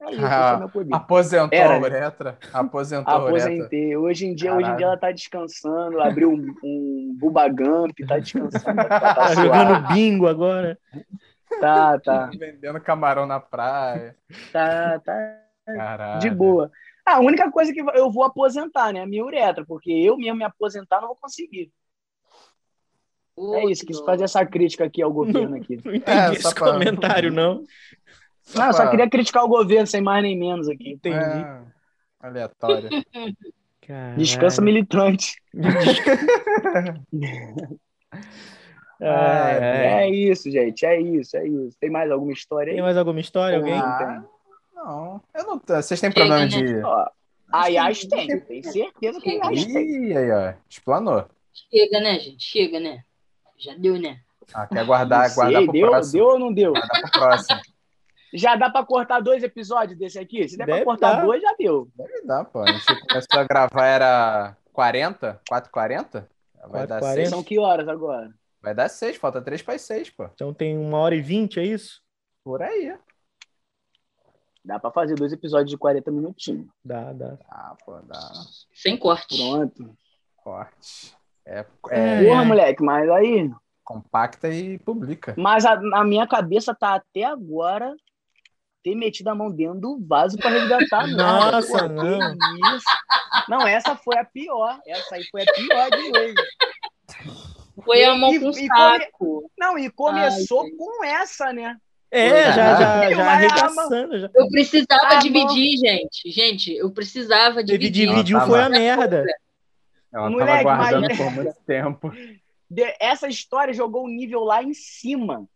É 0.00 0.10
isso, 0.12 0.68
poder. 0.72 0.94
Aposentou 0.94 1.58
Era. 1.58 1.74
a 1.74 1.80
uretra. 1.80 2.38
Aposentou 2.52 3.14
a 3.14 3.24
uretra. 3.24 3.52
Aposentei. 3.52 3.96
Hoje 3.96 4.26
em 4.26 4.34
dia, 4.34 4.54
hoje 4.54 4.70
em 4.70 4.76
dia 4.76 4.86
ela 4.86 4.96
tá 4.98 5.10
descansando, 5.10 6.00
abriu 6.00 6.30
um, 6.30 6.54
um 6.62 7.16
Bubagump, 7.18 7.94
tá 8.06 8.18
descansando. 8.18 8.76
Tá, 8.76 8.88
Tá 9.00 9.14
tá, 9.14 9.34
jogando 9.34 9.88
bingo 9.88 10.26
agora. 10.26 10.78
tá, 11.60 11.98
tá, 12.00 12.30
Vendendo 12.38 12.80
camarão 12.80 13.26
na 13.26 13.40
praia. 13.40 14.16
tá, 14.52 14.98
tá 15.00 15.42
Caralho. 15.64 16.20
de 16.20 16.30
boa. 16.30 16.70
Ah, 17.04 17.16
a 17.16 17.20
única 17.20 17.50
coisa 17.50 17.72
que 17.72 17.80
eu 17.80 18.10
vou 18.10 18.24
aposentar, 18.24 18.92
né? 18.92 19.00
A 19.02 19.06
minha 19.06 19.24
uretra, 19.24 19.64
porque 19.64 19.90
eu 19.90 20.16
mesmo 20.16 20.36
me 20.38 20.44
aposentar 20.44 21.00
não 21.00 21.08
vou 21.08 21.16
conseguir. 21.16 21.72
É 23.54 23.64
isso, 23.70 23.84
quis 23.84 24.00
fazer 24.00 24.24
essa 24.24 24.44
crítica 24.46 24.84
aqui 24.84 25.02
ao 25.02 25.12
governo 25.12 25.56
aqui. 25.56 25.78
Não 25.84 25.94
entendi 25.94 26.18
É, 26.18 26.32
esse 26.32 26.42
só 26.42 26.54
pra- 26.54 26.72
comentário, 26.72 27.30
não. 27.32 27.64
Não, 28.54 28.66
eu 28.66 28.72
só 28.72 28.82
pra- 28.82 28.90
queria 28.90 29.10
criticar 29.10 29.44
o 29.44 29.48
governo, 29.48 29.86
sem 29.86 30.00
mais 30.00 30.22
nem 30.22 30.38
menos 30.38 30.68
aqui. 30.68 30.92
Entendi. 30.92 31.16
É, 31.18 31.60
aleatório. 32.20 32.88
Caralho. 33.86 34.16
Descansa 34.16 34.62
militante. 34.62 35.34
É, 38.98 39.04
é. 39.04 39.86
É 40.04 40.10
isso, 40.10 40.50
gente, 40.50 40.86
é 40.86 40.98
isso, 40.98 41.36
é 41.36 41.46
isso. 41.46 41.76
Tem 41.78 41.90
mais 41.90 42.10
alguma 42.10 42.32
história 42.32 42.70
aí? 42.70 42.76
Tem 42.76 42.82
mais 42.82 42.96
alguma 42.96 43.20
história? 43.20 43.58
Alguém? 43.58 43.74
Não 43.76 43.84
Ah, 43.84 43.98
tem. 43.98 44.06
não, 44.74 45.20
eu 45.34 45.44
não. 45.46 45.60
Vocês 45.82 46.00
têm 46.00 46.10
problema 46.10 46.40
né? 46.40 46.46
de. 46.46 46.82
Ó, 46.82 47.06
a 47.52 47.66
Yas 47.66 48.06
tem, 48.06 48.40
tem 48.40 48.62
certeza 48.62 49.20
que 49.20 49.38
a 49.38 49.50
Yas 49.50 49.66
tem. 49.66 50.06
Ih, 50.12 50.16
aí, 50.16 50.30
ó. 50.30 50.54
Explanou. 50.68 51.26
Chega, 51.70 52.00
né, 52.00 52.18
gente? 52.18 52.42
Chega, 52.42 52.80
né? 52.80 53.02
Já 53.58 53.74
deu, 53.74 53.98
né? 53.98 54.20
Ah, 54.54 54.66
quer 54.66 54.84
guardar, 54.84 55.28
Não 55.28 55.34
guardar 55.34 55.56
sei, 55.58 55.64
pro 55.64 55.72
deu, 55.72 55.88
próximo. 55.90 56.12
deu 56.12 56.26
ou 56.26 56.38
não 56.38 56.52
deu? 56.52 56.72
Guardar 56.72 57.00
pro 57.00 57.10
próximo. 57.20 57.60
Já 58.34 58.54
dá 58.56 58.68
pra 58.70 58.84
cortar 58.84 59.20
dois 59.20 59.42
episódios 59.42 59.98
desse 59.98 60.18
aqui? 60.18 60.48
Se 60.48 60.56
der 60.56 60.66
Deve 60.66 60.78
pra 60.78 60.84
cortar 60.84 61.12
dar. 61.16 61.24
dois, 61.24 61.40
já 61.40 61.54
deu. 61.58 61.88
Deve 61.96 62.22
dar, 62.22 62.44
pô. 62.44 62.60
A 62.60 62.70
gente 62.72 62.84
começou 63.08 63.40
a 63.40 63.44
gravar, 63.44 63.86
era 63.86 64.56
40? 64.72 65.40
4h40? 65.50 66.26
Vai 66.68 66.86
dar 66.86 67.00
4h40. 67.00 67.14
6. 67.14 67.28
São 67.30 67.42
que 67.42 67.58
horas 67.58 67.88
agora? 67.88 68.30
Vai 68.60 68.74
dar 68.74 68.88
6, 68.88 69.16
falta 69.16 69.40
3 69.40 69.62
para 69.62 69.78
6, 69.78 70.10
pô. 70.10 70.24
Então 70.34 70.52
tem 70.52 70.76
uma 70.76 70.98
hora 70.98 71.14
e 71.14 71.20
vinte, 71.20 71.58
é 71.60 71.64
isso? 71.64 72.02
Por 72.44 72.62
aí. 72.62 72.96
Dá 74.64 74.78
pra 74.80 74.90
fazer 74.90 75.14
dois 75.14 75.32
episódios 75.32 75.70
de 75.70 75.78
40 75.78 76.10
minutinhos. 76.10 76.66
Dá, 76.84 77.12
dá. 77.12 77.38
Ah, 77.48 77.76
pô, 77.84 77.96
dá 78.02 78.18
Sem 78.74 78.96
corte. 78.98 79.36
Pronto. 79.38 79.96
corte. 80.36 81.16
É, 81.46 81.64
É. 81.90 82.24
é 82.24 82.24
Porra, 82.28 82.44
moleque, 82.44 82.82
mas 82.82 83.08
aí. 83.10 83.50
compacta 83.84 84.48
e 84.48 84.78
publica. 84.80 85.34
Mas 85.36 85.64
a, 85.64 85.80
a 85.94 86.04
minha 86.04 86.26
cabeça 86.26 86.74
tá 86.74 86.94
até 86.96 87.22
agora 87.24 87.94
ter 88.82 88.94
metido 88.96 89.28
a 89.28 89.34
mão 89.34 89.50
dentro 89.50 89.80
do 89.80 89.98
vaso 90.06 90.36
pra 90.38 90.50
resgatar. 90.50 91.06
Nossa, 91.14 91.88
não. 91.88 92.34
isso? 92.74 92.84
Não, 93.48 93.66
essa 93.66 93.94
foi 93.96 94.18
a 94.18 94.24
pior. 94.24 94.78
Essa 94.86 95.14
aí 95.16 95.24
foi 95.30 95.42
a 95.42 95.52
pior 95.52 95.90
de 95.90 96.18
hoje. 96.18 96.34
Foi 97.84 98.04
a 98.04 98.14
mão 98.14 98.32
E- 98.34 98.40
com 98.40 98.50
e 98.50 98.66
saco. 98.66 99.50
Não, 99.58 99.78
e 99.78 99.90
começou 99.90 100.62
Ai, 100.62 100.70
com 100.70 101.04
essa, 101.04 101.52
né? 101.52 101.76
É, 102.10 102.52
já, 102.52 102.76
já, 102.80 103.10
Eu 103.10 103.16
já 103.16 103.30
arregaçando. 103.32 104.18
Já. 104.18 104.30
Eu 104.34 104.48
precisava 104.48 105.06
Ah, 105.06 105.16
dividir, 105.16 105.76
gente. 105.76 106.30
Gente, 106.30 106.72
eu 106.74 106.90
precisava 106.90 107.62
dividir. 107.62 108.06
dividiu 108.08 108.38
Ela 108.38 108.46
foi 108.46 108.62
a 108.62 108.68
merda. 108.68 109.24
Ela 110.16 110.30
Moleque, 110.30 110.50
tava 110.50 110.62
guardando 110.62 111.02
mas- 111.08 111.16
por 111.18 111.30
muito 111.30 111.54
tempo. 111.66 112.10
De- 112.70 112.96
essa 112.98 113.28
história 113.28 113.72
jogou 113.74 114.04
o 114.04 114.08
nível 114.08 114.40
lá 114.44 114.62
em 114.62 114.72
cima. 114.74 115.46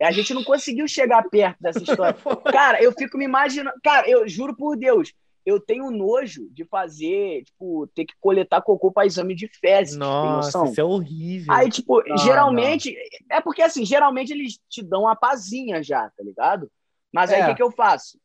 A 0.00 0.10
gente 0.12 0.32
não 0.34 0.44
conseguiu 0.44 0.86
chegar 0.86 1.22
perto 1.28 1.56
dessa 1.60 1.82
história. 1.82 2.14
Cara, 2.52 2.82
eu 2.82 2.92
fico 2.92 3.18
me 3.18 3.24
imaginando. 3.24 3.76
Cara, 3.82 4.08
eu 4.08 4.28
juro 4.28 4.54
por 4.54 4.76
Deus, 4.76 5.12
eu 5.44 5.58
tenho 5.58 5.90
nojo 5.90 6.48
de 6.52 6.64
fazer, 6.64 7.42
tipo, 7.44 7.86
ter 7.94 8.04
que 8.04 8.14
coletar 8.20 8.60
cocô 8.62 8.92
para 8.92 9.06
exame 9.06 9.34
de 9.34 9.48
fezes. 9.48 9.96
Nossa, 9.96 10.64
isso 10.66 10.80
é 10.80 10.84
horrível. 10.84 11.52
Aí, 11.54 11.70
tipo, 11.70 12.02
Não, 12.06 12.16
geralmente. 12.18 12.94
É 13.30 13.40
porque, 13.40 13.62
assim, 13.62 13.84
geralmente 13.84 14.32
eles 14.32 14.58
te 14.68 14.82
dão 14.82 15.02
uma 15.02 15.16
pazinha 15.16 15.82
já, 15.82 16.10
tá 16.10 16.22
ligado? 16.22 16.70
Mas 17.12 17.30
aí 17.32 17.40
o 17.40 17.44
É. 17.44 17.46
que, 17.48 17.54
que 17.56 17.62
eu 17.62 17.70
faço? 17.72 18.18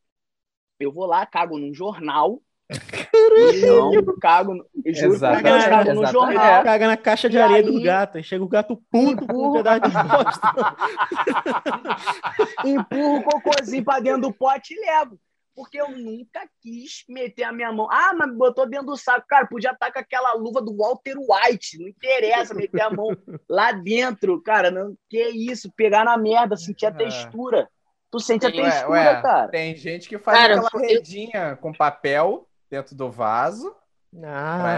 Eu 0.79 0.91
vou 0.91 1.05
lá, 1.05 1.25
cago 1.25 1.57
num 1.57 1.73
jornal. 1.73 2.41
Não, 3.65 3.91
cago. 4.19 4.53
no- 4.55 4.65
Eu 4.85 4.93
juro 4.93 5.19
cago 5.19 5.93
no 5.93 6.05
jornal. 6.07 6.63
Caga 6.63 6.87
na 6.87 6.97
caixa 6.97 7.29
de 7.29 7.37
E 7.37 7.41
areia 7.41 7.59
aí- 7.59 7.65
do 7.71 7.81
gato. 7.81 8.17
Aí 8.17 8.23
chega 8.23 8.43
o 8.43 8.47
gato 8.47 8.81
puto 8.91 9.25
com 9.27 9.49
um 9.49 9.53
pedaço 9.53 9.81
de 9.81 9.89
bosta. 9.91 10.51
empurro 12.65 13.17
o 13.19 13.23
cocôzinho 13.23 13.83
pra 13.83 13.99
dentro 13.99 14.21
do 14.21 14.33
pote 14.33 14.73
e 14.73 14.79
levo. 14.79 15.19
Porque 15.53 15.79
eu 15.79 15.89
nunca 15.91 16.47
quis 16.61 17.03
meter 17.09 17.43
a 17.43 17.51
minha 17.51 17.71
mão. 17.73 17.87
Ah, 17.91 18.13
mas 18.17 18.33
botou 18.35 18.67
dentro 18.67 18.87
do 18.87 18.97
saco. 18.97 19.25
Cara, 19.27 19.45
podia 19.45 19.71
estar 19.71 19.91
com 19.91 19.99
aquela 19.99 20.33
luva 20.33 20.61
do 20.61 20.75
Walter 20.75 21.15
White. 21.17 21.77
Não 21.77 21.89
interessa 21.89 22.53
meter 22.53 22.81
a 22.81 22.89
mão 22.89 23.09
lá 23.49 23.73
dentro. 23.73 24.41
Cara, 24.41 24.71
não, 24.71 24.95
que 25.09 25.21
isso? 25.21 25.69
Pegar 25.75 26.05
na 26.05 26.17
merda, 26.17 26.55
sentir 26.55 26.85
a 26.85 26.89
Ah. 26.89 26.93
textura. 26.93 27.67
Tu 28.09 28.19
sente 28.19 28.45
a 28.45 28.49
Ué, 28.49 28.61
textura, 28.63 28.89
Ué, 28.91 29.21
cara. 29.21 29.47
tem 29.49 29.75
gente 29.75 30.07
que 30.07 30.17
faz 30.17 30.37
Cara, 30.37 30.53
aquela 30.55 30.69
eu- 30.73 30.79
redinha 30.89 31.57
com 31.61 31.71
papel 31.73 32.47
dentro 32.71 32.95
do 32.95 33.11
vaso. 33.11 33.75
Pra, 34.11 34.21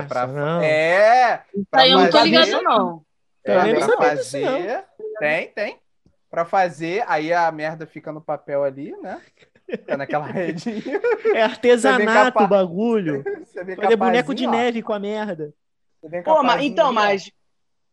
Nossa, 0.02 0.08
pra- 0.10 0.28
não. 0.28 0.62
É, 0.62 1.44
pra 1.72 1.82
Aí 1.84 1.92
eu 1.92 2.00
não 2.00 2.06
tô 2.10 2.18
fazer- 2.18 2.30
ligado, 2.30 2.62
não. 2.64 3.06
É, 3.46 3.54
pra 3.76 3.88
sabia 3.88 4.16
disso, 4.16 4.40
não. 4.40 4.52
fazer. 4.52 4.84
Tem, 5.20 5.48
tem. 5.50 5.80
Pra 6.30 6.46
fazer, 6.46 7.04
aí 7.08 7.32
a 7.32 7.52
merda 7.52 7.86
fica 7.86 8.12
no 8.12 8.20
papel 8.22 8.64
ali, 8.64 8.92
né? 9.02 9.22
Fica 9.70 9.96
naquela 9.96 10.26
redinha. 10.28 11.00
É 11.36 11.44
artesanato 11.44 12.44
o 12.44 12.48
bagulho. 12.48 13.24
Fazer 13.78 13.96
boneco 13.96 14.34
de 14.34 14.48
ó. 14.48 14.52
neve 14.52 14.82
com 14.82 14.94
a 14.94 15.00
merda. 15.00 15.54
Pô, 16.26 16.44
mas, 16.44 16.64
então, 16.64 16.92
mas 16.92 17.32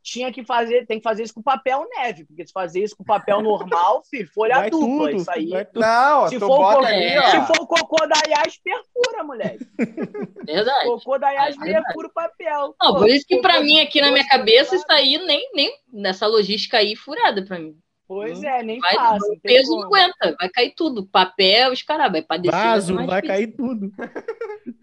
tinha 0.03 0.33
que 0.33 0.45
fazer, 0.45 0.87
tem 0.87 0.99
que 0.99 1.03
fazer 1.03 1.23
isso 1.23 1.35
com 1.35 1.43
papel 1.43 1.87
neve. 1.97 2.25
Porque 2.25 2.47
se 2.47 2.53
fazer 2.53 2.83
isso 2.83 2.97
com 2.97 3.05
papel 3.05 3.41
normal, 3.43 4.03
filho, 4.11 4.29
folha 4.33 4.57
Vai 4.57 4.71
dupla. 4.71 4.87
tudo. 5.11 5.17
Isso 5.17 5.31
aí. 5.31 5.51
Não, 5.75 6.29
Se 6.29 6.39
for, 6.39 6.47
o 6.47 6.57
bota 6.57 6.77
cocô, 6.77 7.19
ó. 7.19 7.31
se 7.31 7.47
for 7.47 7.63
o 7.63 7.67
cocô 7.67 8.07
da 8.07 8.21
Yas, 8.29 8.59
perfura, 8.59 9.25
moleque. 9.25 9.67
Verdade. 10.47 10.87
Cocô 10.87 11.19
da 11.19 11.31
Yas, 11.31 11.57
É 11.61 11.81
perfura 11.83 12.09
o 12.09 12.13
papel. 12.13 12.75
Não, 12.81 12.93
Pô, 12.93 12.99
por 13.01 13.09
isso 13.09 13.27
que 13.27 13.41
de 13.41 13.61
mim 13.63 13.81
aqui 13.81 14.01
na 14.01 14.11
minha 14.11 14.27
cabeça 14.27 14.75
isso 14.77 14.87
aí 14.91 15.19
nem, 15.27 15.49
nem 15.55 15.73
nessa 15.93 16.27
logística 16.27 16.79
aí 16.79 16.97
furada 16.97 17.45
pra 17.45 17.59
mim. 17.59 17.77
Pois 18.09 18.43
é, 18.43 18.61
nem 18.65 18.81
Vai, 18.81 18.97
passa. 18.97 19.25
o 19.33 19.41
peso 19.41 19.71
não 19.71 19.85
aguenta, 19.85 20.35
vai 20.37 20.49
cair 20.49 20.75
tudo. 20.77 21.07
Papel, 21.07 21.71
os 21.71 21.81
caras, 21.83 22.11
vai 22.11 22.21
pra 22.23 22.39
descer. 22.39 22.57
Vaso, 22.57 22.95
vai 22.97 23.05
difícil. 23.07 23.29
cair 23.29 23.47
tudo. 23.57 23.93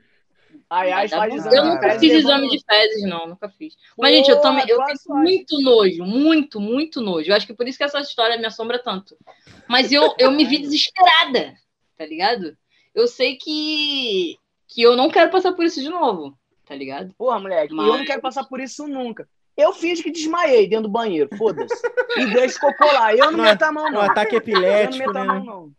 A 0.70 1.08
faz 1.08 1.34
exame. 1.34 1.56
Eu 1.56 1.66
nunca 1.66 1.98
fiz 2.00 2.12
exame 2.14 2.50
de 2.50 2.60
fezes, 2.70 3.04
não, 3.04 3.28
nunca 3.28 3.48
fiz. 3.50 3.76
Mas, 3.98 4.14
gente, 4.14 4.30
eu 4.30 4.42
também 4.42 4.66
eu 4.68 4.78
tenho 4.84 5.18
muito 5.22 5.62
nojo, 5.62 6.04
muito, 6.04 6.60
muito 6.60 7.00
nojo. 7.02 7.30
Eu 7.32 7.36
acho 7.36 7.48
que 7.48 7.54
por 7.54 7.68
isso 7.68 7.78
que 7.78 7.86
essa 7.86 8.00
história 8.02 8.38
me 8.38 8.46
assombra 8.46 8.78
tanto. 8.78 9.16
Mas 9.68 9.92
eu, 9.92 10.14
eu 10.20 10.30
me 10.32 10.44
vi 10.46 10.58
desesperada, 10.60 11.56
tá 11.98 12.06
ligado? 12.06 12.58
Eu 12.94 13.08
sei 13.08 13.38
que, 13.38 14.36
que 14.68 14.82
eu 14.82 14.98
não 14.98 15.10
quero 15.10 15.32
passar 15.32 15.54
por 15.54 15.64
isso 15.64 15.80
de 15.82 15.90
novo, 15.90 16.38
tá 16.66 16.76
ligado? 16.76 17.14
Porra, 17.18 17.40
moleque, 17.40 17.74
Mas- 17.74 17.88
eu 17.88 17.98
não 18.00 18.06
quero 18.06 18.22
passar 18.22 18.44
por 18.44 18.60
isso 18.60 18.88
nunca. 18.88 19.28
Eu 19.56 19.74
finge 19.74 20.04
que 20.04 20.12
desmaiei 20.12 20.68
dentro 20.68 20.84
do 20.84 20.92
banheiro, 20.92 21.30
foda-se. 21.36 21.74
E 22.18 22.26
deixo 22.28 22.60
cocô 22.60 22.86
lá. 22.86 23.16
Eu 23.16 23.32
não 23.32 23.40
Um 23.40 23.44
meto 23.44 23.64
a 23.64 23.72
mão, 23.72 23.88
Um 23.88 23.92
não. 23.92 24.02
ataque 24.02 24.36
Eu 24.36 24.40
não 24.40 24.48
epilético, 24.48 24.98
meto 25.08 25.18
a 25.18 25.22
né? 25.26 25.34
mão, 25.34 25.44
não. 25.44 25.72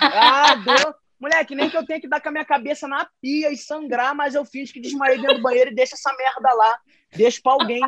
Ah, 0.00 0.54
deu. 0.54 0.94
Moleque, 1.20 1.54
nem 1.54 1.68
que 1.68 1.76
eu 1.76 1.84
tenha 1.84 2.00
que 2.00 2.08
dar 2.08 2.18
com 2.18 2.30
a 2.30 2.32
minha 2.32 2.44
cabeça 2.46 2.88
na 2.88 3.06
pia 3.20 3.52
e 3.52 3.56
sangrar, 3.56 4.14
mas 4.14 4.34
eu 4.34 4.42
finge 4.42 4.72
que 4.72 4.80
desmaiei 4.80 5.20
dentro 5.20 5.36
do 5.36 5.42
banheiro 5.42 5.70
e 5.70 5.74
deixo 5.74 5.94
essa 5.94 6.10
merda 6.16 6.54
lá. 6.54 6.78
Deixo 7.14 7.42
pra 7.42 7.52
alguém 7.52 7.82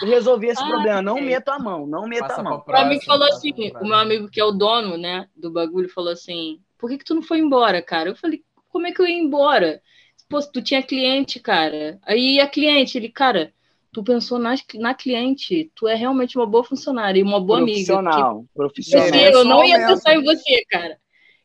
resolver 0.00 0.46
esse 0.46 0.62
Ai, 0.62 0.68
problema. 0.68 1.02
Não 1.02 1.20
meto 1.20 1.48
a 1.48 1.58
mão, 1.58 1.86
não 1.88 2.06
meto 2.06 2.20
Passa 2.20 2.40
a 2.40 2.44
mão. 2.44 2.60
pra 2.60 2.80
Pra 2.80 2.88
mim 2.88 3.00
falou 3.00 3.26
assim, 3.26 3.52
o 3.52 3.84
meu 3.84 3.96
amigo 3.96 4.28
que 4.28 4.40
é 4.40 4.44
o 4.44 4.52
dono, 4.52 4.96
né, 4.96 5.26
do 5.34 5.50
bagulho, 5.50 5.88
falou 5.88 6.12
assim, 6.12 6.60
por 6.78 6.88
que 6.88 6.98
que 6.98 7.04
tu 7.04 7.16
não 7.16 7.22
foi 7.22 7.40
embora, 7.40 7.82
cara? 7.82 8.10
Eu 8.10 8.16
falei, 8.16 8.44
como 8.68 8.86
é 8.86 8.92
que 8.92 9.02
eu 9.02 9.06
ia 9.06 9.18
embora? 9.18 9.82
Pô, 10.28 10.40
tu 10.40 10.62
tinha 10.62 10.82
cliente, 10.82 11.40
cara. 11.40 11.98
Aí 12.04 12.38
a 12.38 12.46
cliente, 12.46 12.96
ele, 12.96 13.08
cara, 13.08 13.52
tu 13.92 14.04
pensou 14.04 14.38
na, 14.38 14.54
na 14.74 14.94
cliente, 14.94 15.72
tu 15.74 15.88
é 15.88 15.96
realmente 15.96 16.38
uma 16.38 16.46
boa 16.46 16.62
funcionária 16.62 17.18
e 17.18 17.24
uma 17.24 17.40
boa 17.40 17.58
amiga. 17.58 17.94
Profissional. 17.94 18.34
Porque 18.54 18.82
Profissional. 18.82 19.06
Você, 19.06 19.10
Merece 19.10 19.36
eu 19.36 19.44
não 19.44 19.64
ia 19.64 19.86
pensar 19.86 20.14
em 20.14 20.22
você, 20.22 20.64
cara. 20.68 20.98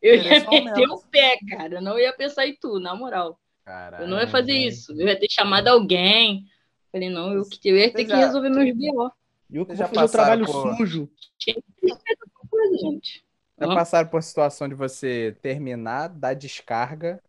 Eu 0.03 0.15
ia 0.15 0.45
um 0.49 0.63
meter 0.65 0.87
o 0.89 0.97
pé, 1.09 1.37
cara. 1.49 1.75
Eu 1.75 1.81
não 1.81 1.97
ia 1.97 2.11
pensar 2.13 2.45
em 2.45 2.55
tu, 2.59 2.77
na 2.79 2.93
moral. 2.93 3.39
Caralho, 3.65 4.03
Eu 4.03 4.07
não 4.09 4.19
ia 4.19 4.27
fazer 4.27 4.51
isso. 4.53 4.91
Eu 4.91 5.07
ia 5.07 5.17
ter 5.17 5.29
chamado 5.31 5.69
alguém. 5.69 6.45
Falei, 6.91 7.09
não, 7.09 7.31
eu, 7.33 7.43
eu 7.65 7.77
ia 7.77 7.85
ter 7.89 7.93
Vocês 7.99 8.07
que 8.07 8.09
já- 8.09 8.17
resolver 8.17 8.49
meus 8.49 8.75
B.O. 8.77 9.09
Eu 9.51 9.65
que 9.65 9.75
Já 9.75 9.85
vou 9.85 9.95
fazer 9.95 10.05
o 10.09 10.11
trabalho 10.11 10.45
por- 10.45 10.75
sujo. 10.77 11.09
Coisa, 12.49 12.77
gente. 12.77 13.23
Já 13.59 13.67
passaram 13.67 14.09
por 14.09 14.21
situação 14.21 14.67
de 14.67 14.75
você 14.75 15.35
terminar, 15.41 16.07
dar 16.09 16.33
descarga, 16.33 17.21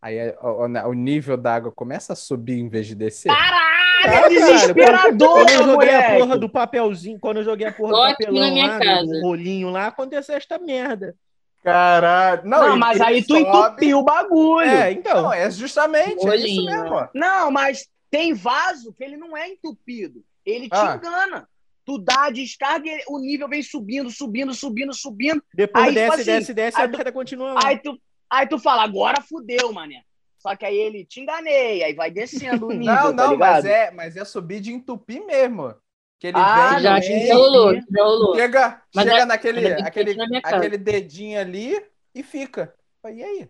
aí 0.00 0.16
é, 0.16 0.36
o, 0.42 0.48
o- 0.66 0.88
o 0.90 0.92
nível 0.92 1.36
da 1.36 1.54
água 1.54 1.72
começa 1.72 2.12
a 2.12 2.16
subir 2.16 2.58
em 2.58 2.68
vez 2.68 2.86
de 2.86 2.94
descer? 2.94 3.32
Caralho, 3.32 3.62
é 4.04 4.28
desesperador, 4.28 5.28
Quando 5.46 5.50
eu 5.50 5.64
joguei 5.64 5.88
a 5.90 5.96
moleque. 6.00 6.18
porra 6.18 6.38
do 6.38 6.48
papelzinho, 6.48 7.18
quando 7.20 7.36
eu 7.38 7.44
joguei 7.44 7.66
a 7.68 7.72
porra 7.72 7.94
Só 7.94 8.06
do 8.06 8.10
papelão 8.10 8.40
na 8.40 8.50
minha 8.50 8.66
lá, 8.66 8.78
casa. 8.80 9.06
do 9.06 9.20
rolinho 9.22 9.70
lá, 9.70 9.86
aconteceu 9.86 10.34
esta 10.36 10.58
merda. 10.58 11.14
Caralho. 11.62 12.42
Não, 12.44 12.76
e- 12.76 12.78
mas 12.78 13.00
aí 13.00 13.22
tu 13.22 13.36
sobe- 13.38 13.40
entupiu 13.48 13.98
o 13.98 14.02
bagulho. 14.04 14.68
É, 14.68 14.92
então. 14.92 15.22
Não, 15.22 15.32
é 15.32 15.50
justamente 15.50 16.26
é 16.28 16.36
isso 16.36 16.64
mesmo. 16.64 17.08
Não, 17.14 17.50
mas 17.50 17.88
tem 18.10 18.34
vaso 18.34 18.92
que 18.92 19.04
ele 19.04 19.16
não 19.16 19.36
é 19.36 19.48
entupido. 19.48 20.24
Ele 20.44 20.68
te 20.68 20.74
Ah. 20.76 20.96
engana. 20.96 21.48
Tu 21.84 21.98
dá 21.98 22.26
a 22.26 22.30
descarga 22.30 22.88
e 22.88 23.02
o 23.08 23.18
nível 23.18 23.48
vem 23.48 23.62
subindo, 23.62 24.08
subindo, 24.10 24.54
subindo, 24.54 24.92
subindo. 24.94 25.42
Depois 25.54 25.84
Aí, 25.86 25.94
tipo 25.94 26.00
desce, 26.16 26.20
assim, 26.20 26.30
desce, 26.38 26.54
desce, 26.54 26.78
aí 26.78 26.84
a 26.84 26.88
tu- 26.88 26.96
merda 26.96 27.12
continua. 27.12 27.54
Aí 27.64 27.78
tu, 27.78 27.98
aí 28.30 28.46
tu 28.46 28.58
fala, 28.58 28.84
agora 28.84 29.20
fudeu, 29.20 29.72
mané. 29.72 30.02
Só 30.38 30.54
que 30.56 30.64
aí 30.64 30.76
ele 30.76 31.04
te 31.04 31.20
enganei, 31.20 31.82
aí 31.84 31.92
vai 31.94 32.10
descendo 32.10 32.66
o 32.66 32.72
nível, 32.72 32.94
Não, 32.94 33.16
tá 33.16 33.24
não, 33.24 33.32
ligado? 33.32 33.54
mas 33.54 33.64
é, 33.64 33.90
mas 33.90 34.16
é 34.16 34.24
subir 34.24 34.60
de 34.60 34.72
entupir 34.72 35.24
mesmo. 35.26 35.74
Que 36.22 36.28
ele 36.28 36.36
Ah, 36.38 36.74
vem, 36.74 36.82
Já, 36.84 36.98
vem, 37.00 37.26
já 37.26 37.34
rolou, 37.34 37.74
já 37.74 38.04
rolou. 38.04 38.36
chega, 38.36 38.80
Mas 38.94 39.04
chega 39.06 39.18
é- 39.22 39.24
naquele, 39.24 39.66
é 39.66 39.82
aquele, 39.82 40.16
aquele 40.44 40.78
dedinho 40.78 41.40
ali 41.40 41.84
e 42.14 42.22
fica. 42.22 42.72
E 43.04 43.24
aí? 43.24 43.48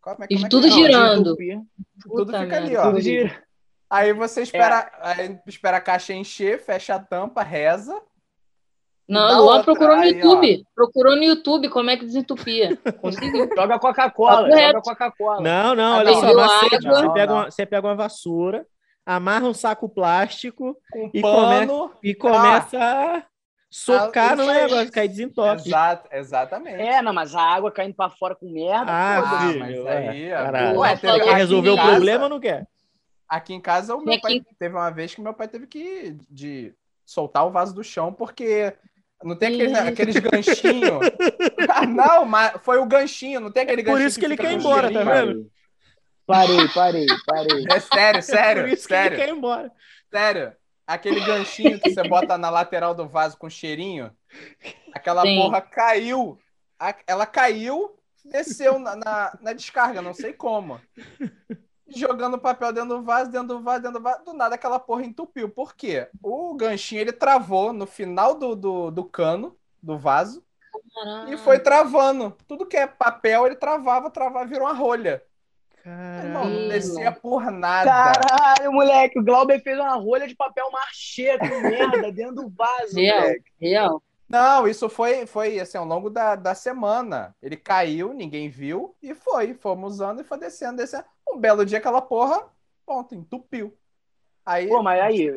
Como 0.00 0.24
é, 0.24 0.26
E 0.28 0.34
como 0.34 0.40
é 0.40 0.42
que 0.42 0.48
tudo 0.48 0.66
é? 0.66 0.70
De 0.70 0.74
girando. 0.74 1.20
entupir, 1.20 1.60
Tudo 2.02 2.26
Puta 2.26 2.40
fica 2.42 2.56
ali, 2.56 2.76
ó. 2.76 2.82
tudo 2.82 3.00
gira. 3.00 3.44
Aí 3.88 4.12
você 4.12 4.42
espera, 4.42 4.90
aí 4.98 5.38
espera 5.46 5.76
a 5.76 5.80
caixa 5.80 6.12
encher, 6.12 6.58
fecha 6.60 6.96
a 6.96 6.98
tampa, 6.98 7.44
reza. 7.44 7.96
Não, 9.08 9.42
Luan 9.44 9.62
procurou 9.62 9.94
no 9.96 10.02
aí, 10.02 10.10
YouTube. 10.14 10.64
Procurou 10.74 11.14
no 11.14 11.22
YouTube 11.22 11.68
como 11.68 11.90
é 11.90 11.96
que 11.96 12.04
desentupia. 12.06 12.76
Conseguiu. 13.00 13.48
Joga 13.54 13.78
Coca-Cola, 13.78 14.50
joga 14.50 14.80
Coca-Cola. 14.82 15.40
Não, 15.40 15.76
não, 15.76 15.94
Ah, 15.94 15.98
olha 15.98 16.12
só. 16.14 16.20
Você 16.20 16.78
Não, 16.88 17.12
pega, 17.12 17.26
não. 17.26 17.34
uma, 17.36 17.50
você 17.52 17.66
pega 17.66 17.86
uma 17.86 17.94
vassoura, 17.94 18.66
amarra 19.16 19.46
um 19.48 19.54
saco 19.54 19.88
plástico 19.88 20.76
Com 20.92 21.10
E 21.12 21.20
pano. 21.20 21.92
e 22.02 22.14
começa 22.14 22.78
a 22.78 23.22
socar 23.68 24.32
Ah, 24.32 24.36
no 24.36 24.42
aí. 24.48 24.62
negócio, 24.64 24.92
que 24.92 25.00
aí 25.00 25.08
desentope. 25.08 25.68
Exato, 25.68 26.08
exatamente. 26.12 26.80
É, 26.80 27.00
não, 27.02 27.12
mas 27.12 27.34
a 27.34 27.42
água 27.42 27.70
caindo 27.70 27.94
pra 27.94 28.10
fora 28.10 28.34
com 28.34 28.50
merda. 28.50 28.90
Ah. 28.90 29.18
Ah, 29.18 29.48
filho, 29.48 29.58
mas 29.60 29.86
aí, 29.86 30.32
ó. 30.32 30.36
caralho. 30.36 30.66
Falou 30.74 30.96
quer 30.98 31.10
aqui 31.20 31.30
resolver 31.34 31.70
o 31.70 31.76
casa. 31.76 31.90
problema 31.90 32.24
ou 32.24 32.30
não 32.30 32.40
quer? 32.40 32.66
Aqui 33.28 33.54
em 33.54 33.60
casa, 33.60 33.94
o 33.94 34.04
meu 34.04 34.14
E 34.14 34.20
pai 34.20 34.36
aqui- 34.38 34.46
teve 34.58 34.74
uma 34.74 34.90
vez 34.90 35.14
que 35.14 35.20
meu 35.20 35.32
pai 35.34 35.46
teve 35.48 35.66
que 35.66 36.16
de 36.28 36.74
soltar 37.06 37.46
o 37.46 37.50
vaso 37.50 37.72
do 37.74 37.84
chão 37.84 38.12
porque 38.12 38.72
não 39.22 39.36
tem 39.36 39.54
aquele, 39.54 39.76
aqueles 39.78 40.16
ganchinhos. 40.18 41.00
ah, 41.70 41.86
não, 41.86 42.24
mas 42.24 42.52
foi 42.62 42.78
o 42.78 42.86
ganchinho, 42.86 43.38
não 43.40 43.50
tem 43.52 43.62
aquele 43.62 43.82
Por 43.84 43.90
ganchinho. 43.92 44.08
isso 44.08 44.18
que 44.18 44.24
ele 44.24 44.36
fica 44.36 44.48
quer 44.48 44.54
ir 44.54 44.58
embora, 44.58 44.92
tá 44.92 45.02
vendo? 45.04 45.48
Parei, 46.30 46.68
parei, 46.68 47.06
parei. 47.26 47.64
É 47.70 47.80
sério, 47.80 48.22
sério, 48.22 48.62
Por 48.64 48.72
isso 48.72 48.88
sério, 48.88 49.16
que 49.16 49.22
ele 49.22 49.26
quer 49.26 49.34
ir 49.34 49.36
embora. 49.36 49.72
sério. 50.10 50.56
aquele 50.86 51.20
ganchinho 51.20 51.80
que 51.80 51.90
você 51.92 52.02
bota 52.08 52.36
na 52.38 52.50
lateral 52.50 52.94
do 52.94 53.08
vaso 53.08 53.36
com 53.36 53.48
cheirinho, 53.48 54.10
aquela 54.92 55.22
Sim. 55.22 55.36
porra 55.36 55.60
caiu. 55.60 56.38
Ela 57.06 57.26
caiu, 57.26 57.94
desceu 58.24 58.78
na, 58.78 58.96
na, 58.96 59.38
na 59.40 59.52
descarga, 59.52 60.00
não 60.00 60.14
sei 60.14 60.32
como. 60.32 60.80
Jogando 61.88 62.38
papel 62.38 62.72
dentro 62.72 62.90
do 62.90 63.02
vaso, 63.02 63.30
dentro 63.30 63.48
do 63.48 63.60
vaso, 63.62 63.82
dentro 63.82 63.98
do 63.98 64.02
vaso. 64.02 64.24
Do 64.24 64.32
nada 64.32 64.54
aquela 64.54 64.78
porra 64.78 65.04
entupiu. 65.04 65.48
Por 65.48 65.74
quê? 65.74 66.08
O 66.22 66.54
ganchinho 66.54 67.00
ele 67.00 67.12
travou 67.12 67.72
no 67.72 67.86
final 67.86 68.34
do, 68.34 68.54
do, 68.54 68.90
do 68.90 69.04
cano 69.04 69.56
do 69.82 69.98
vaso 69.98 70.44
e 71.28 71.36
foi 71.36 71.58
travando. 71.58 72.36
Tudo 72.46 72.66
que 72.66 72.76
é 72.76 72.86
papel 72.86 73.46
ele 73.46 73.56
travava, 73.56 74.10
travava, 74.10 74.46
virou 74.46 74.66
uma 74.68 74.74
rolha. 74.74 75.22
Irmão, 75.84 76.44
não 76.44 76.68
descia 76.68 77.12
por 77.12 77.50
nada. 77.50 77.90
Caralho, 77.90 78.72
moleque, 78.72 79.18
o 79.18 79.24
Glauber 79.24 79.60
fez 79.62 79.78
uma 79.78 79.94
rolha 79.94 80.26
de 80.28 80.34
papel 80.34 80.70
machê 80.70 81.38
com 81.38 81.60
merda 81.60 82.10
dentro 82.12 82.34
do 82.36 82.48
vaso, 82.50 82.96
Real, 82.96 83.20
moleque. 83.20 83.44
real. 83.60 84.02
Não, 84.28 84.68
isso 84.68 84.88
foi, 84.88 85.26
foi 85.26 85.58
assim, 85.58 85.76
ao 85.76 85.84
longo 85.84 86.08
da, 86.08 86.36
da 86.36 86.54
semana. 86.54 87.34
Ele 87.42 87.56
caiu, 87.56 88.12
ninguém 88.14 88.48
viu, 88.48 88.94
e 89.02 89.12
foi. 89.14 89.54
Fomos 89.54 89.94
usando 89.94 90.20
e 90.20 90.24
foi 90.24 90.38
descendo, 90.38 90.76
descendo. 90.76 91.04
Um 91.28 91.36
belo 91.38 91.64
dia, 91.66 91.78
aquela 91.78 92.00
porra, 92.00 92.40
ponto, 92.86 93.14
entupiu. 93.14 93.74
Aí 94.46 94.68
Pô, 94.68 94.82
mas 94.82 95.00
aí, 95.00 95.32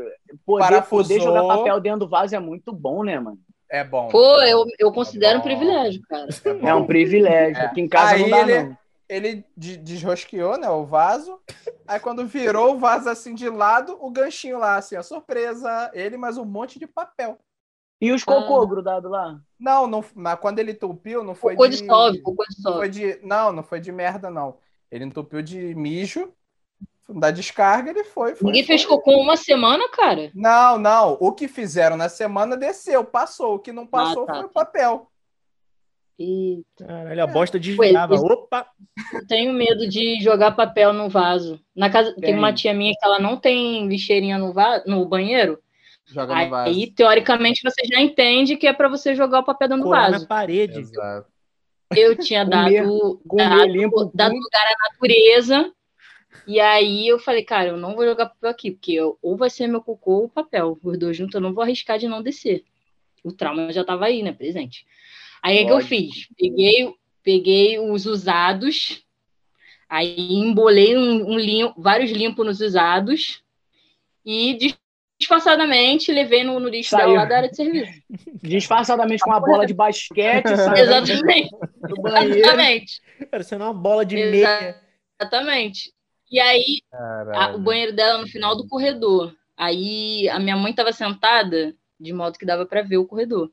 poder, 0.46 0.64
Parafusou. 0.64 1.18
poder 1.18 1.20
jogar 1.22 1.44
papel 1.58 1.80
dentro 1.80 2.00
do 2.02 2.10
vaso 2.10 2.36
é 2.36 2.40
muito 2.40 2.72
bom, 2.72 3.04
né, 3.04 3.20
mano? 3.20 3.40
é 3.70 3.84
bom. 3.84 4.08
Pô, 4.10 4.40
eu, 4.44 4.64
eu 4.78 4.92
considero 4.92 5.40
um 5.40 5.42
bom. 5.42 5.48
privilégio, 5.48 6.02
cara. 6.08 6.28
É 6.62 6.76
um 6.76 6.86
privilégio. 6.86 7.58
É. 7.60 7.66
Aqui 7.66 7.82
em 7.82 7.90
casa 7.90 8.14
Aí 8.14 8.22
não 8.22 8.30
dá, 8.30 8.40
ele- 8.42 8.64
não. 8.64 8.78
Ele 9.10 9.46
de- 9.56 9.78
desrosqueou, 9.78 10.58
né, 10.58 10.70
o 10.70 10.86
vaso. 10.86 11.40
Aí 11.88 12.00
quando 12.00 12.26
virou 12.26 12.74
o 12.76 12.80
vaso 12.80 13.10
assim 13.10 13.36
de 13.36 13.50
lado, 13.50 13.98
o 14.00 14.10
ganchinho 14.10 14.58
lá, 14.60 14.78
assim, 14.78 14.96
ó, 14.96 15.04
surpresa. 15.04 15.92
Ele 15.94 16.18
mais 16.18 16.38
um 16.38 16.46
monte 16.46 16.80
de 16.80 16.88
papel. 16.88 17.38
E 18.02 18.12
os 18.12 18.24
cocô 18.24 18.62
Ah. 18.62 18.66
grudados 18.66 19.10
lá? 19.12 19.40
Não, 19.60 19.88
não, 19.88 20.04
mas 20.16 20.40
quando 20.40 20.60
ele 20.60 20.72
entupiu, 20.74 21.24
não 21.24 21.36
foi 21.36 21.54
Cocô 21.56 21.68
de... 21.68 21.78
dissolve, 21.78 22.22
cocô 22.22 22.44
Não 22.44 22.50
dissolve. 22.56 22.78
foi 22.80 22.90
de. 22.90 23.20
Não, 23.24 23.54
não 23.54 23.64
foi 23.64 23.80
de 23.80 23.92
merda, 23.92 24.30
não. 24.30 24.58
Ele 24.92 25.06
entupiu 25.06 25.42
de 25.42 25.74
mijo, 25.76 26.34
da 27.08 27.32
descarga, 27.32 27.90
ele 27.92 28.04
foi. 28.04 28.36
foi 28.36 28.46
Ninguém 28.48 28.64
foi. 28.64 28.68
fez 28.78 28.86
cocô 28.86 29.12
uma 29.22 29.38
semana, 29.38 29.88
cara. 29.90 30.32
Não, 30.36 30.78
não. 30.78 31.18
O 31.20 31.32
que 31.32 31.48
fizeram 31.48 31.96
na 31.96 32.10
semana 32.10 32.58
desceu, 32.58 33.04
passou. 33.06 33.56
O 33.56 33.60
que 33.60 33.72
não 33.72 33.88
passou 33.88 34.24
Ah, 34.24 34.28
tá, 34.28 34.34
foi 34.36 34.44
o 34.46 34.48
tá. 34.48 34.54
papel. 34.54 35.12
E 36.20 36.62
Caralho, 36.78 37.24
a 37.24 37.28
bosta 37.28 37.60
desviava. 37.60 38.14
Ué, 38.16 38.20
Opa! 38.22 38.68
eu 39.14 39.28
tenho 39.28 39.52
medo 39.52 39.88
de 39.88 40.22
jogar 40.22 40.52
papel 40.52 40.94
no 40.94 41.10
vaso. 41.10 41.60
Na 41.76 41.90
casa 41.90 42.14
tem 42.14 42.22
Tem. 42.22 42.36
uma 42.38 42.54
tia 42.54 42.74
minha 42.74 42.94
que 42.94 43.06
ela 43.06 43.20
não 43.20 43.36
tem 43.38 43.88
lixeirinha 43.88 44.38
no, 44.38 44.54
va... 44.54 44.84
no 44.86 45.06
banheiro. 45.08 45.60
Joga 46.06 46.36
no 46.36 46.50
vaso. 46.50 46.70
Aí, 46.70 46.92
teoricamente, 46.92 47.62
você 47.64 47.82
já 47.86 48.00
entende 48.00 48.58
que 48.58 48.68
é 48.68 48.74
pra 48.74 48.88
você 48.90 49.16
jogar 49.16 49.40
o 49.40 49.44
papel 49.44 49.68
dentro 49.70 49.84
do 49.84 49.88
Colar 49.90 50.04
na 50.12 50.18
vaso. 50.18 50.28
parede. 50.28 50.80
Exato. 50.80 51.28
Eu 51.96 52.16
tinha 52.18 52.44
dado, 52.44 53.22
comer 53.28 53.50
dado, 53.50 53.66
limpo 53.72 54.12
dado 54.14 54.36
lugar 54.36 54.66
à 54.66 54.90
natureza. 54.92 55.72
E 56.48 56.60
aí 56.60 57.08
eu 57.08 57.20
falei, 57.20 57.44
cara, 57.44 57.70
eu 57.70 57.78
não 57.78 57.96
vou 57.96 58.06
jogar 58.06 58.28
papel 58.28 58.50
aqui, 58.50 58.72
porque 58.72 58.94
eu- 58.94 59.18
ou 59.22 59.38
vai 59.38 59.50
ser 59.50 59.68
meu 59.68 59.82
cocô 59.82 60.22
ou 60.22 60.30
papel. 60.30 60.78
Os 60.84 60.98
dois 60.98 61.16
juntos 61.16 61.36
eu 61.36 61.42
não 61.42 61.54
vou 61.54 61.64
arriscar 61.64 61.98
de 62.00 62.08
não 62.08 62.22
descer. 62.22 62.64
O 63.24 63.32
trauma 63.32 63.72
já 63.72 63.84
tava 63.84 64.06
aí, 64.06 64.22
né, 64.24 64.32
presente. 64.34 64.86
Aí 65.44 65.64
o 65.64 65.68
que 65.68 65.74
eu 65.74 65.82
fiz? 65.82 66.28
Peguei, 66.38 66.94
peguei 67.22 67.80
os 67.80 68.06
usados, 68.06 69.04
aí 69.90 70.16
embolei 70.34 70.98
um, 70.98 71.32
um 71.34 71.38
lim- 71.38 71.74
vários 71.78 72.12
limpos 72.12 72.46
nos 72.46 72.62
usados 72.62 73.44
e 74.26 74.54
dis- 74.56 74.78
disfarçadamente 75.20 76.12
levei 76.12 76.44
no, 76.44 76.60
no 76.60 76.68
lixo 76.70 76.92
Saiu. 76.92 77.08
dela 77.08 77.20
lá 77.20 77.26
da 77.26 77.38
área 77.38 77.50
de 77.50 77.56
serviço. 77.56 77.92
Disfarçadamente 78.42 79.22
com 79.24 79.30
uma 79.30 79.40
bola 79.40 79.66
de 79.66 79.74
basquete, 79.74 80.46
Exatamente, 80.78 81.50
do 81.88 81.96
banheiro. 82.02 82.40
exatamente. 82.40 83.02
Parecendo 83.30 83.64
uma 83.66 83.74
bola 83.74 84.06
de 84.06 84.16
meia. 84.16 84.82
Exatamente. 85.20 85.94
E 86.32 86.40
aí, 86.40 86.82
a- 87.34 87.54
o 87.56 87.60
banheiro 87.60 87.94
dela 87.94 88.18
no 88.18 88.28
final 88.28 88.56
do 88.56 88.68
corredor. 88.68 89.36
Aí 89.56 90.28
a 90.30 90.40
minha 90.40 90.58
mãe 90.58 90.72
estava 90.72 90.92
sentada, 90.92 91.76
de 92.00 92.12
modo 92.12 92.38
que 92.40 92.46
dava 92.46 92.66
para 92.66 92.82
ver 92.82 92.98
o 92.98 93.06
corredor. 93.06 93.52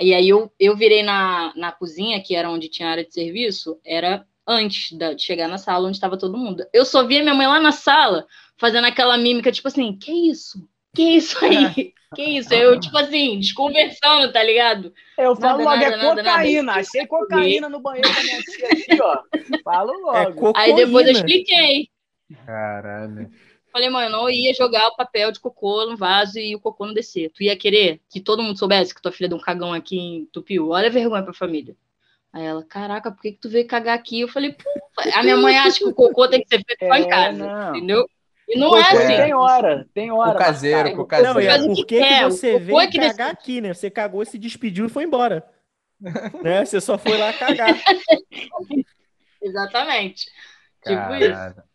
E 0.00 0.14
aí 0.14 0.28
eu, 0.28 0.50
eu 0.58 0.76
virei 0.76 1.02
na, 1.02 1.52
na 1.56 1.72
cozinha, 1.72 2.22
que 2.22 2.34
era 2.34 2.50
onde 2.50 2.68
tinha 2.68 2.88
área 2.88 3.04
de 3.04 3.12
serviço, 3.12 3.78
era 3.84 4.24
antes 4.46 4.96
da- 4.96 5.12
de 5.12 5.22
chegar 5.22 5.48
na 5.48 5.58
sala 5.58 5.86
onde 5.88 5.96
estava 5.96 6.16
todo 6.18 6.36
mundo. 6.38 6.64
Eu 6.72 6.84
só 6.84 7.04
via 7.04 7.22
minha 7.22 7.34
mãe 7.34 7.46
lá 7.46 7.60
na 7.60 7.72
sala, 7.72 8.26
fazendo 8.56 8.86
aquela 8.86 9.16
mímica, 9.18 9.52
tipo 9.52 9.68
assim, 9.68 9.96
que 9.96 10.10
isso? 10.30 10.66
Que 10.94 11.02
isso 11.16 11.44
aí? 11.44 11.92
Que 12.14 12.22
isso? 12.22 12.54
Eu, 12.54 12.80
tipo 12.80 12.96
assim, 12.96 13.38
desconversando, 13.38 14.32
tá 14.32 14.42
ligado? 14.42 14.94
Eu 15.18 15.36
falo 15.36 15.62
Nada, 15.62 15.70
logo, 15.72 15.82
é 15.84 15.90
nada, 15.90 15.96
nada, 16.14 16.22
cocaína. 16.22 16.62
nada. 16.62 16.80
Achei 16.80 17.06
cocaína 17.06 17.68
no 17.68 17.80
banheiro 17.80 18.08
da 18.14 18.22
minha 18.22 18.40
tia 18.40 18.66
aqui, 18.66 19.02
ó. 19.02 19.18
Falo 19.62 19.90
É 19.92 20.22
logo. 20.24 20.40
cocaína. 20.40 20.74
Aí 20.78 20.86
depois 20.86 21.06
eu 21.06 21.12
expliquei. 21.12 21.88
Caralho. 22.46 23.30
Falei, 23.72 23.90
mãe, 23.90 24.06
eu 24.06 24.12
não 24.12 24.30
ia 24.30 24.54
jogar 24.54 24.88
o 24.88 24.96
papel 24.96 25.30
de 25.30 25.40
cocô 25.40 25.84
no 25.86 25.96
vaso 25.96 26.38
e 26.38 26.54
o 26.54 26.60
cocô 26.60 26.86
não 26.86 26.94
descer. 26.94 27.30
Tu 27.30 27.44
ia 27.44 27.56
querer 27.56 28.00
que 28.08 28.20
todo 28.20 28.42
mundo 28.42 28.58
soubesse 28.58 28.94
que 28.94 29.02
tua 29.02 29.12
filha 29.12 29.28
deu 29.28 29.38
um 29.38 29.42
cagão 29.42 29.72
aqui 29.72 29.98
em 29.98 30.24
Tupiu? 30.26 30.70
Olha 30.70 30.88
a 30.88 30.90
vergonha 30.92 31.22
pra 31.22 31.34
família. 31.34 31.76
Aí 32.32 32.44
ela, 32.44 32.62
caraca, 32.62 33.10
por 33.10 33.20
que, 33.20 33.32
que 33.32 33.38
tu 33.40 33.48
veio 33.48 33.66
cagar 33.66 33.96
aqui? 33.96 34.20
Eu 34.20 34.28
falei, 34.28 34.52
pô, 34.52 34.68
a 35.14 35.22
minha 35.22 35.36
mãe 35.36 35.56
acha 35.56 35.78
que 35.78 35.86
o 35.86 35.94
cocô 35.94 36.28
tem 36.28 36.42
que 36.42 36.48
ser 36.48 36.64
feito 36.64 36.86
só 36.86 36.94
É, 36.94 37.00
em 37.00 37.08
casa, 37.08 37.38
não. 37.38 37.76
entendeu? 37.76 38.08
E 38.48 38.58
não 38.58 38.70
Cocô 38.70 38.78
é 38.78 38.82
assim. 38.82 39.16
Tem 39.16 39.34
hora, 39.34 39.88
tem 39.92 40.10
hora. 40.10 40.30
O 40.30 40.38
caseiro, 40.38 41.00
o 41.02 41.06
cara, 41.06 41.22
Não, 41.22 41.40
e 41.40 41.46
caseiro. 41.46 41.64
é 41.64 41.66
por 41.66 41.74
que 41.74 41.82
que, 41.82 41.94
que 41.94 41.98
quer, 41.98 42.26
o 42.26 42.30
você 42.30 42.58
veio 42.58 42.80
é 42.80 42.86
que 42.86 42.98
cagar 42.98 43.30
aqui, 43.30 43.60
né? 43.60 43.74
Você 43.74 43.90
cagou, 43.90 44.24
se 44.24 44.38
despediu 44.38 44.86
e 44.86 44.88
foi 44.88 45.04
embora. 45.04 45.46
né? 46.42 46.64
Você 46.64 46.80
só 46.80 46.96
foi 46.96 47.18
lá 47.18 47.32
cagar. 47.34 47.68
Exatamente. 49.42 50.26
Tipo 50.82 51.14
isso. 51.14 51.67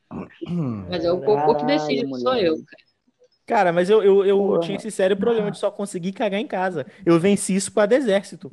Mas 0.90 1.04
é 1.06 1.12
o 1.12 1.22
cocô 1.22 1.56
que 1.56 1.66
decide, 1.66 2.06
não 2.06 2.18
sou 2.20 2.36
eu. 2.36 2.56
cara. 2.56 2.84
Cara, 3.46 3.74
mas 3.74 3.90
eu, 3.90 4.02
eu, 4.02 4.26
eu 4.26 4.38
Porra. 4.38 4.60
tinha 4.62 4.78
esse 4.78 4.90
sério 4.90 5.18
problema 5.18 5.52
de 5.52 5.58
só 5.58 5.70
conseguir 5.70 6.14
cagar 6.14 6.40
em 6.40 6.48
casa. 6.48 6.86
Eu 7.06 7.20
venci 7.20 7.54
isso 7.56 7.72
por 7.72 7.76
causa 7.76 7.88
do 7.90 7.96
exército. 7.96 8.50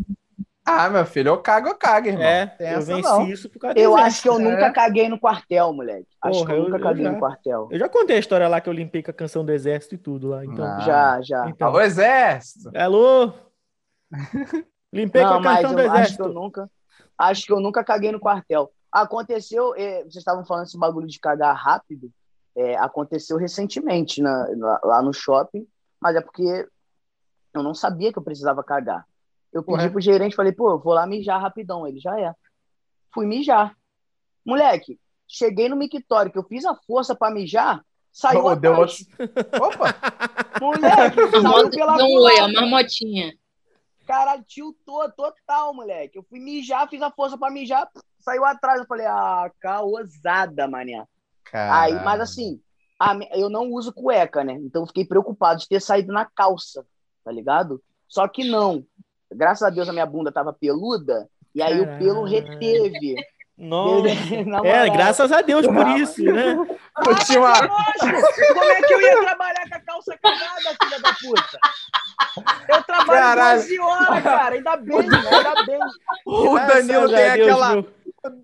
Ah, 0.67 0.91
meu 0.91 1.07
filho, 1.07 1.29
eu 1.29 1.39
cago, 1.39 1.69
eu 1.69 1.75
cago, 1.77 2.09
irmão. 2.09 2.23
É, 2.23 2.47
Tem 2.47 2.73
eu 2.73 2.83
venci 2.83 3.03
não. 3.03 3.27
isso 3.29 3.49
por 3.49 3.59
causa 3.61 3.75
do 3.75 3.81
Eu 3.81 3.91
exército. 3.93 4.07
acho 4.09 4.23
que 4.23 4.29
eu 4.29 4.39
É. 4.39 4.43
nunca 4.51 4.73
caguei 4.73 5.09
no 5.09 5.19
quartel, 5.19 5.73
moleque. 5.73 6.07
Acho 6.23 6.41
Porra, 6.41 6.47
que 6.47 6.53
eu 6.59 6.63
nunca 6.65 6.73
eu- 6.77 6.79
eu 6.79 6.83
caguei 6.85 7.05
já. 7.05 7.13
no 7.13 7.19
quartel. 7.19 7.69
Eu 7.71 7.79
já 7.79 7.89
contei 7.89 8.17
a 8.17 8.19
história 8.21 8.49
lá 8.49 8.61
que 8.61 8.69
eu 8.69 8.73
limpei 8.73 9.03
com 9.03 9.11
a 9.11 9.15
canção 9.15 9.45
do 9.45 9.53
exército 9.53 9.95
e 9.95 9.99
tudo 9.99 10.29
lá. 10.29 10.45
Então, 10.45 10.65
Ah. 10.65 10.81
Já, 10.81 11.21
já. 11.23 11.49
então. 11.49 11.69
Alô, 11.69 11.81
exército. 11.81 12.71
Alô? 12.77 13.33
Limpei 14.93 15.23
com 15.23 15.29
Não, 15.29 15.37
a 15.37 15.41
mas 15.41 15.61
canção 15.63 15.75
do 15.77 15.81
eu 15.83 15.85
acho 15.87 15.93
que 15.95 16.01
exército. 16.01 16.23
eu 16.25 16.33
nunca. 16.33 16.71
Acho 17.17 17.47
que 17.47 17.53
eu 17.53 17.61
nunca 17.61 17.85
caguei 17.85 18.11
no 18.13 18.19
quartel. 18.21 18.71
Aconteceu, 18.93 19.75
eh, 19.77 20.01
vocês 20.03 20.17
estavam 20.17 20.45
falando 20.45 20.67
esse 20.67 20.79
bagulho 20.79 21.07
de 21.07 21.19
cagar 21.19 21.55
rápido. 21.57 22.11
eh, 22.57 22.77
aconteceu 22.77 23.37
recentemente 23.37 24.21
na- 24.21 24.49
lá, 24.59 24.81
lá 24.83 25.03
no 25.03 25.13
shopping, 25.15 25.65
mas 26.01 26.17
é 26.17 26.21
porque 26.21 26.69
eu 27.55 27.63
não 27.63 27.73
sabia 27.75 28.13
que 28.13 28.19
eu 28.19 28.23
precisava 28.25 28.63
cagar. 28.65 29.07
Eu 29.53 29.63
pedi 29.63 29.79
Ué. 29.85 29.89
pro 29.89 30.01
gerente, 30.01 30.35
falei, 30.35 30.51
pô, 30.53 30.71
eu 30.73 30.79
vou 30.81 30.93
lá 30.93 31.07
mijar 31.07 31.41
rapidão. 31.41 31.87
Ele 31.87 32.01
já 32.01 32.19
é. 32.21 32.35
Fui 33.15 33.25
mijar. 33.25 33.77
Moleque, 34.45 34.99
cheguei 35.29 35.69
no 35.69 35.77
mictório, 35.77 36.31
que 36.33 36.39
eu 36.39 36.43
fiz 36.43 36.65
a 36.65 36.75
força 36.75 37.15
pra 37.15 37.31
mijar, 37.31 37.85
saiu 38.13 38.45
Oh, 38.45 38.57
deu 38.57 38.73
atrás. 38.73 39.07
Opa! 39.63 39.95
Moleque, 40.61 41.21
A 41.21 41.41
saiu 41.43 41.71
pela 41.71 41.97
não 41.97 42.07
oi, 42.11 42.33
a 42.35 42.37
culatra. 42.43 42.61
marmotinha. 42.61 43.33
Caralho, 44.09 44.43
tiltou 44.43 45.09
total, 45.13 45.73
moleque. 45.73 46.19
Eu 46.19 46.25
fui 46.25 46.41
mijar, 46.41 46.89
fiz 46.89 47.01
a 47.01 47.13
força 47.13 47.39
pra 47.39 47.49
mijar, 47.51 47.89
saiu 48.21 48.45
atrás. 48.45 48.81
Eu 48.81 48.87
falei, 48.87 49.07
ah, 49.07 49.51
caosada, 49.61 50.69
mané. 50.69 51.05
Aí, 51.53 51.95
mas 52.05 52.21
assim, 52.21 52.61
a 52.99 53.17
eu 53.33 53.51
não 53.51 53.71
uso 53.73 53.93
cueca, 53.93 54.45
né? 54.45 54.53
Então 54.55 54.83
eu 54.83 54.87
fiquei 54.87 55.05
preocupado 55.05 55.61
de 55.61 55.69
ter 55.69 55.81
saído 55.81 56.13
na 56.13 56.25
calça, 56.25 56.85
tá 57.25 57.33
ligado? 57.33 57.83
Só 58.09 58.27
que 58.29 58.45
não. 58.45 58.85
Graças 59.33 59.63
a 59.63 59.71
Deus 59.71 59.89
a 59.89 59.93
minha 59.93 60.07
bunda 60.07 60.31
tava 60.33 60.53
peluda, 60.53 61.29
e 61.55 61.63
aí 61.63 61.81
o 61.81 61.99
pelo 61.99 62.25
reteve. 62.25 63.15
Nossa. 63.57 64.09
É, 64.65 64.89
graças 64.89 65.31
a 65.31 65.43
Deus 65.43 65.67
por 65.67 65.87
isso, 65.89 66.23
né? 66.25 66.55
Eu 67.07 67.15
tinha 67.27 67.39
uma- 67.41 67.53
Lógico! 67.61 68.55
Como 68.55 68.65
é 68.65 68.83
que 68.83 68.93
eu 68.95 69.01
ia 69.01 69.21
trabalhar 69.21 69.69
com 69.69 69.75
a 69.75 69.81
calça 69.81 70.19
cagada, 70.19 70.77
filha 70.83 71.01
da 71.01 71.13
puta? 71.13 71.59
Eu 72.69 72.83
trabalho 72.85 73.07
Caralho. 73.21 73.61
12 73.61 73.79
horas, 73.81 74.23
cara. 74.23 74.55
Ainda 74.55 74.77
bem, 74.77 74.99
ainda 74.99 75.65
bem. 75.67 75.79
O 76.27 76.55
Graças 76.55 76.87
Danilo 76.87 77.09
tem 77.09 77.17
Deus, 77.17 77.51
aquela, 77.51 77.73
Meu, 77.75 77.89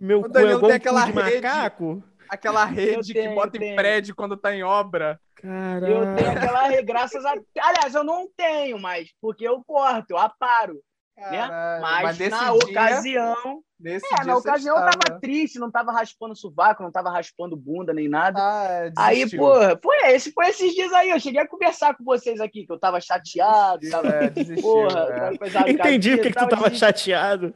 meu 0.01 0.21
o 0.21 0.23
cu 0.23 0.29
é 0.29 0.33
Danilo 0.33 0.61
tem 0.61 0.69
cu 0.71 0.75
aquela 0.77 1.05
de 1.05 1.13
rede. 1.13 1.35
macaco. 1.47 2.03
aquela 2.29 2.65
rede 2.65 3.13
que 3.13 3.21
tenho, 3.21 3.35
bota 3.35 3.57
em 3.63 3.77
prédio 3.77 4.15
quando 4.15 4.37
tá 4.37 4.55
em 4.55 4.63
obra. 4.63 5.21
Caralho. 5.35 5.87
Eu 5.87 6.17
tenho 6.17 6.31
aquela 6.31 6.63
re- 6.69 6.83
graças 6.83 7.25
a. 7.25 7.35
Aliás, 7.61 7.95
eu 7.95 8.03
não 8.03 8.29
tenho, 8.37 8.79
mas 8.79 9.11
porque 9.21 9.47
eu 9.47 9.63
corto, 9.65 10.07
eu 10.11 10.19
aparo. 10.19 10.81
Caralho, 11.17 11.83
Mas, 11.83 12.19
nesse 12.19 12.31
na 12.31 12.39
dia- 12.43 12.53
ocasião. 12.55 13.63
Nesse 13.79 14.07
É, 14.07 14.17
dia 14.17 14.25
na 14.27 14.37
ocasião 14.37 14.75
eu 14.77 14.85
estava- 14.87 15.05
tava 15.05 15.21
triste, 15.21 15.59
não 15.59 15.71
tava 15.71 15.93
raspando 15.93 16.35
sovaco, 16.37 16.83
não 16.83 16.91
tava 16.91 17.11
raspando 17.11 17.57
bunda 17.57 17.93
nem 17.93 18.09
nada. 18.09 18.39
Ah, 18.41 18.91
Aí, 18.97 19.17
desistiu. 19.19 19.39
porra, 19.41 19.79
foi 19.83 19.97
esse, 20.13 20.33
foi 20.33 20.49
esses 20.49 20.75
dias 20.75 20.93
aí. 20.93 21.11
Eu 21.11 21.21
cheguei 21.21 21.41
a 21.41 21.49
conversar 21.49 21.95
com 21.97 22.05
vocês 22.05 22.41
aqui, 22.41 22.65
que 22.67 22.73
eu 22.73 22.79
tava 22.79 23.01
chateado, 23.01 23.89
tava. 23.91 24.09
É, 24.09 24.31
desistiu. 24.31 24.63
Porra, 24.63 25.31
é. 25.41 25.51
tava 25.51 25.71
Entendi 25.71 26.17
porque 26.17 26.29
que 26.33 26.39
tu 26.39 26.49
tava 26.49 26.71
desistindo. 26.71 26.79
chateado. 26.79 27.55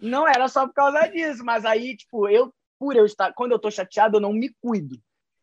Não 0.00 0.26
era 0.28 0.46
só 0.48 0.66
por 0.66 0.74
causa 0.74 1.06
disso, 1.08 1.44
mas 1.44 1.64
aí, 1.64 1.96
tipo, 1.96 2.28
eu, 2.28 2.52
por 2.78 2.94
eu 2.96 3.04
estar. 3.04 3.32
Quando 3.32 3.52
eu 3.52 3.58
tô 3.58 3.70
chateado, 3.70 4.16
eu 4.16 4.20
não 4.20 4.32
me 4.32 4.50
cuido. 4.60 4.96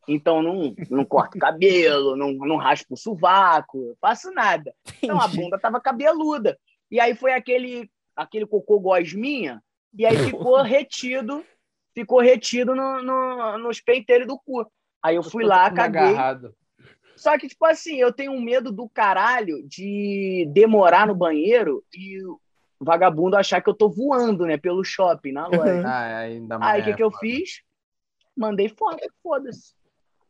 Então, 0.08 0.42
não, 0.42 0.74
não 0.90 1.04
corto 1.04 1.38
cabelo, 1.38 2.16
não, 2.16 2.32
não 2.32 2.56
raspo 2.56 2.94
o 2.94 2.98
sovaco, 2.98 3.98
faço 4.00 4.32
nada. 4.32 4.74
Então, 5.04 5.20
a 5.20 5.28
bunda 5.28 5.60
tava 5.60 5.82
cabeluda. 5.82 6.58
E 6.90 7.00
aí 7.00 7.16
foi 7.16 7.34
aquele, 7.34 7.90
aquele 8.16 8.46
cocô 8.46 8.80
gosminha, 8.80 9.62
e 9.94 10.06
aí 10.06 10.18
ficou 10.18 10.62
retido, 10.64 11.44
ficou 11.94 12.22
retido 12.22 12.76
no, 12.76 13.04
no, 13.04 13.58
nos 13.58 13.82
penteiros 13.82 14.28
do 14.28 14.38
cu. 14.40 14.66
Aí 15.04 15.16
eu 15.16 15.24
fui 15.24 15.44
lá, 15.44 15.70
caguei. 15.72 16.02
agarrado. 16.02 16.56
Só 17.16 17.38
que, 17.38 17.48
tipo 17.48 17.66
assim, 17.66 17.96
eu 17.96 18.14
tenho 18.14 18.32
um 18.32 18.42
medo 18.42 18.72
do 18.72 18.88
caralho 18.88 19.68
de 19.68 20.48
demorar 20.54 21.08
no 21.08 21.16
banheiro 21.16 21.84
e 21.92 22.24
o 22.24 22.40
vagabundo 22.80 23.36
achar 23.36 23.60
que 23.60 23.70
eu 23.70 23.74
tô 23.74 23.90
voando, 23.90 24.46
né, 24.46 24.56
pelo 24.56 24.84
shopping, 24.84 25.32
na 25.32 25.48
loja. 25.48 25.84
Ah, 25.84 26.18
ainda 26.20 26.60
mais. 26.60 26.76
Aí 26.76 26.82
o 26.82 26.84
que, 26.84 26.92
é, 26.92 26.96
que 26.96 27.04
eu 27.04 27.12
fiz? 27.12 27.64
Mandei 28.36 28.70
foto, 28.70 29.00
foda-se. 29.24 29.74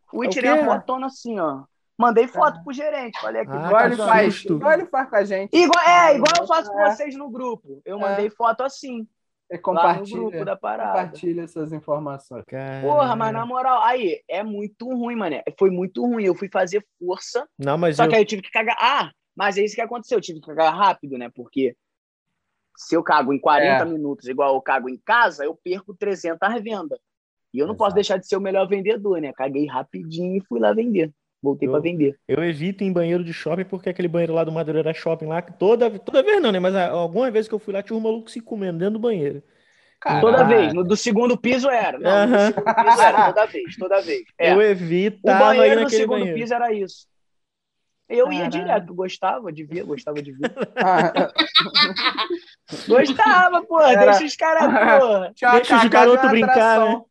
Fui 0.09 0.27
É 0.27 0.29
o 0.29 0.31
tirei 0.31 0.51
uma 0.51 0.79
fotona 0.79 1.07
assim, 1.07 1.37
ó. 1.37 1.65
Mandei 1.97 2.27
foto 2.27 2.63
pro 2.63 2.71
gerente. 2.73 3.19
Falei 3.19 3.41
aqui, 3.41 3.51
Ah, 3.51 3.67
Igual 3.67 3.77
que 3.81 3.87
ele 3.87 3.97
tá 3.97 4.05
faz, 4.05 4.43
igual 4.45 4.73
ele 4.73 4.85
faz 4.85 5.09
com 5.09 5.15
a 5.15 5.23
gente. 5.23 5.55
Igual, 5.57 5.83
é, 5.83 6.15
igual 6.15 6.33
eu 6.39 6.47
faço 6.47 6.71
com 6.71 6.79
É. 6.79 6.91
vocês 6.91 7.15
no 7.15 7.29
grupo. 7.29 7.81
Eu 7.83 7.97
É. 7.97 7.99
mandei 8.01 8.29
foto 8.29 8.61
assim, 8.61 8.97
Ele 8.97 9.07
lá 9.49 9.57
no 9.57 9.61
compartilha, 9.63 10.17
grupo 10.19 10.45
da 10.45 10.55
parada. 10.55 10.89
compartilha 10.91 11.41
essas 11.43 11.73
informações. 11.73 12.43
Porra, 12.83 13.15
mas 13.15 13.33
na 13.33 13.45
moral, 13.45 13.81
aí, 13.81 14.21
é 14.27 14.43
muito 14.43 14.87
ruim, 14.87 15.15
mané. 15.15 15.43
Foi 15.57 15.71
muito 15.71 16.05
ruim. 16.05 16.23
Eu 16.25 16.35
fui 16.35 16.49
fazer 16.49 16.85
força, 16.99 17.47
Não, 17.57 17.77
mas 17.77 17.95
só 17.95 18.03
eu... 18.05 18.09
que 18.09 18.15
aí 18.15 18.21
eu 18.21 18.25
tive 18.27 18.43
que 18.43 18.51
cagar. 18.51 18.77
Ah, 18.79 19.11
mas 19.35 19.57
é 19.57 19.63
isso 19.63 19.73
que 19.73 19.81
aconteceu. 19.81 20.17
Eu 20.19 20.21
tive 20.21 20.39
que 20.39 20.45
cagar 20.47 20.75
rápido, 20.75 21.17
né? 21.17 21.31
Porque 21.33 21.75
se 22.75 22.93
eu 22.95 23.01
cago 23.01 23.33
em 23.33 23.39
40 23.39 23.83
É. 23.83 23.85
minutos 23.85 24.27
igual 24.27 24.53
eu 24.53 24.61
cago 24.61 24.87
em 24.87 24.97
casa, 25.03 25.43
eu 25.45 25.55
perco 25.63 25.95
300 25.95 26.61
vendas. 26.61 26.99
E 27.51 27.57
eu 27.57 27.65
não 27.65 27.73
Exato. 27.73 27.77
posso 27.85 27.95
deixar 27.95 28.17
de 28.17 28.27
ser 28.27 28.35
o 28.37 28.41
melhor 28.41 28.67
vendedor, 28.67 29.19
né? 29.19 29.33
Caguei 29.33 29.65
rapidinho 29.65 30.35
e 30.37 30.41
fui 30.41 30.59
lá 30.59 30.73
vender. 30.73 31.11
Voltei 31.41 31.69
pra 31.69 31.79
vender. 31.79 32.17
Eu 32.27 32.43
evito 32.43 32.83
ir 32.83 32.87
em 32.87 32.91
banheiro 32.93 33.23
de 33.23 33.31
shopping 33.31 33.63
porque 33.65 33.89
aquele 33.89 34.07
banheiro 34.07 34.33
lá 34.33 34.43
do 34.43 34.51
Madureira 34.51 34.93
Shopping 34.93 35.27
lá, 35.27 35.41
toda, 35.41 35.89
toda 35.99 36.23
vez 36.23 36.41
não, 36.41 36.51
né? 36.51 36.59
Mas 36.59 36.75
ah, 36.75 36.89
alguma 36.89 37.29
vez 37.29 37.47
que 37.47 37.53
eu 37.53 37.59
fui 37.59 37.73
lá, 37.73 37.83
tinha 37.83 37.95
um 37.95 38.01
maluco 38.01 38.29
se 38.29 38.41
comendo 38.41 38.79
dentro 38.79 38.93
do 38.93 38.99
banheiro. 38.99 39.43
Caralho. 40.01 40.21
Toda 40.21 40.43
vez. 40.43 40.73
No 40.73 40.83
do 40.83 40.95
segundo 40.97 41.37
piso 41.37 41.69
era. 41.69 41.97
Não, 41.99 42.27
no 42.27 42.35
do 42.37 42.41
segundo 42.53 42.75
piso 42.75 43.01
era. 43.01 43.25
Toda 43.33 43.45
vez, 43.45 43.75
toda 43.77 44.01
vez. 44.01 44.23
É. 44.39 44.53
Eu 44.53 44.57
O 44.57 44.61
evitava 44.61 45.55
ir 45.55 45.57
banheiro 45.57 45.79
do 45.79 45.83
naquele 45.83 46.01
segundo 46.01 46.19
banheiro. 46.19 46.39
piso 46.39 46.53
era 46.53 46.73
isso. 46.73 47.07
Eu 48.09 48.31
ia 48.31 48.49
Caralho. 48.49 48.49
direto, 48.51 48.93
gostava 48.93 49.51
de 49.51 49.63
ver, 49.65 49.83
gostava 49.83 50.21
de 50.21 50.31
ver. 50.31 50.51
Ah, 50.77 51.11
Gostava, 52.87 53.63
porra, 53.65 53.91
Era- 53.91 54.11
deixa 54.11 54.25
os 54.25 54.35
caras, 54.35 54.63
uma 54.63 55.33
Deixa 55.57 55.77
os 55.77 55.85
garotos 55.85 56.29
brincar, 56.29 56.51
atração. 56.51 57.05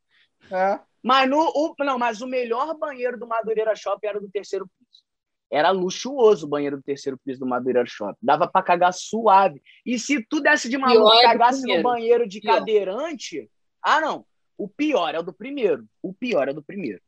É. 0.50 0.78
Mas, 1.06 1.30
no, 1.30 1.38
o, 1.38 1.74
não, 1.84 1.98
mas 1.98 2.20
o 2.20 2.26
melhor 2.26 2.76
banheiro 2.76 3.18
do 3.18 3.26
Madureira 3.26 3.74
Shopping 3.76 4.06
era 4.08 4.20
do 4.20 4.28
terceiro 4.28 4.66
piso. 4.66 5.04
Era 5.50 5.70
luxuoso 5.70 6.46
o 6.46 6.48
banheiro 6.48 6.76
do 6.78 6.82
terceiro 6.82 7.16
piso 7.24 7.38
do 7.40 7.46
Madureira 7.46 7.86
Shopping. 7.86 8.18
Dava 8.20 8.48
pra 8.48 8.62
cagar 8.62 8.92
suave. 8.92 9.62
E 9.84 9.98
se 9.98 10.20
tu 10.28 10.40
desse 10.40 10.68
de 10.68 10.76
maluco 10.76 11.08
Pior 11.08 11.14
e 11.14 11.18
é 11.18 11.22
cagasse 11.22 11.62
no 11.62 11.82
banheiro 11.82 12.28
de 12.28 12.40
Pior. 12.40 12.54
cadeirante. 12.58 13.48
Ah, 13.80 14.00
não. 14.00 14.26
O 14.58 14.66
pior 14.68 15.14
é 15.14 15.18
o 15.20 15.22
do 15.22 15.32
primeiro. 15.32 15.86
O 16.02 16.12
pior 16.12 16.48
é 16.48 16.50
o 16.50 16.54
do 16.54 16.62
primeiro. 16.64 17.00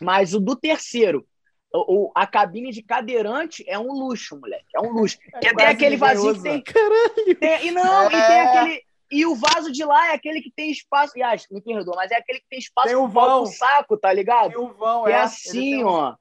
Mas 0.00 0.32
o 0.32 0.38
do 0.38 0.54
terceiro, 0.54 1.26
o, 1.74 2.12
a 2.14 2.26
cabine 2.26 2.70
de 2.70 2.82
cadeirante 2.82 3.64
é 3.66 3.76
um 3.78 3.90
luxo, 3.92 4.38
moleque. 4.38 4.66
É 4.74 4.80
um 4.80 4.92
luxo. 4.92 5.18
Porque 5.32 5.52
tem 5.54 5.66
aquele 5.66 5.96
vazio 5.96 6.34
que 6.34 6.42
tem. 6.42 6.62
Caralho! 6.62 7.34
tem- 7.40 7.66
e 7.66 7.70
não, 7.72 8.06
e 8.06 8.10
tem 8.10 8.20
É. 8.20 8.42
aquele. 8.58 8.82
E 9.10 9.24
o 9.24 9.34
vaso 9.36 9.70
de 9.70 9.84
lá 9.84 10.08
é 10.08 10.14
aquele 10.14 10.40
que 10.42 10.50
tem 10.50 10.70
espaço. 10.70 11.16
E 11.16 11.22
acho, 11.22 11.46
me 11.52 11.60
perdoa, 11.60 11.94
mas 11.96 12.10
é 12.10 12.16
aquele 12.16 12.40
que 12.40 12.48
tem 12.48 12.58
espaço 12.58 12.88
Tem 12.88 12.96
pau 12.96 13.08
vão. 13.08 13.42
pro 13.44 13.52
saco, 13.52 13.96
tá 13.96 14.12
ligado? 14.12 14.50
Tem 14.50 14.58
um 14.60 14.72
vão, 14.72 15.06
É, 15.06 15.12
é. 15.12 15.16
Assim, 15.20 15.52
tem 15.60 15.84
um- 15.84 15.88
ó. 15.88 16.16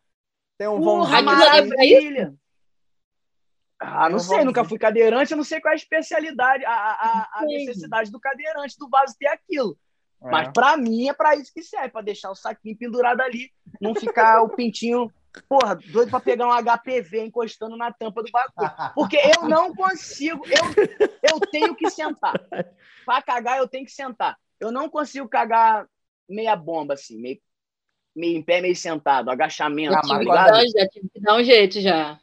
Tem 0.58 0.68
um 0.68 0.80
Porra, 0.82 1.22
vãozinho. 1.22 1.30
Aquilo 1.30 1.42
ali 1.52 1.94
é 1.94 2.00
maravilha. 2.00 2.36
Ah, 3.80 4.10
não 4.10 4.16
um 4.18 4.20
sei, 4.20 4.44
nunca 4.46 4.64
fui 4.64 4.80
cadeirante, 4.80 5.32
eu 5.32 5.38
não 5.38 5.44
sei 5.44 5.60
qual 5.60 5.72
é 5.72 5.76
a 5.76 5.78
especialidade, 5.78 6.64
a, 6.66 6.72
a, 6.72 7.30
a- 7.42 7.46
necessidade 7.46 8.10
do 8.10 8.20
cadeirante 8.20 8.76
do 8.80 8.88
vaso 8.90 9.14
ter 9.20 9.28
aquilo. 9.28 9.78
É. 10.24 10.32
Mas 10.32 10.48
pra 10.54 10.78
mim 10.78 11.10
é 11.10 11.14
pra 11.14 11.36
isso 11.36 11.52
que 11.54 11.62
serve, 11.62 11.90
pra 11.90 12.02
deixar 12.02 12.32
o 12.32 12.36
saquinho 12.36 12.78
pendurado 12.78 13.20
ali, 13.22 13.52
não 13.82 13.94
ficar 13.94 14.42
o 14.44 14.50
pintinho, 14.50 15.12
porra, 15.48 15.76
doido 15.76 16.10
pra 16.10 16.20
pegar 16.20 16.48
um 16.48 16.52
HPV 16.52 17.26
encostando 17.26 17.76
na 17.78 17.92
tampa 17.92 18.22
do 18.24 18.32
bagulho. 18.32 18.94
Porque 18.96 19.18
eu 19.18 19.48
não 19.48 19.74
consigo, 19.74 20.44
eu, 20.50 20.62
eu 21.24 21.40
tenho 21.52 21.76
que 21.76 21.88
sentar. 21.88 22.34
Pra 23.06 23.22
cagar, 23.22 23.58
eu 23.60 23.68
tenho 23.68 23.86
que 23.86 23.92
sentar. 23.92 24.38
Eu 24.60 24.72
não 24.72 24.90
consigo 24.90 25.28
cagar 25.28 25.86
meia 26.30 26.56
bomba, 26.56 26.94
assim, 26.96 27.20
meio, 27.22 27.40
meio 28.16 28.38
em 28.38 28.42
pé, 28.42 28.62
meio 28.62 28.76
sentado, 28.76 29.30
agachamento, 29.30 29.94
Eu 29.94 29.98
Ah, 29.98 30.02
tá 30.02 30.08
tive, 30.08 30.20
que 30.20 30.26
mas 30.26 30.26
ligado? 30.26 30.52
dar, 30.52 30.68
já 30.82 30.88
tive 30.88 31.10
que 31.10 31.20
dar 31.22 31.36
um 31.36 31.44
jeito 31.44 31.82
já. 31.82 32.20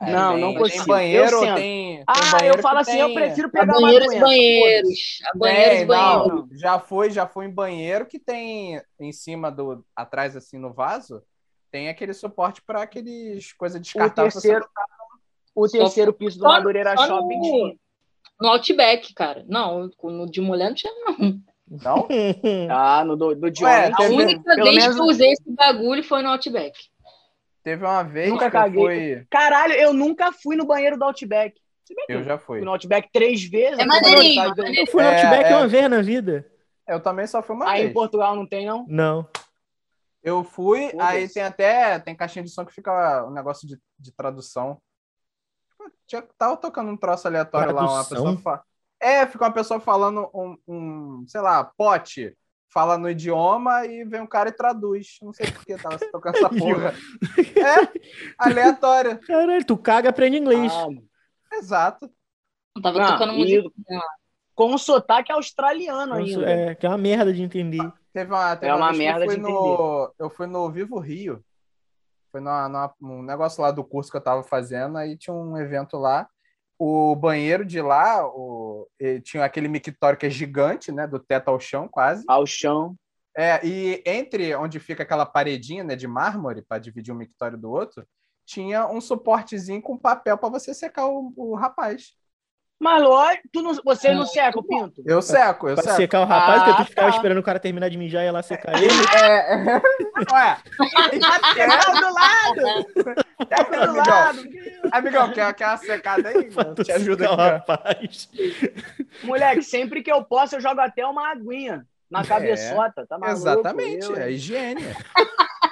É, 0.00 0.10
Não, 0.10 0.32
tem- 0.32 0.40
não 0.40 0.48
Tem 0.50 0.58
consigo. 0.58 0.86
banheiro, 0.86 1.24
Eu 1.24 1.40
sento. 1.40 1.54
tem. 1.54 1.96
tem 1.96 2.04
Ah, 2.08 2.30
banheiro 2.32 2.56
eu 2.58 2.62
falo 2.62 2.78
assim, 2.80 2.98
eu 2.98 3.06
tem- 3.06 3.14
prefiro 3.14 3.48
A 3.48 3.50
pegar 3.52 3.72
uma 3.78 3.80
banheiros, 3.82 4.06
doença. 4.08 4.24
banheiros. 4.26 4.98
Banheiros, 5.36 5.78
Tem, 5.78 5.86
banheiros. 5.86 6.26
não, 6.28 6.48
já 6.52 6.78
foi, 6.80 7.10
já 7.10 7.26
foi 7.26 7.46
em 7.46 7.50
banheiro 7.50 8.06
que 8.06 8.18
tem 8.18 8.82
em 8.98 9.12
cima 9.12 9.50
do 9.50 9.84
atrás 9.94 10.36
assim 10.36 10.58
no 10.58 10.72
vaso, 10.72 11.22
tem 11.72 11.88
aquele 11.88 12.12
suporte 12.12 12.62
para 12.62 12.82
aqueles 12.82 13.52
coisas 13.54 13.80
O 13.80 13.82
descartáveis. 13.82 14.34
terceiro, 14.34 14.64
o 15.54 15.66
Só- 15.66 15.78
terceiro 15.78 16.12
piso 16.12 16.38
do 16.38 16.42
só- 16.42 16.48
Madureira 16.50 16.94
só 16.96 17.06
Shopping 17.06 17.38
no-. 17.38 17.76
No 18.40 18.48
Outback, 18.48 19.14
cara. 19.14 19.44
Não, 19.48 19.90
no 20.02 20.30
de 20.30 20.40
mulher 20.40 20.68
não 20.68 20.74
tinha, 20.74 20.92
não. 20.92 21.40
Não? 21.68 22.08
Ah, 22.70 23.02
no 23.04 23.16
do, 23.16 23.34
do 23.34 23.50
de 23.50 23.64
Ué, 23.64 23.86
homem 23.86 23.94
A 23.98 24.02
única 24.10 24.54
vez 24.56 24.74
menos- 24.76 24.94
que 24.96 25.00
eu 25.00 25.04
usei 25.06 25.30
esse 25.32 25.42
bagulho 25.50 26.04
foi 26.04 26.22
no 26.22 26.28
Outback. 26.30 26.78
Teve 27.62 27.84
uma 27.84 28.02
vez 28.02 28.28
Nunca 28.28 28.50
que 28.50 28.56
eu 28.56 28.60
caguei. 28.60 28.82
fui, 29.16 29.26
Caralho, 29.30 29.72
eu 29.74 29.92
nunca 29.94 30.32
fui 30.32 30.56
no 30.56 30.66
banheiro 30.66 30.98
do 30.98 31.04
Outback. 31.04 31.54
Eu 32.08 32.22
já 32.24 32.36
fui. 32.36 32.58
fui 32.58 32.64
no 32.64 32.72
Outback 32.72 33.08
três 33.12 33.42
vezes. 33.44 33.78
É 33.78 33.82
eu 33.82 33.86
no 33.86 33.92
maneirinho. 33.94 34.42
Eu 34.76 34.86
fui 34.86 35.02
no 35.02 35.08
É, 35.08 35.22
Outback 35.22 35.44
é. 35.50 35.56
uma 35.56 35.68
vez 35.68 35.88
na 35.90 36.02
vida. 36.02 36.46
Eu 36.88 37.00
também 37.00 37.26
só 37.26 37.40
fui 37.42 37.54
uma 37.54 37.70
Aí 37.70 37.78
vez. 37.82 37.90
em 37.90 37.94
Portugal 37.94 38.34
não 38.34 38.46
tem, 38.46 38.66
não? 38.66 38.84
Não. 38.88 39.26
Eu 40.22 40.44
fui, 40.44 40.90
Foda-se. 40.90 41.00
aí 41.10 41.28
tem 41.28 41.42
até 41.42 41.98
tem 41.98 42.14
caixinha 42.16 42.44
de 42.44 42.50
som 42.50 42.64
que 42.64 42.72
fica 42.72 43.24
um 43.26 43.30
negócio 43.32 43.66
de, 43.66 43.76
de 43.98 44.12
tradução. 44.12 44.80
Tinha, 46.06 46.22
tava 46.38 46.56
tocando 46.56 46.90
um 46.90 46.96
troço 46.96 47.26
aleatório 47.26 47.74
lá, 47.74 47.82
uma 47.82 48.04
Tradução? 48.04 48.36
pessoa 48.36 48.38
fa... 48.38 48.64
É, 49.00 49.26
fica 49.26 49.44
uma 49.44 49.52
pessoa 49.52 49.80
falando 49.80 50.30
um, 50.32 50.56
um, 50.68 51.24
sei 51.26 51.40
lá, 51.40 51.64
pote, 51.64 52.36
fala 52.72 52.96
no 52.96 53.10
idioma 53.10 53.84
e 53.84 54.04
vem 54.04 54.20
um 54.20 54.26
cara 54.26 54.48
e 54.48 54.52
traduz. 54.52 55.16
Não 55.20 55.32
sei 55.32 55.50
por 55.50 55.64
que 55.64 55.76
tava 55.76 55.98
tocando 55.98 56.36
essa 56.36 56.48
porra. 56.54 56.94
É, 57.56 58.00
aleatório. 58.38 59.18
Caralho, 59.26 59.64
tu 59.66 59.76
caga, 59.76 60.10
aprende 60.10 60.36
inglês. 60.38 60.72
Ah, 60.72 61.56
Exato. 61.56 62.08
Eu 62.76 62.82
tava 62.82 62.98
Não, 63.00 63.06
tocando 63.08 63.32
e- 63.34 63.72
com 64.54 64.76
sotaque 64.76 65.32
australiano 65.32 66.20
Isso 66.20 66.38
ainda. 66.40 66.50
é, 66.50 66.74
que 66.74 66.86
é 66.86 66.88
uma 66.88 66.98
merda 66.98 67.32
de 67.32 67.42
entender. 67.42 67.92
Teve 68.12 68.30
uma, 68.32 68.54
teve 68.56 68.70
É 68.70 68.74
uma 68.74 68.92
que 68.92 68.98
merda 68.98 69.24
eu 69.24 69.28
fui 69.28 69.36
de 69.36 69.42
no, 69.42 70.14
Eu 70.18 70.30
fui 70.30 70.46
no 70.46 70.70
Vivo 70.70 70.98
Rio. 70.98 71.42
Foi 72.30 72.40
numa, 72.40 72.68
numa- 72.68 72.94
um 73.02 73.22
negócio 73.22 73.62
lá 73.62 73.70
do 73.70 73.84
curso 73.84 74.10
que 74.10 74.16
eu 74.16 74.22
tava 74.22 74.42
fazendo, 74.42 74.96
aí 74.98 75.16
tinha 75.16 75.34
um 75.34 75.56
evento 75.56 75.96
lá. 75.98 76.28
O 76.78 77.14
banheiro 77.14 77.64
de 77.64 77.80
lá, 77.80 78.26
o, 78.26 78.88
tinha 79.22 79.44
aquele 79.44 79.68
mictório 79.68 80.18
que 80.18 80.26
é 80.26 80.30
gigante, 80.30 80.90
né? 80.90 81.06
Do 81.06 81.18
teto 81.18 81.48
ao 81.48 81.60
chão, 81.60 81.86
quase. 81.88 82.24
Ao 82.26 82.44
chão. 82.46 82.96
É, 83.36 83.64
e 83.66 84.02
entre 84.04 84.54
onde 84.56 84.78
fica 84.80 85.02
aquela 85.02 85.24
paredinha 85.24 85.84
né, 85.84 85.96
de 85.96 86.06
mármore 86.06 86.62
para 86.62 86.78
dividir 86.78 87.12
um 87.14 87.16
mictório 87.16 87.56
do 87.56 87.70
outro, 87.70 88.06
tinha 88.44 88.86
um 88.88 89.00
suportezinho 89.00 89.80
com 89.80 89.96
papel 89.96 90.36
para 90.36 90.48
você 90.50 90.74
secar 90.74 91.06
o, 91.06 91.32
o 91.36 91.54
rapaz. 91.54 92.14
Mas 92.82 93.00
lógico, 93.00 93.48
tu 93.52 93.62
não, 93.62 93.74
você 93.84 94.12
não 94.12 94.26
seca 94.26 94.58
o 94.58 94.62
pinto? 94.64 95.04
Eu 95.06 95.22
seco, 95.22 95.68
eu 95.68 95.74
Pra 95.76 95.84
seco. 95.84 95.96
secar 95.96 96.20
o 96.20 96.24
rapaz, 96.24 96.62
Ah, 96.62 96.64
porque 96.64 96.82
tu 96.82 96.88
ficava 96.88 97.10
tá. 97.10 97.16
esperando 97.16 97.38
o 97.38 97.42
cara 97.44 97.60
terminar 97.60 97.88
de 97.88 97.96
mijar 97.96 98.22
e 98.22 98.24
ia 98.24 98.32
lá 98.32 98.42
secar 98.42 98.74
ele. 98.76 98.90
É, 99.22 99.54
ué, 100.34 100.56
Tá 101.20 102.00
do 102.00 102.12
lado! 102.12 102.86
Tá 103.48 103.62
do 103.62 103.74
Amigão. 103.76 103.94
lado! 104.04 104.42
amigão, 104.90 105.32
quer, 105.32 105.54
quer 105.54 105.66
uma 105.68 105.76
secada 105.76 106.28
aí? 106.28 106.48
Te 106.84 106.90
ajuda 106.90 107.30
o 107.30 107.36
rapaz. 107.36 108.28
Moleque, 109.22 109.62
sempre 109.62 110.02
que 110.02 110.10
eu 110.10 110.24
posso, 110.24 110.56
eu 110.56 110.60
jogo 110.60 110.80
até 110.80 111.06
uma 111.06 111.30
aguinha 111.30 111.86
na 112.10 112.24
cabeçota, 112.24 113.06
tá 113.06 113.16
maluco? 113.16 113.38
Exatamente, 113.38 114.06
Eu- 114.06 114.16
é 114.16 114.30
higiene. 114.32 114.82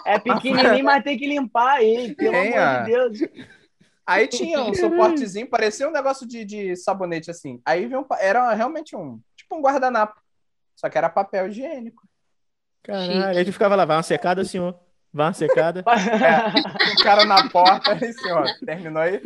É 0.06 0.16
pequenininho, 0.18 0.84
mas 0.84 1.02
tem 1.02 1.18
que 1.18 1.26
limpar 1.26 1.82
ele, 1.82 2.14
pelo 2.14 2.36
amor 2.36 2.84
de 2.84 2.90
Deus. 2.90 3.18
Aí 4.10 4.26
tinha 4.26 4.60
um 4.60 4.74
suportezinho, 4.74 5.48
parecia 5.48 5.88
um 5.88 5.92
negócio 5.92 6.26
de, 6.26 6.44
de 6.44 6.74
sabonete 6.74 7.30
assim. 7.30 7.60
Aí 7.64 7.86
veio 7.86 8.00
um, 8.00 8.06
era 8.18 8.52
realmente 8.54 8.96
um, 8.96 9.20
tipo 9.36 9.54
um 9.54 9.62
guardanapo. 9.62 10.20
Só 10.74 10.88
que 10.88 10.98
era 10.98 11.08
papel 11.08 11.46
higiênico. 11.46 12.02
Caralho, 12.82 13.38
aí 13.38 13.44
tu 13.44 13.52
ficava 13.52 13.76
lá, 13.76 13.84
vai 13.84 13.96
uma 13.96 14.02
secada, 14.02 14.44
senhor. 14.44 14.76
Vai 15.12 15.26
uma 15.26 15.32
secada. 15.32 15.84
É, 15.90 16.92
o 16.92 17.04
cara 17.04 17.24
na 17.24 17.48
porta, 17.48 17.92
assim, 17.92 18.32
ó, 18.32 18.44
terminou 18.64 19.00
aí. 19.00 19.20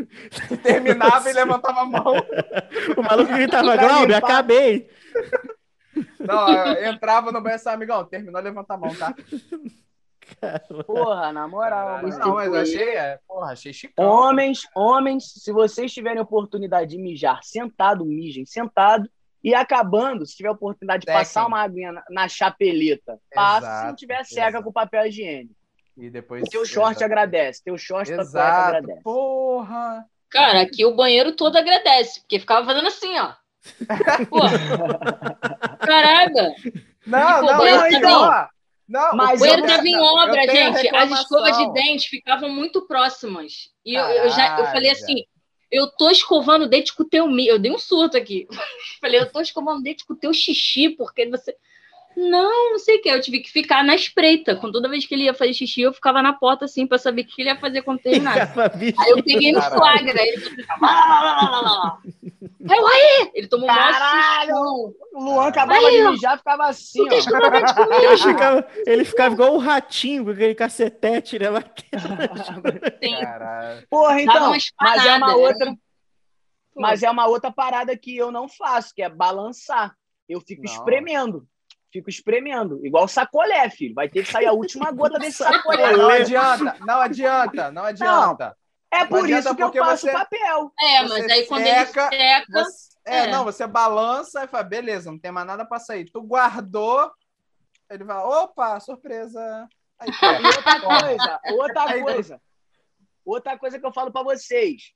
Terminava 0.63 1.31
e 1.31 1.33
levantava 1.33 1.81
a 1.81 1.87
mão. 1.87 2.15
O 2.97 3.03
maluco 3.03 3.33
gritava, 3.33 3.77
Glauber, 3.77 4.15
acabei. 4.15 4.91
Não, 6.21 6.53
eu 6.53 6.93
entrava 6.93 7.33
no 7.33 7.41
banheiro 7.41 7.63
e 7.65 7.69
amigão, 7.71 8.05
terminou, 8.05 8.43
levanta 8.43 8.75
a 8.75 8.77
mão, 8.77 8.95
tá? 8.95 9.15
Porra, 10.87 11.33
na 11.33 11.47
moral. 11.49 12.03
Não, 12.03 12.35
mas 12.35 12.49
foi- 12.49 12.61
achei, 12.61 12.89
é, 12.97 13.19
porra, 13.27 13.53
achei 13.53 13.73
chicão. 13.73 14.05
Homens, 14.05 14.61
homens, 14.75 15.25
se 15.37 15.53
vocês 15.53 15.93
tiverem 15.93 16.21
oportunidade 16.21 16.91
de 16.91 16.99
mijar 16.99 17.41
sentado, 17.43 18.05
mijem 18.05 18.45
sentado. 18.47 19.09
E 19.43 19.55
acabando, 19.55 20.25
se 20.25 20.35
tiver 20.37 20.49
oportunidade 20.51 21.05
de 21.05 21.13
passar 21.13 21.47
uma 21.47 21.61
aguinha 21.61 21.93
na, 21.93 22.03
na 22.09 22.29
chapeleta, 22.29 23.19
passa. 23.35 23.61
se 23.67 23.73
não 23.73 23.79
Exato, 23.83 23.97
tiver, 23.97 24.25
seca 24.25 24.49
exato. 24.49 24.65
com 24.65 24.73
papel 24.73 25.07
higiênico. 25.07 25.55
E 25.99 26.09
depois. 26.09 26.49
Teu 26.49 26.65
short 26.65 26.93
Exato. 26.93 27.05
agradece. 27.05 27.63
Teu 27.63 27.77
short 27.77 28.09
cueca 28.09 28.23
Exato. 28.23 28.77
agradece. 28.77 29.03
Porra. 29.03 30.05
Cara, 30.31 30.63
aqui 30.63 30.85
o 30.87 30.97
banheiro 30.97 31.37
todo 31.37 31.57
agradece, 31.59 32.21
porque 32.21 32.41
ficava 32.41 32.65
fazendo 32.65 32.89
assim, 32.89 33.19
ó. 33.19 33.33
Pô. 34.31 34.39
Caraca, 35.87 36.55
Não, 37.07 37.41
Pô, 37.41 37.47
não, 37.47 37.59
não, 37.59 37.59
também. 37.59 37.97
então, 37.99 38.23
ó. 38.23 38.47
Não, 38.95 39.17
Mas 39.17 39.41
o 39.41 39.45
banheiro 39.45 39.63
tenho- 39.63 39.77
tava 39.77 39.89
em 39.89 39.97
obra, 39.97 40.43
gente. 40.47 40.97
As 40.97 41.11
escovas 41.11 41.59
de 41.59 41.73
dente 41.73 42.09
ficavam 42.09 42.49
muito 42.49 42.87
próximas. 42.87 43.71
E 43.85 43.93
eu, 43.93 44.05
eu 44.05 44.29
já 44.31 44.57
eu 44.61 44.67
falei 44.67 44.89
assim: 44.91 45.25
eu 45.69 45.91
tô 45.91 46.11
escovando 46.11 46.63
o 46.63 46.69
dente 46.69 46.95
com 46.95 47.03
o 47.03 47.09
teu 47.09 47.27
mi. 47.27 47.45
Eu 47.45 47.59
dei 47.59 47.73
um 47.73 47.79
surto 47.79 48.17
aqui. 48.17 48.47
falei, 49.01 49.19
eu 49.19 49.33
tô 49.33 49.41
escovando 49.41 49.81
o 49.81 49.83
dente 49.83 50.07
com 50.07 50.15
o 50.15 50.17
teu 50.17 50.33
xixi, 50.33 50.91
porque 50.91 51.29
você. 51.29 51.57
Não, 52.17 52.73
não 52.73 52.79
sei 52.79 52.97
o 52.99 53.03
que. 53.03 53.09
Eu 53.09 53.21
tive 53.21 53.41
que 53.41 53.51
ficar 53.51 53.83
na 53.83 53.95
espreita. 53.95 54.55
Com 54.57 54.71
toda 54.71 54.89
vez 54.89 55.07
que 55.07 55.15
ele 55.15 55.25
ia 55.25 55.35
fazer 55.35 55.53
xixi, 55.53 55.83
eu 55.83 55.93
ficava 55.93 56.23
na 56.23 56.33
porta 56.33 56.65
assim 56.65 56.87
pra 56.87 56.99
saber 56.99 57.23
o 57.23 57.27
que 57.27 57.43
ele 57.43 57.51
ia 57.51 57.59
fazer 57.59 57.83
quando 57.83 58.01
terminasse. 58.01 58.53
Aí 58.99 59.11
eu 59.11 59.23
peguei 59.23 59.53
no 59.53 59.61
flagra, 59.63 60.23
ele 60.23 60.41
ficava. 60.41 61.99
Aí 62.69 62.79
eu, 62.79 62.87
aí! 62.87 63.31
Ele 63.35 63.47
tomou 63.47 63.69
um 63.69 63.75
Caralho! 63.75 64.55
O 65.13 65.23
Luan 65.23 65.49
acabava 65.49 65.87
Aí, 65.87 66.03
de 66.03 66.09
mijar, 66.11 66.39
ficava 66.39 66.65
assim, 66.69 67.05
Tu 67.07 67.09
comigo? 67.75 67.95
Ele 67.95 68.17
ficava, 68.17 68.67
ele 68.87 69.05
ficava 69.05 69.35
igual 69.35 69.55
o 69.55 69.59
ratinho 69.59 70.25
com 70.25 70.31
aquele 70.31 70.55
cacetete, 70.55 71.39
né? 71.39 71.49
Caralho. 73.21 73.87
Porra, 73.91 74.23
então. 74.23 74.51
Mas 74.81 75.05
é 75.05 75.11
uma 75.17 75.21
paradas, 75.21 75.37
outra. 75.37 75.71
né? 75.71 75.77
Mas 76.77 77.03
é 77.03 77.11
uma 77.11 77.27
outra 77.27 77.53
parada 77.53 77.97
que 77.97 78.17
eu 78.17 78.33
não 78.33 78.49
faço, 78.49 78.95
que 78.95 79.03
é 79.03 79.09
balançar. 79.09 79.95
Eu 80.29 80.41
fico 80.41 80.63
Não. 80.63 80.73
espremendo. 80.73 81.47
Fico 81.95 82.11
espremendo. 82.11 82.85
Igual 82.85 83.07
sacolé, 83.07 83.71
filho. 83.71 83.95
Vai 83.95 84.09
ter 84.09 84.25
que 84.25 84.33
sair 84.33 84.47
a 84.47 84.53
última 84.53 84.91
gota 84.93 85.17
desse 85.17 85.39
sacolé. 85.39 85.97
Não 85.97 86.09
adianta, 86.11 86.77
não 86.81 87.01
adianta, 87.01 87.71
não 87.71 87.85
adianta. 87.85 88.57
É 88.91 89.05
por 89.05 89.19
Não 89.19 89.25
adianta 89.27 89.49
isso 89.51 89.57
que 89.57 89.63
eu 89.63 89.71
passo 89.85 90.07
você- 90.07 90.13
papel. 90.13 90.73
É, 90.81 91.03
Você 91.05 91.09
mas 91.23 91.31
aí 91.33 91.47
quando 91.47 91.63
seca, 91.65 92.11
ele 92.13 92.19
seca. 92.23 92.53
Você- 92.53 92.89
é, 93.07 93.17
É. 93.19 93.27
não, 93.29 93.45
você 93.45 93.65
balança 93.65 94.43
e 94.43 94.49
fala, 94.49 94.65
beleza, 94.65 95.09
não 95.09 95.19
tem 95.21 95.31
mais 95.31 95.47
nada 95.47 95.65
pra 95.65 95.79
sair. 95.79 96.05
Tu 96.11 96.21
guardou, 96.21 97.13
ele 97.89 98.05
fala, 98.05 98.43
opa, 98.43 98.81
surpresa. 98.81 99.69
Aí, 100.01 100.09
E 100.43 100.47
outra 100.47 100.81
coisa, 100.81 101.41
outra 101.53 102.03
coisa. 102.03 102.41
Outra 103.25 103.57
coisa 103.59 103.79
que 103.79 103.87
eu 103.87 103.93
falo 103.93 104.11
pra 104.11 104.25
vocês. 104.25 104.93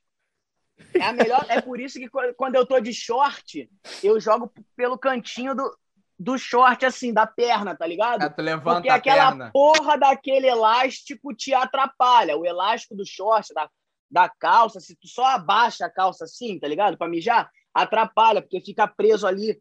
É 0.95 1.03
a 1.05 1.13
melhor, 1.13 1.45
é 1.49 1.61
por 1.61 1.79
isso 1.79 1.99
que 2.01 2.09
quando 2.37 2.57
eu 2.57 2.67
tô 2.67 2.81
de 2.81 2.93
short, 2.93 3.71
eu 4.03 4.19
jogo 4.21 4.53
pelo 4.77 4.99
cantinho 4.99 5.55
do, 5.55 5.77
do 6.19 6.37
short 6.37 6.85
assim, 6.85 7.13
da 7.13 7.27
perna, 7.27 7.77
tá 7.77 7.87
ligado? 7.87 8.23
Aí 8.23 8.31
tu 8.31 8.43
levanta 8.43 8.75
Porque 8.77 8.89
aquela 8.89 9.29
perna. 9.29 9.51
porra 9.53 9.97
daquele 9.97 10.47
elástico 10.49 11.33
te 11.35 11.55
atrapalha. 11.55 12.37
O 12.37 12.45
elástico 12.45 12.97
do 12.97 13.07
short, 13.07 13.55
da, 13.55 13.69
da 14.11 14.29
calça, 14.29 14.81
se 14.81 14.97
tu 14.97 15.07
só 15.07 15.25
abaixa 15.27 15.87
a 15.87 15.91
calça 15.91 16.25
assim, 16.25 16.59
tá 16.59 16.67
ligado? 16.67 16.99
Pra 16.99 17.07
mijar, 17.09 17.49
atrapalha, 17.73 18.43
porque 18.43 18.61
fica 18.61 18.87
preso 18.89 19.27
ali. 19.27 19.61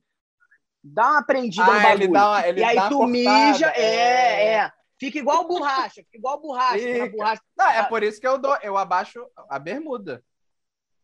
Dá 0.83 1.11
uma 1.11 1.23
prendida 1.23 1.65
no 1.65 1.71
Ah, 1.71 1.79
bagulho. 1.83 2.09
uma, 2.09 2.47
ele 2.47 2.61
e 2.61 2.63
aí 2.63 2.89
tu 2.89 3.05
mija, 3.05 3.67
é, 3.75 4.53
é. 4.55 4.71
Fica 4.99 5.19
igual 5.19 5.47
borracha, 5.47 6.01
fica 6.01 6.17
igual 6.17 6.41
borracha. 6.41 7.09
borracha. 7.11 7.41
Não, 7.55 7.69
é 7.69 7.83
por 7.83 8.01
isso 8.01 8.19
que 8.19 8.27
eu 8.27 8.37
dou, 8.39 8.57
eu 8.63 8.75
abaixo 8.77 9.23
a 9.49 9.59
bermuda. 9.59 10.23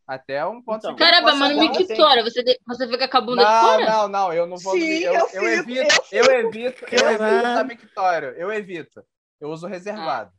Até 0.06 0.44
um 0.44 0.60
ponto 0.60 0.78
Então. 0.78 0.90
eu 0.90 0.96
Caramba, 0.96 1.32
no 1.32 1.38
dar- 1.48 1.78
mictória, 1.78 2.22
você, 2.22 2.42
de- 2.42 2.60
você 2.66 2.86
fica 2.86 3.08
com 3.08 3.16
a 3.16 3.20
bunda 3.22 3.44
de 3.44 3.50
Não, 3.50 3.60
fora? 3.60 3.86
não, 3.90 4.08
não, 4.08 4.32
eu 4.32 4.46
não 4.46 4.56
vou. 4.58 4.74
Sim, 4.74 4.98
eu 4.98 5.14
eu, 5.14 5.26
fico, 5.28 5.44
evito, 5.44 5.94
eu 6.12 6.24
eu 6.24 6.40
evito, 6.46 6.84
eu 6.94 7.08
evito 7.10 7.46
a 7.58 7.64
mictório, 7.64 8.28
eu 8.36 8.52
evito. 8.52 9.02
Eu 9.40 9.48
uso 9.48 9.66
reservado. 9.66 10.30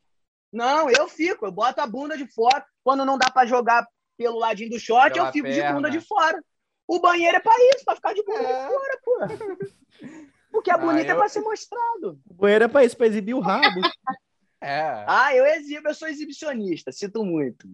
Não, 0.53 0.89
eu 0.89 1.07
fico, 1.07 1.45
eu 1.47 1.51
boto 1.51 1.81
a 1.81 1.87
bunda 1.87 2.15
de 2.15 2.27
fora. 2.31 2.63
Quando 2.83 3.03
não 3.03 3.17
dá 3.17 3.29
pra 3.31 3.45
jogar 3.45 3.85
pelo 4.17 4.37
ladinho 4.37 4.69
do 4.69 4.79
short, 4.79 5.13
Pela 5.13 5.27
eu 5.27 5.31
fico 5.33 5.47
de 5.49 5.55
perna. 5.55 5.73
bunda 5.73 5.89
de 5.89 5.99
fora. 5.99 6.39
O 6.87 6.99
banheiro 6.99 7.35
é 7.35 7.39
pra 7.39 7.53
isso, 7.73 7.83
pra 7.83 7.95
ficar 7.95 8.13
de 8.13 8.23
bunda 8.23 8.39
de 8.45 8.51
É. 8.51 8.67
fora, 8.67 8.99
pô. 9.03 9.17
Porque 10.51 10.69
a 10.71 10.75
Ah, 10.75 10.77
bonita 10.77 11.09
é 11.09 11.11
eu- 11.13 11.17
pra 11.17 11.27
ser 11.27 11.41
mostrado. 11.41 12.19
O 12.29 12.33
banheiro 12.35 12.65
é 12.65 12.67
pra 12.67 12.85
isso, 12.85 12.95
pra 12.95 13.07
exibir 13.07 13.33
o 13.33 13.39
rabo. 13.39 13.61
É. 14.61 15.03
Ah, 15.05 15.35
eu 15.35 15.45
exibo, 15.45 15.87
eu 15.89 15.93
sou 15.93 16.07
exibicionista, 16.07 16.91
sinto 16.91 17.23
muito. 17.23 17.67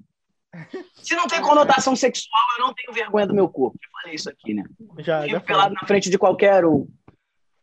Se 1.02 1.16
não 1.16 1.28
tem 1.28 1.42
conotação 1.42 1.96
sexual, 1.96 2.42
eu 2.60 2.66
não 2.66 2.74
tenho 2.74 2.92
vergonha 2.94 3.26
do 3.26 3.34
meu 3.34 3.48
corpo. 3.48 3.78
Já 3.82 3.90
falei 4.02 4.16
isso 4.16 4.30
aqui, 4.30 4.54
né? 4.54 4.64
Já, 5.00 5.26
já 5.28 5.40
pelado 5.40 5.74
na 5.74 5.88
frente 5.88 6.10
de 6.10 6.18
qualquer 6.18 6.66
um. 6.66 6.88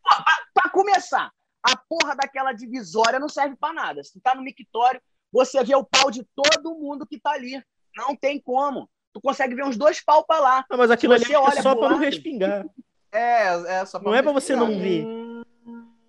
Pra, 0.02 0.24
pra 0.54 0.70
começar, 0.70 1.30
a 1.62 1.76
porra 1.76 2.16
daquela 2.16 2.52
divisória 2.52 3.18
não 3.18 3.28
serve 3.28 3.56
pra 3.56 3.72
nada. 3.72 4.02
Se 4.02 4.12
tu 4.14 4.20
tá 4.20 4.34
no 4.34 4.42
mictório, 4.42 5.00
você 5.30 5.62
vê 5.62 5.74
o 5.74 5.84
pau 5.84 6.10
de 6.10 6.24
todo 6.34 6.74
mundo 6.76 7.06
que 7.06 7.20
tá 7.20 7.32
ali. 7.32 7.62
Não 7.96 8.16
tem 8.16 8.40
como. 8.40 8.88
Tu 9.12 9.20
consegue 9.20 9.54
ver 9.54 9.64
uns 9.64 9.76
dois 9.76 10.02
pau 10.02 10.24
pra 10.24 10.38
lá. 10.40 10.64
Ah, 10.70 10.76
mas 10.76 10.90
aquilo 10.90 11.12
ali 11.12 11.24
você 11.26 11.34
é 11.34 11.38
olha 11.38 11.62
só 11.62 11.74
pra 11.74 11.88
não 11.90 11.98
respingar. 11.98 12.64
É, 13.12 13.80
é 13.80 13.84
só 13.86 13.98
Não 14.00 14.14
é 14.14 14.22
pra 14.22 14.32
você 14.32 14.54
não 14.56 14.68
ver. 14.78 15.06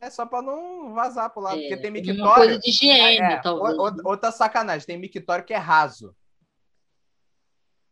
É 0.01 0.09
só 0.09 0.25
pra 0.25 0.41
não 0.41 0.93
vazar 0.93 1.29
pro 1.29 1.41
lado, 1.41 1.57
porque 1.59 1.75
tem 1.75 1.87
É, 1.87 1.89
uma 1.89 2.01
mictório. 2.01 2.35
coisa 2.35 2.59
de 2.59 2.69
higiene, 2.69 3.17
É, 3.21 3.41
talvez. 3.41 3.77
o- 3.77 3.81
o- 3.81 4.07
outra 4.09 4.31
sacanagem, 4.31 4.85
tem 4.87 4.97
mictório 4.97 5.43
que 5.43 5.53
é 5.53 5.57
raso. 5.57 6.15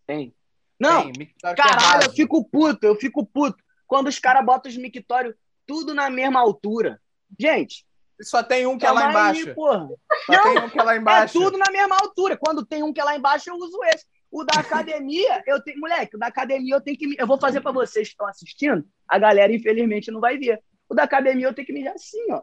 Tem. 0.08 0.34
Não, 0.80 1.12
Tem 1.12 1.34
é 1.44 1.56
caralho, 1.56 1.80
raso. 1.82 2.08
eu 2.08 2.12
fico 2.14 2.44
puto, 2.50 2.86
eu 2.86 2.96
fico 2.96 3.26
puto. 3.26 3.58
Quando 3.86 4.08
os 4.08 4.20
caras 4.20 4.46
botam 4.46 4.70
os 4.72 4.78
mictórios 4.78 5.36
tudo 5.66 5.94
na 5.94 6.10
mesma 6.10 6.40
altura. 6.40 7.00
Gente, 7.40 7.86
Só 8.22 8.42
tem 8.42 8.66
um 8.66 8.78
que 8.78 8.86
é 8.86 8.92
lá 8.92 9.02
calma 9.04 9.20
aí, 9.30 9.40
embaixo. 9.42 9.56
porra. 9.56 9.88
Só 10.26 10.42
tem 10.44 10.58
um 10.60 10.70
que 10.70 10.80
é 10.80 10.84
lá 10.84 10.94
É 10.96 10.98
embaixo. 10.98 11.34
tudo 11.40 11.58
na 11.58 11.72
mesma 11.72 11.96
altura. 11.98 12.38
Quando 12.38 12.66
tem 12.66 12.82
um 12.84 12.94
que 12.94 13.00
é 13.02 13.04
lá 13.04 13.16
embaixo, 13.18 13.50
eu 13.50 13.56
uso 13.56 13.78
esse. 13.86 14.06
O 14.32 14.44
da 14.44 14.60
academia, 14.60 15.44
eu 15.48 15.62
tenho. 15.64 15.80
Moleque, 15.80 16.16
o 16.16 16.20
da 16.20 16.28
academia 16.28 16.76
eu 16.76 16.82
tenho 16.82 16.98
que. 16.98 17.08
me- 17.08 17.16
Eu 17.20 17.28
vou 17.28 17.40
fazer 17.40 17.62
pra 17.62 17.72
vocês 17.72 18.08
que 18.08 18.14
estão 18.14 18.28
assistindo. 18.28 18.86
A 19.08 19.18
galera, 19.20 19.54
infelizmente, 19.54 20.12
não 20.12 20.20
vai 20.20 20.38
ver. 20.38 20.62
O 20.90 20.94
da 20.96 21.04
academia 21.04 21.48
eu 21.48 21.54
tenho 21.54 21.66
que 21.66 21.74
mijar 21.74 21.94
assim, 21.94 22.32
ó. 22.32 22.42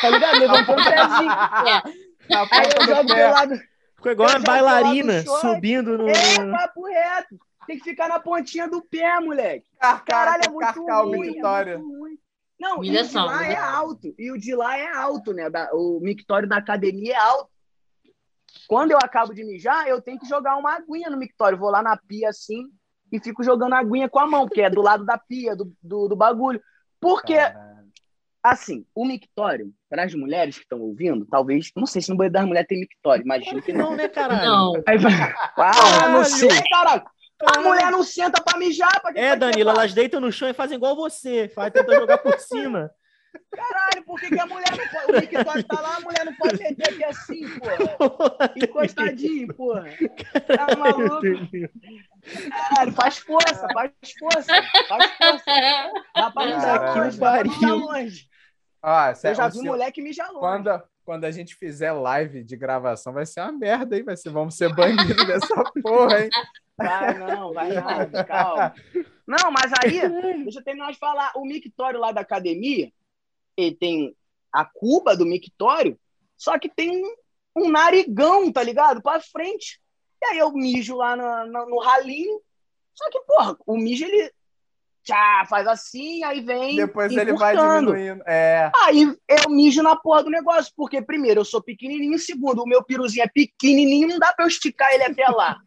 Tá 0.00 0.10
ligado? 0.10 0.38
Levantando 0.38 0.80
o 0.80 0.84
pezinho. 0.84 1.30
Na 2.30 2.40
Aí 2.50 2.68
eu 2.80 2.86
jogo 2.86 3.08
pé. 3.08 3.28
do 3.28 3.34
lado. 3.34 3.60
Ficou 4.04 4.12
igual 4.12 4.28
Eu 4.28 4.32
uma 4.34 4.38
no 4.38 4.44
bailarina 4.44 5.22
subindo 5.22 5.96
no. 5.96 6.08
É, 6.08 6.50
papo 6.50 6.86
reto. 6.86 7.38
Tem 7.66 7.78
que 7.78 7.84
ficar 7.84 8.08
na 8.08 8.20
pontinha 8.20 8.68
do 8.68 8.82
pé, 8.82 9.18
moleque. 9.18 9.66
Carcar, 9.80 10.26
Caralho, 10.26 10.42
é 10.46 10.50
muito 10.50 10.60
carcar 10.60 11.04
o 11.04 11.08
ruim. 11.08 11.28
É 11.28 11.30
mictório. 11.30 11.78
muito 11.78 11.98
ruim. 11.98 12.18
Não, 12.60 12.78
o 12.80 12.82
de 12.82 12.90
lá 12.90 12.98
é 12.98 12.98
humilhação. 12.98 13.74
alto. 13.74 14.14
E 14.18 14.30
o 14.30 14.38
de 14.38 14.54
lá 14.54 14.76
é 14.76 14.92
alto, 14.94 15.32
né? 15.32 15.50
O 15.72 16.00
mictório 16.00 16.46
da 16.46 16.58
academia 16.58 17.14
é 17.14 17.16
alto. 17.16 17.50
Quando 18.68 18.90
eu 18.90 18.98
acabo 18.98 19.32
de 19.32 19.42
mijar, 19.42 19.88
eu 19.88 20.02
tenho 20.02 20.18
que 20.18 20.28
jogar 20.28 20.56
uma 20.56 20.74
aguinha 20.74 21.08
no 21.08 21.16
mictório. 21.16 21.58
Vou 21.58 21.70
lá 21.70 21.82
na 21.82 21.96
pia 21.96 22.28
assim 22.28 22.66
e 23.10 23.18
fico 23.18 23.42
jogando 23.42 23.72
aguinha 23.72 24.08
com 24.08 24.18
a 24.18 24.26
mão, 24.26 24.46
porque 24.46 24.60
é 24.60 24.70
do 24.70 24.82
lado 24.82 25.04
da 25.04 25.16
pia, 25.16 25.56
do, 25.56 25.72
do, 25.82 26.08
do 26.08 26.16
bagulho. 26.16 26.60
Porque, 27.00 27.36
Caralho. 27.36 27.73
Assim, 28.44 28.84
o 28.94 29.06
mictório, 29.06 29.72
para 29.88 30.04
as 30.04 30.14
mulheres 30.14 30.56
que 30.56 30.64
estão 30.64 30.78
ouvindo, 30.80 31.24
talvez, 31.24 31.70
não 31.74 31.86
sei 31.86 32.02
se 32.02 32.10
no 32.10 32.16
banheiro 32.16 32.34
das 32.34 32.44
mulheres 32.44 32.68
tem 32.68 32.78
mictório, 32.78 33.24
imagino 33.24 33.62
que 33.62 33.72
não. 33.72 33.90
Não, 33.90 33.96
né, 33.96 34.06
caralho? 34.08 34.44
Não. 34.44 34.82
Aí 34.86 34.98
vai. 34.98 35.12
Ah, 35.12 35.70
Caralho. 35.72 36.12
não 36.12 36.24
sei, 36.24 36.62
caralho. 36.70 37.02
A 37.56 37.60
mulher 37.60 37.90
não 37.90 38.02
senta 38.02 38.42
pra 38.42 38.58
mijar, 38.58 39.00
pra 39.00 39.12
que 39.12 39.18
É, 39.18 39.34
Danilo, 39.34 39.70
elas 39.70 39.92
deitam 39.92 40.20
no 40.20 40.30
chão 40.30 40.48
e 40.48 40.54
fazem 40.54 40.76
igual 40.76 40.94
você. 40.94 41.48
Faz, 41.48 41.72
tenta 41.72 41.94
jogar 41.94 42.18
por 42.18 42.38
cima. 42.38 42.90
Caralho, 43.50 44.04
por 44.04 44.20
que, 44.20 44.28
que 44.28 44.38
a 44.38 44.46
mulher 44.46 44.70
não 44.70 44.88
pode. 44.88 45.12
O 45.12 45.20
mictório 45.20 45.64
tá 45.64 45.80
lá, 45.80 45.96
a 45.96 46.00
mulher 46.00 46.24
não 46.24 46.34
pode 46.34 46.62
meter 46.62 46.88
aqui 46.88 47.04
assim, 47.04 47.48
porra. 47.58 48.52
Encostadinho, 48.56 49.54
porra. 49.54 49.88
Tá 50.46 50.76
maluco? 50.76 51.20
Caralho, 52.70 52.92
faz 52.92 53.18
força, 53.18 53.66
faz 53.72 53.90
força. 54.18 54.52
Faz 54.88 55.10
força. 55.16 55.50
Dá 56.14 56.30
pra 56.30 56.30
pra 56.30 56.46
mijar 56.46 57.18
Pariu. 57.18 57.52
Longe. 58.84 59.20
Ó, 59.24 59.28
Eu 59.28 59.34
já 59.34 59.48
vi 59.48 59.54
seu- 59.54 59.64
moleque 59.64 60.02
mijar 60.02 60.28
longe. 60.28 60.40
quando, 60.40 60.82
quando 61.04 61.24
a 61.24 61.30
gente 61.30 61.54
fizer 61.54 61.92
live 61.92 62.42
de 62.44 62.56
gravação, 62.56 63.12
vai 63.12 63.26
ser 63.26 63.40
uma 63.40 63.52
merda, 63.52 63.96
hein? 63.96 64.04
Vai 64.04 64.16
ser, 64.16 64.30
vamos 64.30 64.56
ser 64.56 64.74
banidos 64.74 65.16
dessa 65.26 65.64
porra, 65.82 66.24
hein? 66.24 66.30
Vai 66.76 67.18
não, 67.18 67.52
vai 67.52 67.72
nada, 67.72 68.24
calma. 68.24 68.74
Não, 69.26 69.50
mas 69.50 69.72
aí, 69.82 70.00
deixa 70.42 70.58
eu 70.58 70.64
terminar 70.64 70.92
de 70.92 70.98
falar. 70.98 71.32
O 71.36 71.44
mictório 71.44 72.00
lá 72.00 72.12
da 72.12 72.20
academia, 72.20 72.92
ele 73.56 73.74
tem 73.74 74.16
a 74.52 74.64
cuba 74.64 75.16
do 75.16 75.24
mictório, 75.24 75.98
só 76.36 76.58
que 76.58 76.68
tem 76.68 76.90
um, 76.90 77.14
um 77.56 77.70
narigão, 77.70 78.52
tá 78.52 78.62
ligado? 78.62 79.00
Pra 79.02 79.20
frente. 79.20 79.80
E 80.22 80.26
aí 80.26 80.38
eu 80.38 80.52
mijo 80.52 80.96
lá 80.96 81.14
no, 81.16 81.46
no, 81.52 81.66
no 81.70 81.78
ralinho. 81.80 82.40
Só 82.94 83.08
que, 83.10 83.20
porra, 83.20 83.56
o 83.66 83.76
mijo, 83.76 84.04
ele 84.04 84.32
tchá, 85.04 85.44
faz 85.48 85.66
assim, 85.68 86.24
aí 86.24 86.40
vem. 86.40 86.76
Depois 86.76 87.12
ele 87.12 87.34
vai 87.34 87.54
diminuindo. 87.56 88.22
É. 88.26 88.72
Aí 88.82 89.02
eu 89.28 89.50
mijo 89.50 89.82
na 89.82 89.94
porra 89.94 90.24
do 90.24 90.30
negócio, 90.30 90.72
porque 90.76 91.00
primeiro 91.02 91.40
eu 91.40 91.44
sou 91.44 91.62
pequenininho, 91.62 92.18
segundo 92.18 92.62
o 92.62 92.66
meu 92.66 92.82
piruzinho 92.82 93.22
é 93.24 93.28
pequenininho, 93.28 94.08
não 94.08 94.18
dá 94.18 94.32
pra 94.32 94.44
eu 94.44 94.48
esticar 94.48 94.92
ele 94.92 95.04
até 95.04 95.26
lá, 95.28 95.58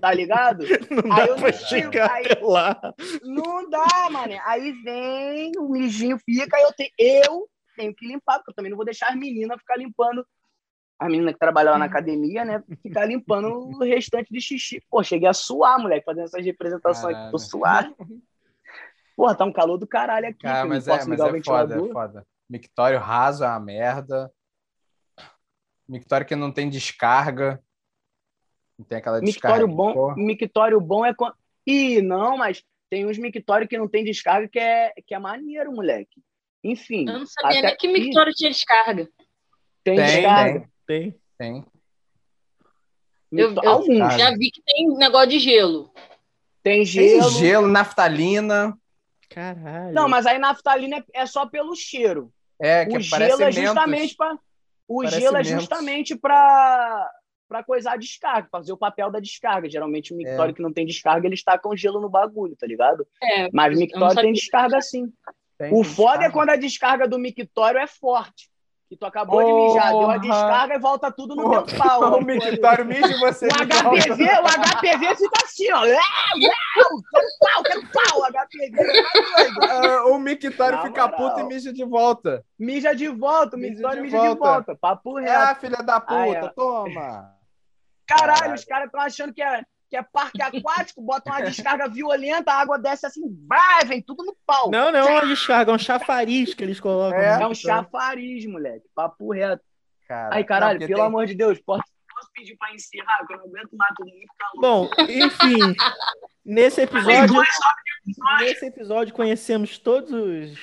tá 0.00 0.12
ligado? 0.12 0.64
Não 0.90 1.12
Aí 1.12 1.26
dá 1.26 1.26
eu 1.26 1.36
pra 1.36 1.50
não 1.52 1.58
chegar 1.58 2.10
aí- 2.10 2.26
até 2.26 2.40
lá. 2.44 2.94
Não 3.22 3.68
dá, 3.68 4.08
mané. 4.10 4.40
Aí 4.44 4.72
vem, 4.82 5.52
o 5.58 5.68
mijinho 5.68 6.18
fica, 6.18 6.56
aí 6.56 6.62
eu 6.62 6.72
tenho, 6.72 6.90
eu 6.98 7.48
tenho 7.76 7.94
que 7.94 8.06
limpar, 8.06 8.38
porque 8.38 8.50
eu 8.50 8.54
também 8.54 8.70
não 8.70 8.76
vou 8.76 8.84
deixar 8.84 9.08
as 9.08 9.16
meninas 9.16 9.58
ficar 9.58 9.76
limpando. 9.76 10.26
A 10.98 11.08
menina 11.08 11.32
que 11.32 11.38
trabalha 11.38 11.70
lá 11.70 11.78
na 11.78 11.84
academia, 11.84 12.44
né? 12.44 12.62
Ficar 12.82 13.04
limpando 13.06 13.48
o 13.48 13.78
restante 13.84 14.32
de 14.32 14.40
xixi. 14.40 14.82
Pô, 14.90 15.02
cheguei 15.04 15.28
a 15.28 15.32
suar, 15.32 15.78
moleque, 15.78 16.04
fazendo 16.04 16.24
essas 16.24 16.44
representações 16.44 17.16
aqui. 17.16 17.30
Tô 17.30 17.38
suado. 17.38 17.94
Porra, 19.18 19.34
tá 19.34 19.44
um 19.44 19.52
calor 19.52 19.76
do 19.76 19.84
caralho 19.84 20.28
aqui. 20.28 20.38
Cara, 20.42 20.58
filho. 20.60 20.68
mas 20.68 20.86
não 20.86 20.94
é, 20.94 20.96
posso 20.96 21.08
mas 21.08 21.18
ligar 21.18 21.32
o 21.32 21.36
é 21.36 21.42
foda, 21.42 21.66
ventilador. 21.74 21.88
é 21.88 21.92
foda. 21.92 22.26
Mictório 22.48 22.98
raso 23.00 23.42
é 23.42 23.48
uma 23.48 23.58
merda. 23.58 24.32
Mictório 25.88 26.24
que 26.24 26.36
não 26.36 26.52
tem 26.52 26.70
descarga. 26.70 27.60
Não 28.78 28.86
tem 28.86 28.98
aquela 28.98 29.20
descarga. 29.20 29.56
Mictório 29.66 29.76
bom, 29.76 29.92
porra. 29.92 30.14
mictório 30.16 30.80
bom 30.80 31.04
é. 31.04 31.12
quan- 31.12 31.34
Ih, 31.66 32.00
não, 32.00 32.36
mas 32.38 32.62
tem 32.88 33.06
uns 33.06 33.18
mictórios 33.18 33.68
que 33.68 33.76
não 33.76 33.88
tem 33.88 34.04
descarga 34.04 34.46
que 34.46 34.58
é, 34.60 34.92
que 35.04 35.12
é 35.12 35.18
maneiro, 35.18 35.72
moleque. 35.72 36.22
Enfim. 36.62 37.04
Eu 37.08 37.18
não 37.18 37.26
sabia 37.26 37.58
até 37.58 37.66
nem 37.70 37.76
que 37.76 37.88
Mictório 37.88 38.32
tinha 38.32 38.50
descarga. 38.52 39.08
Tem, 39.82 39.96
Tem, 39.96 40.06
descarga. 40.06 40.70
Tem. 40.86 41.20
Tem. 41.36 41.66
Eu, 43.32 43.52
eu 43.52 43.84
já 44.16 44.30
vi 44.30 44.52
que 44.52 44.62
tem 44.62 44.86
negócio 44.96 45.28
de 45.30 45.40
gelo. 45.40 45.92
Tem 46.62 46.76
Tem 46.78 46.84
gelo. 46.84 47.30
gelo, 47.30 47.66
naftalina. 47.66 48.78
Caralho. 49.28 49.94
Não, 49.94 50.08
mas 50.08 50.26
aí 50.26 50.38
naftalina 50.38 50.98
é, 50.98 51.22
é 51.22 51.26
só 51.26 51.46
pelo 51.46 51.74
cheiro. 51.74 52.32
É, 52.60 52.84
que 52.86 52.96
o 52.96 53.10
parece 53.10 53.36
gelo 53.36 53.42
é 53.42 53.52
justamente 53.52 54.16
para 54.16 54.38
o 54.88 55.02
Parece 55.02 55.20
gelo 55.20 55.36
é 55.36 55.44
justamente 55.44 56.16
para 56.16 57.10
para 57.48 57.64
coisar 57.64 57.92
a 57.92 57.96
descarga, 57.96 58.46
fazer 58.52 58.72
o 58.74 58.76
papel 58.76 59.10
da 59.10 59.20
descarga. 59.20 59.70
Geralmente 59.70 60.12
o 60.12 60.16
É. 60.16 60.18
mictório 60.18 60.54
que 60.54 60.60
não 60.60 60.70
tem 60.72 60.84
descarga, 60.84 61.26
ele 61.26 61.34
está 61.34 61.58
com 61.58 61.74
gelo 61.74 61.98
no 61.98 62.08
bagulho, 62.08 62.54
tá 62.56 62.66
ligado? 62.66 63.06
É, 63.22 63.48
Mas 63.52 63.74
o 63.74 63.80
mictório 63.80 64.20
tem 64.20 64.32
descarga 64.34 64.82
sim. 64.82 65.10
Tem 65.56 65.72
O 65.72 65.82
foda 65.82 66.16
é 66.24 66.28
descarga. 66.28 66.32
quando 66.32 66.50
a 66.50 66.56
descarga 66.56 67.08
do 67.08 67.18
mictório 67.18 67.80
é 67.80 67.86
forte. 67.86 68.50
Que 68.88 68.96
tu 68.96 69.04
acabou 69.04 69.44
de 69.44 69.52
mijar, 69.52 69.90
deu 69.90 70.10
a 70.10 70.16
descarga 70.16 70.74
e 70.74 70.78
volta 70.78 71.12
tudo 71.12 71.36
no 71.36 71.42
Porra. 71.42 71.62
teu 71.64 71.76
pau. 71.78 72.18
O 72.18 72.24
mictório 72.24 72.86
mija 72.86 73.06
e 73.06 73.18
você 73.20 73.46
O 73.46 73.50
HPV, 73.50 74.24
o 74.24 74.46
HPV 74.46 75.14
fica 75.16 75.44
assim, 75.44 75.70
ó. 75.72 75.82
Quero 75.82 77.28
pau, 77.38 77.62
quero 77.64 77.82
pau, 77.92 78.20
o 78.20 78.24
HPV. 78.24 79.02
tá. 79.60 79.82
Ah, 79.82 80.06
O 80.06 80.18
mictório 80.18 80.78
fica 80.84 81.06
moral. 81.06 81.16
puto 81.30 81.40
e 81.40 81.44
mija 81.44 81.70
de 81.70 81.84
volta. 81.84 82.42
Mija 82.58 82.94
de 82.94 83.08
volta, 83.08 83.56
o 83.56 83.58
Mija 83.58 83.74
mictório 83.74 83.96
de 83.96 84.02
mija 84.10 84.20
de 84.22 84.34
volta. 84.38 84.74
Papo 84.74 85.18
reto. 85.18 85.32
Ah, 85.32 85.54
filha 85.54 85.82
da 85.82 86.00
puta, 86.00 86.52
toma. 86.56 87.34
Caralho, 88.06 88.32
Caralho. 88.38 88.54
os 88.54 88.64
caras 88.64 88.86
estão 88.86 89.00
achando 89.02 89.34
que 89.34 89.42
é, 89.42 89.62
que 89.88 89.96
é 89.96 90.02
parque 90.02 90.42
aquático, 90.42 91.00
botam 91.00 91.32
uma 91.32 91.42
descarga 91.42 91.88
violenta, 91.88 92.52
a 92.52 92.60
água 92.60 92.78
desce 92.78 93.06
assim, 93.06 93.22
vai, 93.48 93.84
vem 93.86 94.02
tudo 94.02 94.24
no 94.24 94.36
pau. 94.46 94.70
Não, 94.70 94.92
não 94.92 94.98
é 95.00 95.04
uma 95.10 95.26
descarga, 95.26 95.72
é 95.72 95.74
um 95.74 95.78
chafariz 95.78 96.52
que 96.54 96.62
eles 96.62 96.78
colocam. 96.78 97.18
É, 97.18 97.36
no 97.38 97.42
É 97.44 97.46
um 97.48 97.54
chafariz, 97.54 98.44
moleque. 98.46 98.84
Papo 98.94 99.32
reto. 99.32 99.62
Cara, 100.06 100.34
Ai, 100.34 100.44
caralho, 100.44 100.78
pelo 100.78 100.94
tem- 100.94 101.04
amor 101.04 101.26
de 101.26 101.34
Deus, 101.34 101.58
posso, 101.60 101.82
posso 102.14 102.28
pedir 102.34 102.56
pra 102.56 102.72
encerrar? 102.74 103.26
Que 103.26 103.32
eu 103.34 103.38
não 103.38 103.44
aguento 103.46 103.76
mais, 103.76 103.94
todo 103.96 104.06
mundo 104.06 104.26
calor. 104.38 104.60
Bom, 104.60 104.90
enfim, 105.08 105.74
nesse 106.44 106.80
episódio, 106.82 107.42
nesse 108.40 108.66
episódio 108.66 109.14
conhecemos 109.14 109.78
todos 109.78 110.10
os, 110.12 110.58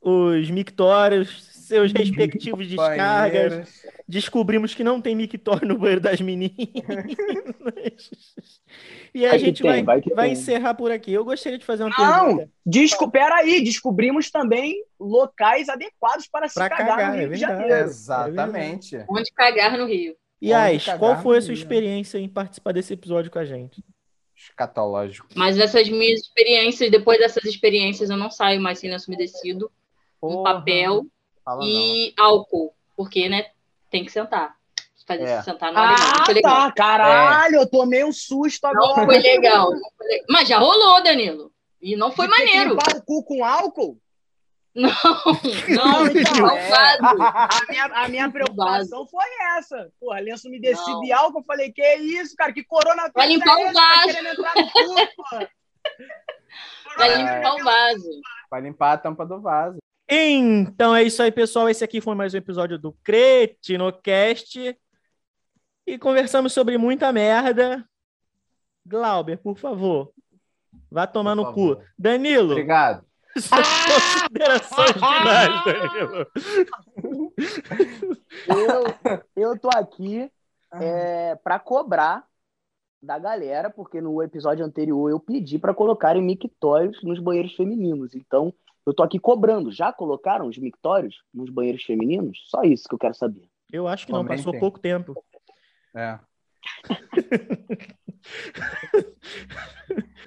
os 0.00 0.50
mictórios, 0.50 1.49
seus 1.70 1.92
respectivos 1.92 2.66
descargas, 2.66 3.84
descobrimos 4.06 4.74
que 4.74 4.82
não 4.82 5.00
tem 5.00 5.14
mictório 5.14 5.68
no 5.68 5.78
banheiro 5.78 6.00
das 6.00 6.20
meninas. 6.20 6.50
E 9.12 9.26
a 9.26 9.30
Vai 9.30 9.38
gente 9.40 9.62
tem, 9.62 9.82
vai, 9.84 10.00
vai 10.00 10.14
vai 10.14 10.30
encerrar 10.30 10.74
por 10.74 10.92
aqui. 10.92 11.12
Eu 11.12 11.24
gostaria 11.24 11.58
de 11.58 11.64
fazer 11.64 11.82
uma 11.82 11.90
Não, 11.98 12.26
pergunta. 12.26 12.50
desco, 12.64 13.10
peraí, 13.10 13.64
descobrimos 13.64 14.30
também 14.30 14.84
locais 15.00 15.68
adequados 15.68 16.28
para 16.28 16.46
se 16.46 16.54
Pra 16.54 16.68
cagar, 16.68 16.96
cagar, 16.96 17.10
no 17.10 17.18
Rio 17.18 17.26
é 17.26 17.34
de. 17.34 17.40
Janeiro. 17.40 17.74
Exatamente. 17.74 19.04
Onde 19.08 19.32
cagar 19.32 19.76
no 19.76 19.86
Rio. 19.86 20.14
Yas, 20.42 20.84
cagar 20.84 20.98
qual 21.00 21.22
foi 21.22 21.38
a 21.38 21.42
sua 21.42 21.52
experiência 21.54 22.18
em 22.18 22.28
participar 22.28 22.70
desse 22.72 22.92
episódio 22.92 23.32
com 23.32 23.40
a 23.40 23.44
gente? 23.44 23.82
Escatológico. 24.36 25.26
Mas 25.34 25.58
essas 25.58 25.88
minhas 25.88 26.20
experiências, 26.20 26.88
depois 26.88 27.18
dessas 27.18 27.44
experiências, 27.44 28.10
eu 28.10 28.16
não 28.16 28.30
saio 28.30 28.60
mais 28.60 28.78
sem 28.78 28.94
umedecido, 29.08 29.70
um 30.22 30.34
Porra, 30.34 30.54
papel 30.54 31.04
fala 31.44 31.62
e 31.64 32.12
álcool. 32.18 32.72
Porque, 32.96 33.28
né, 33.28 33.46
tem 33.90 34.04
que 34.04 34.12
sentar. 34.12 34.54
Fazer 35.06 35.24
É. 35.24 35.42
sentar 35.42 35.72
não 35.72 35.82
é 35.82 35.88
legal. 35.90 36.06
Não 36.06 36.12
Ah, 36.20 36.24
foi 36.24 36.34
legal. 36.34 36.54
tá, 36.54 36.72
caralho, 36.72 37.56
eu 37.56 37.68
tomei 37.68 38.04
um 38.04 38.12
susto 38.12 38.62
Não 38.62 38.70
agora. 38.70 39.06
foi 39.06 39.18
legal. 39.18 39.72
não 39.72 39.90
foi 39.96 40.06
legal. 40.06 40.26
Mas 40.28 40.48
já 40.48 40.58
rolou, 40.58 41.02
Danilo. 41.02 41.50
E 41.82 41.96
não 41.96 42.12
foi 42.12 42.28
De 42.28 42.30
maneiro. 42.38 42.70
limpar 42.70 42.96
o 42.96 43.02
cu 43.02 43.24
com 43.24 43.44
álcool? 43.44 43.98
Não, 44.72 44.88
não, 44.88 46.06
então, 46.06 46.36
não, 46.46 46.56
é. 46.56 46.98
A 47.02 47.60
minha, 47.68 47.84
a 47.86 48.08
minha 48.08 48.30
preocupação 48.30 49.04
foi 49.08 49.24
essa. 49.58 49.90
Porra, 49.98 50.20
lenço 50.20 50.46
umedecido 50.46 50.92
Não. 50.98 51.04
e 51.04 51.12
álcool. 51.12 51.40
Eu 51.40 51.44
falei, 51.44 51.72
que 51.72 51.82
isso, 51.96 52.36
cara? 52.36 52.52
Que 52.52 52.62
corona 52.62 53.10
Vai 53.12 53.26
limpar 53.26 53.56
o 53.56 53.62
essa? 53.62 53.72
vaso. 53.72 54.14
Tá 54.14 54.52
no 54.54 54.70
cu. 54.70 55.48
Vai 56.96 57.16
limpar 57.16 57.54
o 57.56 57.64
vaso. 57.64 58.10
Vai 58.48 58.60
limpar 58.60 58.92
a 58.92 58.98
tampa 58.98 59.26
do 59.26 59.40
vaso. 59.40 59.78
Então 60.12 60.94
é 60.94 61.04
isso 61.04 61.22
aí, 61.22 61.30
pessoal. 61.30 61.68
Esse 61.68 61.84
aqui 61.84 62.00
foi 62.00 62.16
mais 62.16 62.34
um 62.34 62.36
episódio 62.36 62.76
do 62.76 62.92
Cretinocast. 63.04 64.76
E 65.86 65.98
conversamos 65.98 66.52
sobre 66.52 66.76
muita 66.76 67.12
merda. 67.12 67.88
Glauber, 68.84 69.36
por 69.36 69.56
favor, 69.56 70.12
vá 70.90 71.06
tomar 71.06 71.36
Por 71.36 71.44
no 71.44 71.52
cu. 71.52 71.68
favor. 71.68 71.84
Danilo, 71.96 72.52
Obrigado. 72.52 73.04
suas 73.38 73.68
considerações 74.24 74.92
finais, 74.94 75.62
Danilo. 75.64 76.26
Eu, 78.48 79.52
eu 79.52 79.58
tô 79.60 79.68
aqui 79.68 80.28
é, 80.72 81.36
para 81.36 81.60
cobrar 81.60 82.24
da 83.00 83.16
galera, 83.16 83.70
porque 83.70 84.00
no 84.00 84.20
episódio 84.24 84.64
anterior 84.64 85.08
eu 85.08 85.20
pedi 85.20 85.56
para 85.56 85.72
colocarem 85.72 86.20
mictórios 86.20 87.00
nos 87.04 87.20
banheiros 87.20 87.54
femininos. 87.54 88.14
Então, 88.16 88.52
eu 88.90 88.94
tô 88.94 89.02
aqui 89.04 89.18
cobrando. 89.18 89.70
Já 89.70 89.92
colocaram 89.92 90.46
os 90.48 90.58
mictórios 90.58 91.22
nos 91.32 91.48
banheiros 91.48 91.84
femininos? 91.84 92.42
Só 92.46 92.62
isso 92.62 92.88
que 92.88 92.94
eu 92.94 92.98
quero 92.98 93.14
saber. 93.14 93.48
Eu 93.72 93.86
acho 93.86 94.04
que 94.04 94.12
não, 94.12 94.22
Também 94.22 94.36
passou 94.36 94.52
tem. 94.52 94.60
pouco 94.60 94.80
tempo. 94.80 95.24
É. 95.94 96.18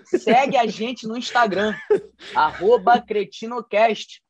Segue 0.05 0.55
a 0.57 0.65
gente 0.65 1.05
no 1.05 1.17
Instagram, 1.17 1.75
arroba 2.33 3.01
cretinocast. 3.01 4.23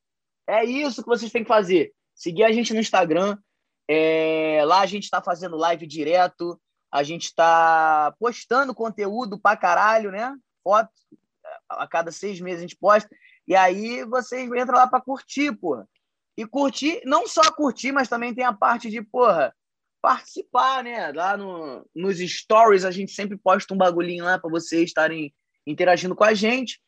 É 0.47 0.63
isso 0.65 1.03
que 1.03 1.07
vocês 1.07 1.31
têm 1.31 1.43
que 1.43 1.47
fazer. 1.47 1.93
Seguir 2.15 2.43
a 2.43 2.51
gente 2.51 2.73
no 2.73 2.79
Instagram. 2.79 3.37
É, 3.87 4.63
lá 4.65 4.79
a 4.81 4.85
gente 4.85 5.03
está 5.03 5.21
fazendo 5.21 5.55
live 5.57 5.85
direto. 5.85 6.59
A 6.91 7.03
gente 7.03 7.25
está 7.25 8.13
postando 8.19 8.73
conteúdo 8.73 9.39
pra 9.39 9.55
caralho, 9.55 10.11
né? 10.11 10.35
Foto. 10.63 10.89
A 11.69 11.87
cada 11.87 12.11
seis 12.11 12.41
meses 12.41 12.59
a 12.59 12.61
gente 12.61 12.77
posta. 12.77 13.09
E 13.47 13.55
aí 13.55 14.03
vocês 14.05 14.49
entram 14.49 14.77
lá 14.77 14.87
para 14.87 15.01
curtir, 15.01 15.51
porra. 15.53 15.87
E 16.37 16.45
curtir, 16.45 17.01
não 17.05 17.27
só 17.27 17.51
curtir, 17.51 17.91
mas 17.91 18.07
também 18.07 18.33
tem 18.33 18.43
a 18.43 18.53
parte 18.53 18.89
de, 18.89 19.01
porra, 19.01 19.53
participar, 20.01 20.83
né? 20.83 21.11
Lá 21.11 21.37
no, 21.37 21.87
nos 21.95 22.19
stories 22.19 22.85
a 22.85 22.91
gente 22.91 23.11
sempre 23.11 23.37
posta 23.37 23.73
um 23.73 23.77
bagulhinho 23.77 24.25
lá 24.25 24.39
para 24.39 24.49
vocês 24.49 24.85
estarem 24.85 25.33
interagindo 25.65 26.15
com 26.15 26.23
a 26.23 26.33
gente. 26.33 26.81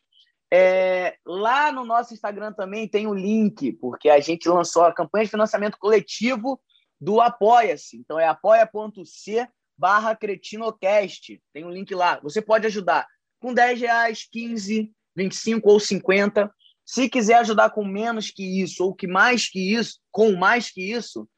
É, 0.52 1.16
lá 1.26 1.72
no 1.72 1.84
nosso 1.84 2.14
Instagram 2.14 2.52
também 2.52 2.88
tem 2.88 3.06
o 3.06 3.14
link, 3.14 3.72
porque 3.72 4.08
a 4.08 4.20
gente 4.20 4.48
lançou 4.48 4.84
a 4.84 4.92
campanha 4.92 5.24
de 5.24 5.30
financiamento 5.30 5.78
coletivo 5.78 6.60
do 7.00 7.20
Apoia-se. 7.20 7.96
Então 7.96 8.18
é 8.18 8.26
apoia.c 8.26 9.48
barra 9.78 10.16
cretinocast. 10.16 11.40
Tem 11.52 11.64
um 11.64 11.70
link 11.70 11.94
lá. 11.94 12.20
Você 12.22 12.40
pode 12.40 12.66
ajudar 12.66 13.06
com 13.40 13.52
10 13.52 13.80
reais, 13.80 14.28
15, 14.30 14.90
25 15.16 15.70
ou 15.70 15.80
50. 15.80 16.50
Se 16.84 17.08
quiser 17.08 17.36
ajudar 17.38 17.70
com 17.70 17.84
menos 17.84 18.30
que 18.30 18.62
isso 18.62 18.84
ou 18.84 18.94
que 18.94 19.06
mais 19.06 19.48
que 19.48 19.74
isso, 19.74 19.98
com 20.12 20.36
mais 20.36 20.70
que 20.70 20.92
isso, 20.92 21.28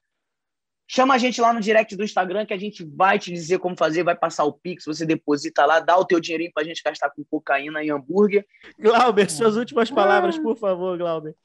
Chama 0.90 1.14
a 1.14 1.18
gente 1.18 1.38
lá 1.38 1.52
no 1.52 1.60
direct 1.60 1.94
do 1.94 2.02
Instagram 2.02 2.46
que 2.46 2.54
a 2.54 2.58
gente 2.58 2.82
vai 2.82 3.18
te 3.18 3.30
dizer 3.30 3.58
como 3.58 3.76
fazer, 3.76 4.02
vai 4.02 4.16
passar 4.16 4.44
o 4.44 4.54
Pix, 4.54 4.86
você 4.86 5.04
deposita 5.04 5.66
lá, 5.66 5.80
dá 5.80 5.98
o 5.98 6.04
teu 6.04 6.18
dinheirinho 6.18 6.50
pra 6.50 6.64
gente 6.64 6.82
gastar 6.82 7.10
com 7.10 7.22
cocaína 7.24 7.84
e 7.84 7.90
hambúrguer. 7.90 8.46
Glauber, 8.78 9.30
suas 9.30 9.54
últimas 9.56 9.90
palavras, 9.90 10.38
por 10.38 10.56
favor, 10.56 10.96
Glauber. 10.96 11.36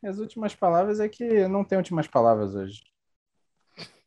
Minhas 0.00 0.20
últimas 0.20 0.54
palavras 0.54 1.00
é 1.00 1.08
que 1.08 1.48
não 1.48 1.64
tem 1.64 1.76
últimas 1.76 2.06
palavras 2.06 2.54
hoje. 2.54 2.84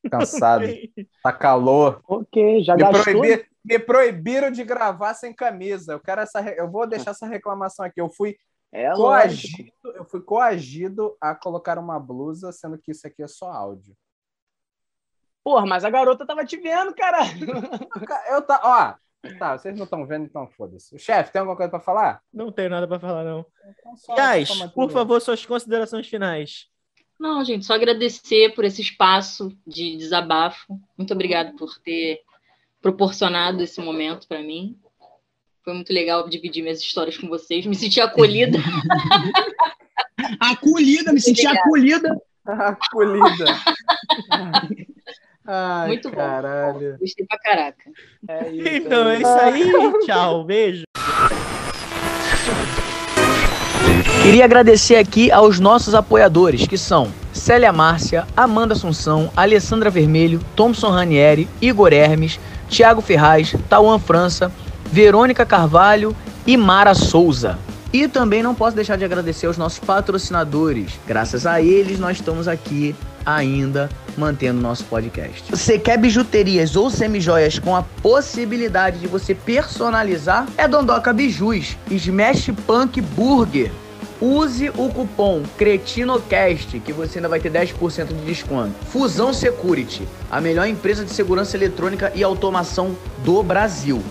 Cansado. 0.10 0.64
tá 1.22 1.34
calor. 1.34 2.02
Ok, 2.08 2.64
já 2.64 2.76
Me, 2.76 2.84
gastou. 2.84 3.04
proibir- 3.04 3.46
me 3.68 3.78
proibiram 3.78 4.50
de 4.50 4.64
gravar 4.64 5.14
sem 5.14 5.34
camisa. 5.34 5.94
Eu 5.94 6.00
quero 6.00 6.22
essa, 6.22 6.42
eu 6.42 6.72
vou 6.72 6.88
deixar 6.88 7.12
essa 7.12 7.28
reclamação 7.28 7.86
aqui. 7.86 8.00
Eu 8.00 8.10
fui 8.10 8.38
É 8.72 8.90
coagido, 8.94 9.72
eu 9.96 10.06
fui 10.06 10.22
coagido 10.22 11.18
a 11.20 11.36
colocar 11.36 11.78
uma 11.78 12.00
blusa, 12.00 12.52
sendo 12.54 12.78
que 12.78 12.92
isso 12.92 13.06
aqui 13.06 13.22
é 13.22 13.28
só 13.28 13.52
áudio. 13.52 13.94
Porra, 15.44 15.66
mas 15.66 15.84
a 15.84 15.90
garota 15.90 16.26
tava 16.26 16.46
te 16.46 16.58
vendo, 16.58 16.94
caralho. 16.94 17.48
Eu 18.30 18.42
tá, 18.42 18.60
ó, 18.64 19.30
tá, 19.38 19.58
vocês 19.58 19.78
não 19.78 19.86
estão 19.86 20.06
vendo, 20.06 20.26
então 20.26 20.46
foda-se. 20.50 20.94
O 20.94 21.00
chefe, 21.00 21.32
tem 21.32 21.40
alguma 21.40 21.56
coisa 21.56 21.70
pra 21.70 21.80
falar? 21.80 22.22
Não 22.34 22.52
tenho 22.52 22.70
nada 22.70 22.86
pra 22.86 23.00
falar, 23.00 23.24
não. 23.24 23.46
Então 24.10 24.70
por 24.72 24.92
favor, 24.92 25.22
suas 25.22 25.46
considerações 25.46 26.08
finais. 26.08 26.68
Não, 27.18 27.44
gente, 27.44 27.66
só 27.66 27.74
agradecer 27.74 28.54
por 28.54 28.64
esse 28.64 28.82
espaço 28.82 29.58
de 29.66 29.98
desabafo. 29.98 30.80
Muito 30.98 31.14
obrigado 31.14 31.56
por 31.56 31.80
ter 31.80 32.22
proporcionado 32.88 33.62
esse 33.62 33.82
momento 33.82 34.28
para 34.30 34.42
mim. 34.42 34.78
Foi 35.62 35.74
muito 35.74 35.92
legal 35.92 36.30
dividir 36.30 36.62
minhas 36.64 36.80
histórias 36.80 37.18
com 37.18 37.28
vocês. 37.28 37.66
Me 37.66 37.76
senti 37.76 38.00
acolhida. 38.00 38.58
Acolhida, 40.40 41.12
me 41.14 41.20
senti 41.22 41.46
acolhida. 41.46 42.18
Acolhida. 42.46 43.46
Ai, 45.46 45.88
Muito 45.88 46.10
bom. 46.10 46.16
caralho. 46.16 46.98
Gostei 47.00 47.26
pra 47.26 47.38
caraca. 47.40 47.84
É 48.28 48.50
isso, 48.50 48.68
Então 48.68 49.10
é 49.10 49.18
isso 49.18 49.28
aí. 49.28 49.72
Tchau, 50.06 50.44
beijo. 50.44 50.84
Queria 54.24 54.44
agradecer 54.46 54.96
aqui 54.96 55.32
aos 55.32 55.60
nossos 55.60 55.94
apoiadores, 55.94 56.68
que 56.68 56.78
são 56.78 57.14
Célia 57.32 57.72
Márcia, 57.72 58.28
Amanda 58.36 58.74
Assunção, 58.74 59.32
Alessandra 59.36 59.90
Vermelho, 59.90 60.42
Thompson 60.56 60.90
Ranieri, 60.90 61.48
Igor 61.62 61.94
Hermes, 61.94 62.40
Thiago 62.70 63.02
Ferraz, 63.02 63.56
Tauan 63.70 64.00
França, 64.00 64.52
Verônica 64.92 65.46
Carvalho 65.46 66.16
e 66.46 66.56
Mara 66.58 66.94
Souza. 66.94 67.58
E 67.92 68.08
também 68.08 68.44
não 68.44 68.54
posso 68.54 68.76
deixar 68.76 68.98
de 68.98 69.06
agradecer 69.06 69.48
aos 69.48 69.58
nossos 69.58 69.80
patrocinadores. 69.80 71.00
Graças 71.08 71.46
a 71.46 71.62
eles, 71.62 72.00
nós 72.00 72.18
estamos 72.18 72.48
aqui 72.48 72.94
ainda 73.26 73.90
mantendo 74.18 74.62
nosso 74.62 74.84
podcast. 74.86 75.50
Você 75.50 75.78
quer 75.78 75.98
bijuterias 75.98 76.76
ou 76.76 76.90
semijoias 76.90 77.60
com 77.60 77.76
a 77.76 77.84
possibilidade 78.02 79.00
de 79.00 79.08
você 79.08 79.36
personalizar? 79.36 80.48
É 80.58 80.68
Dondoca 80.68 81.14
Bijus, 81.14 81.78
Smash 81.90 82.50
Punk 82.66 83.02
Burger. 83.02 83.72
Use 84.20 84.70
o 84.70 84.90
cupom 84.90 85.44
CRETINOCAST 85.58 86.80
que 86.80 86.92
você 86.92 87.20
ainda 87.20 87.30
vai 87.30 87.40
ter 87.40 87.52
10% 87.52 88.08
de 88.08 88.26
desconto. 88.26 88.74
Fusão 88.86 89.32
Security, 89.32 90.08
a 90.30 90.42
melhor 90.42 90.68
empresa 90.68 91.06
de 91.06 91.12
segurança 91.12 91.56
eletrônica 91.56 92.12
e 92.16 92.24
automação 92.24 92.96
do 93.24 93.44
Brasil. 93.44 94.02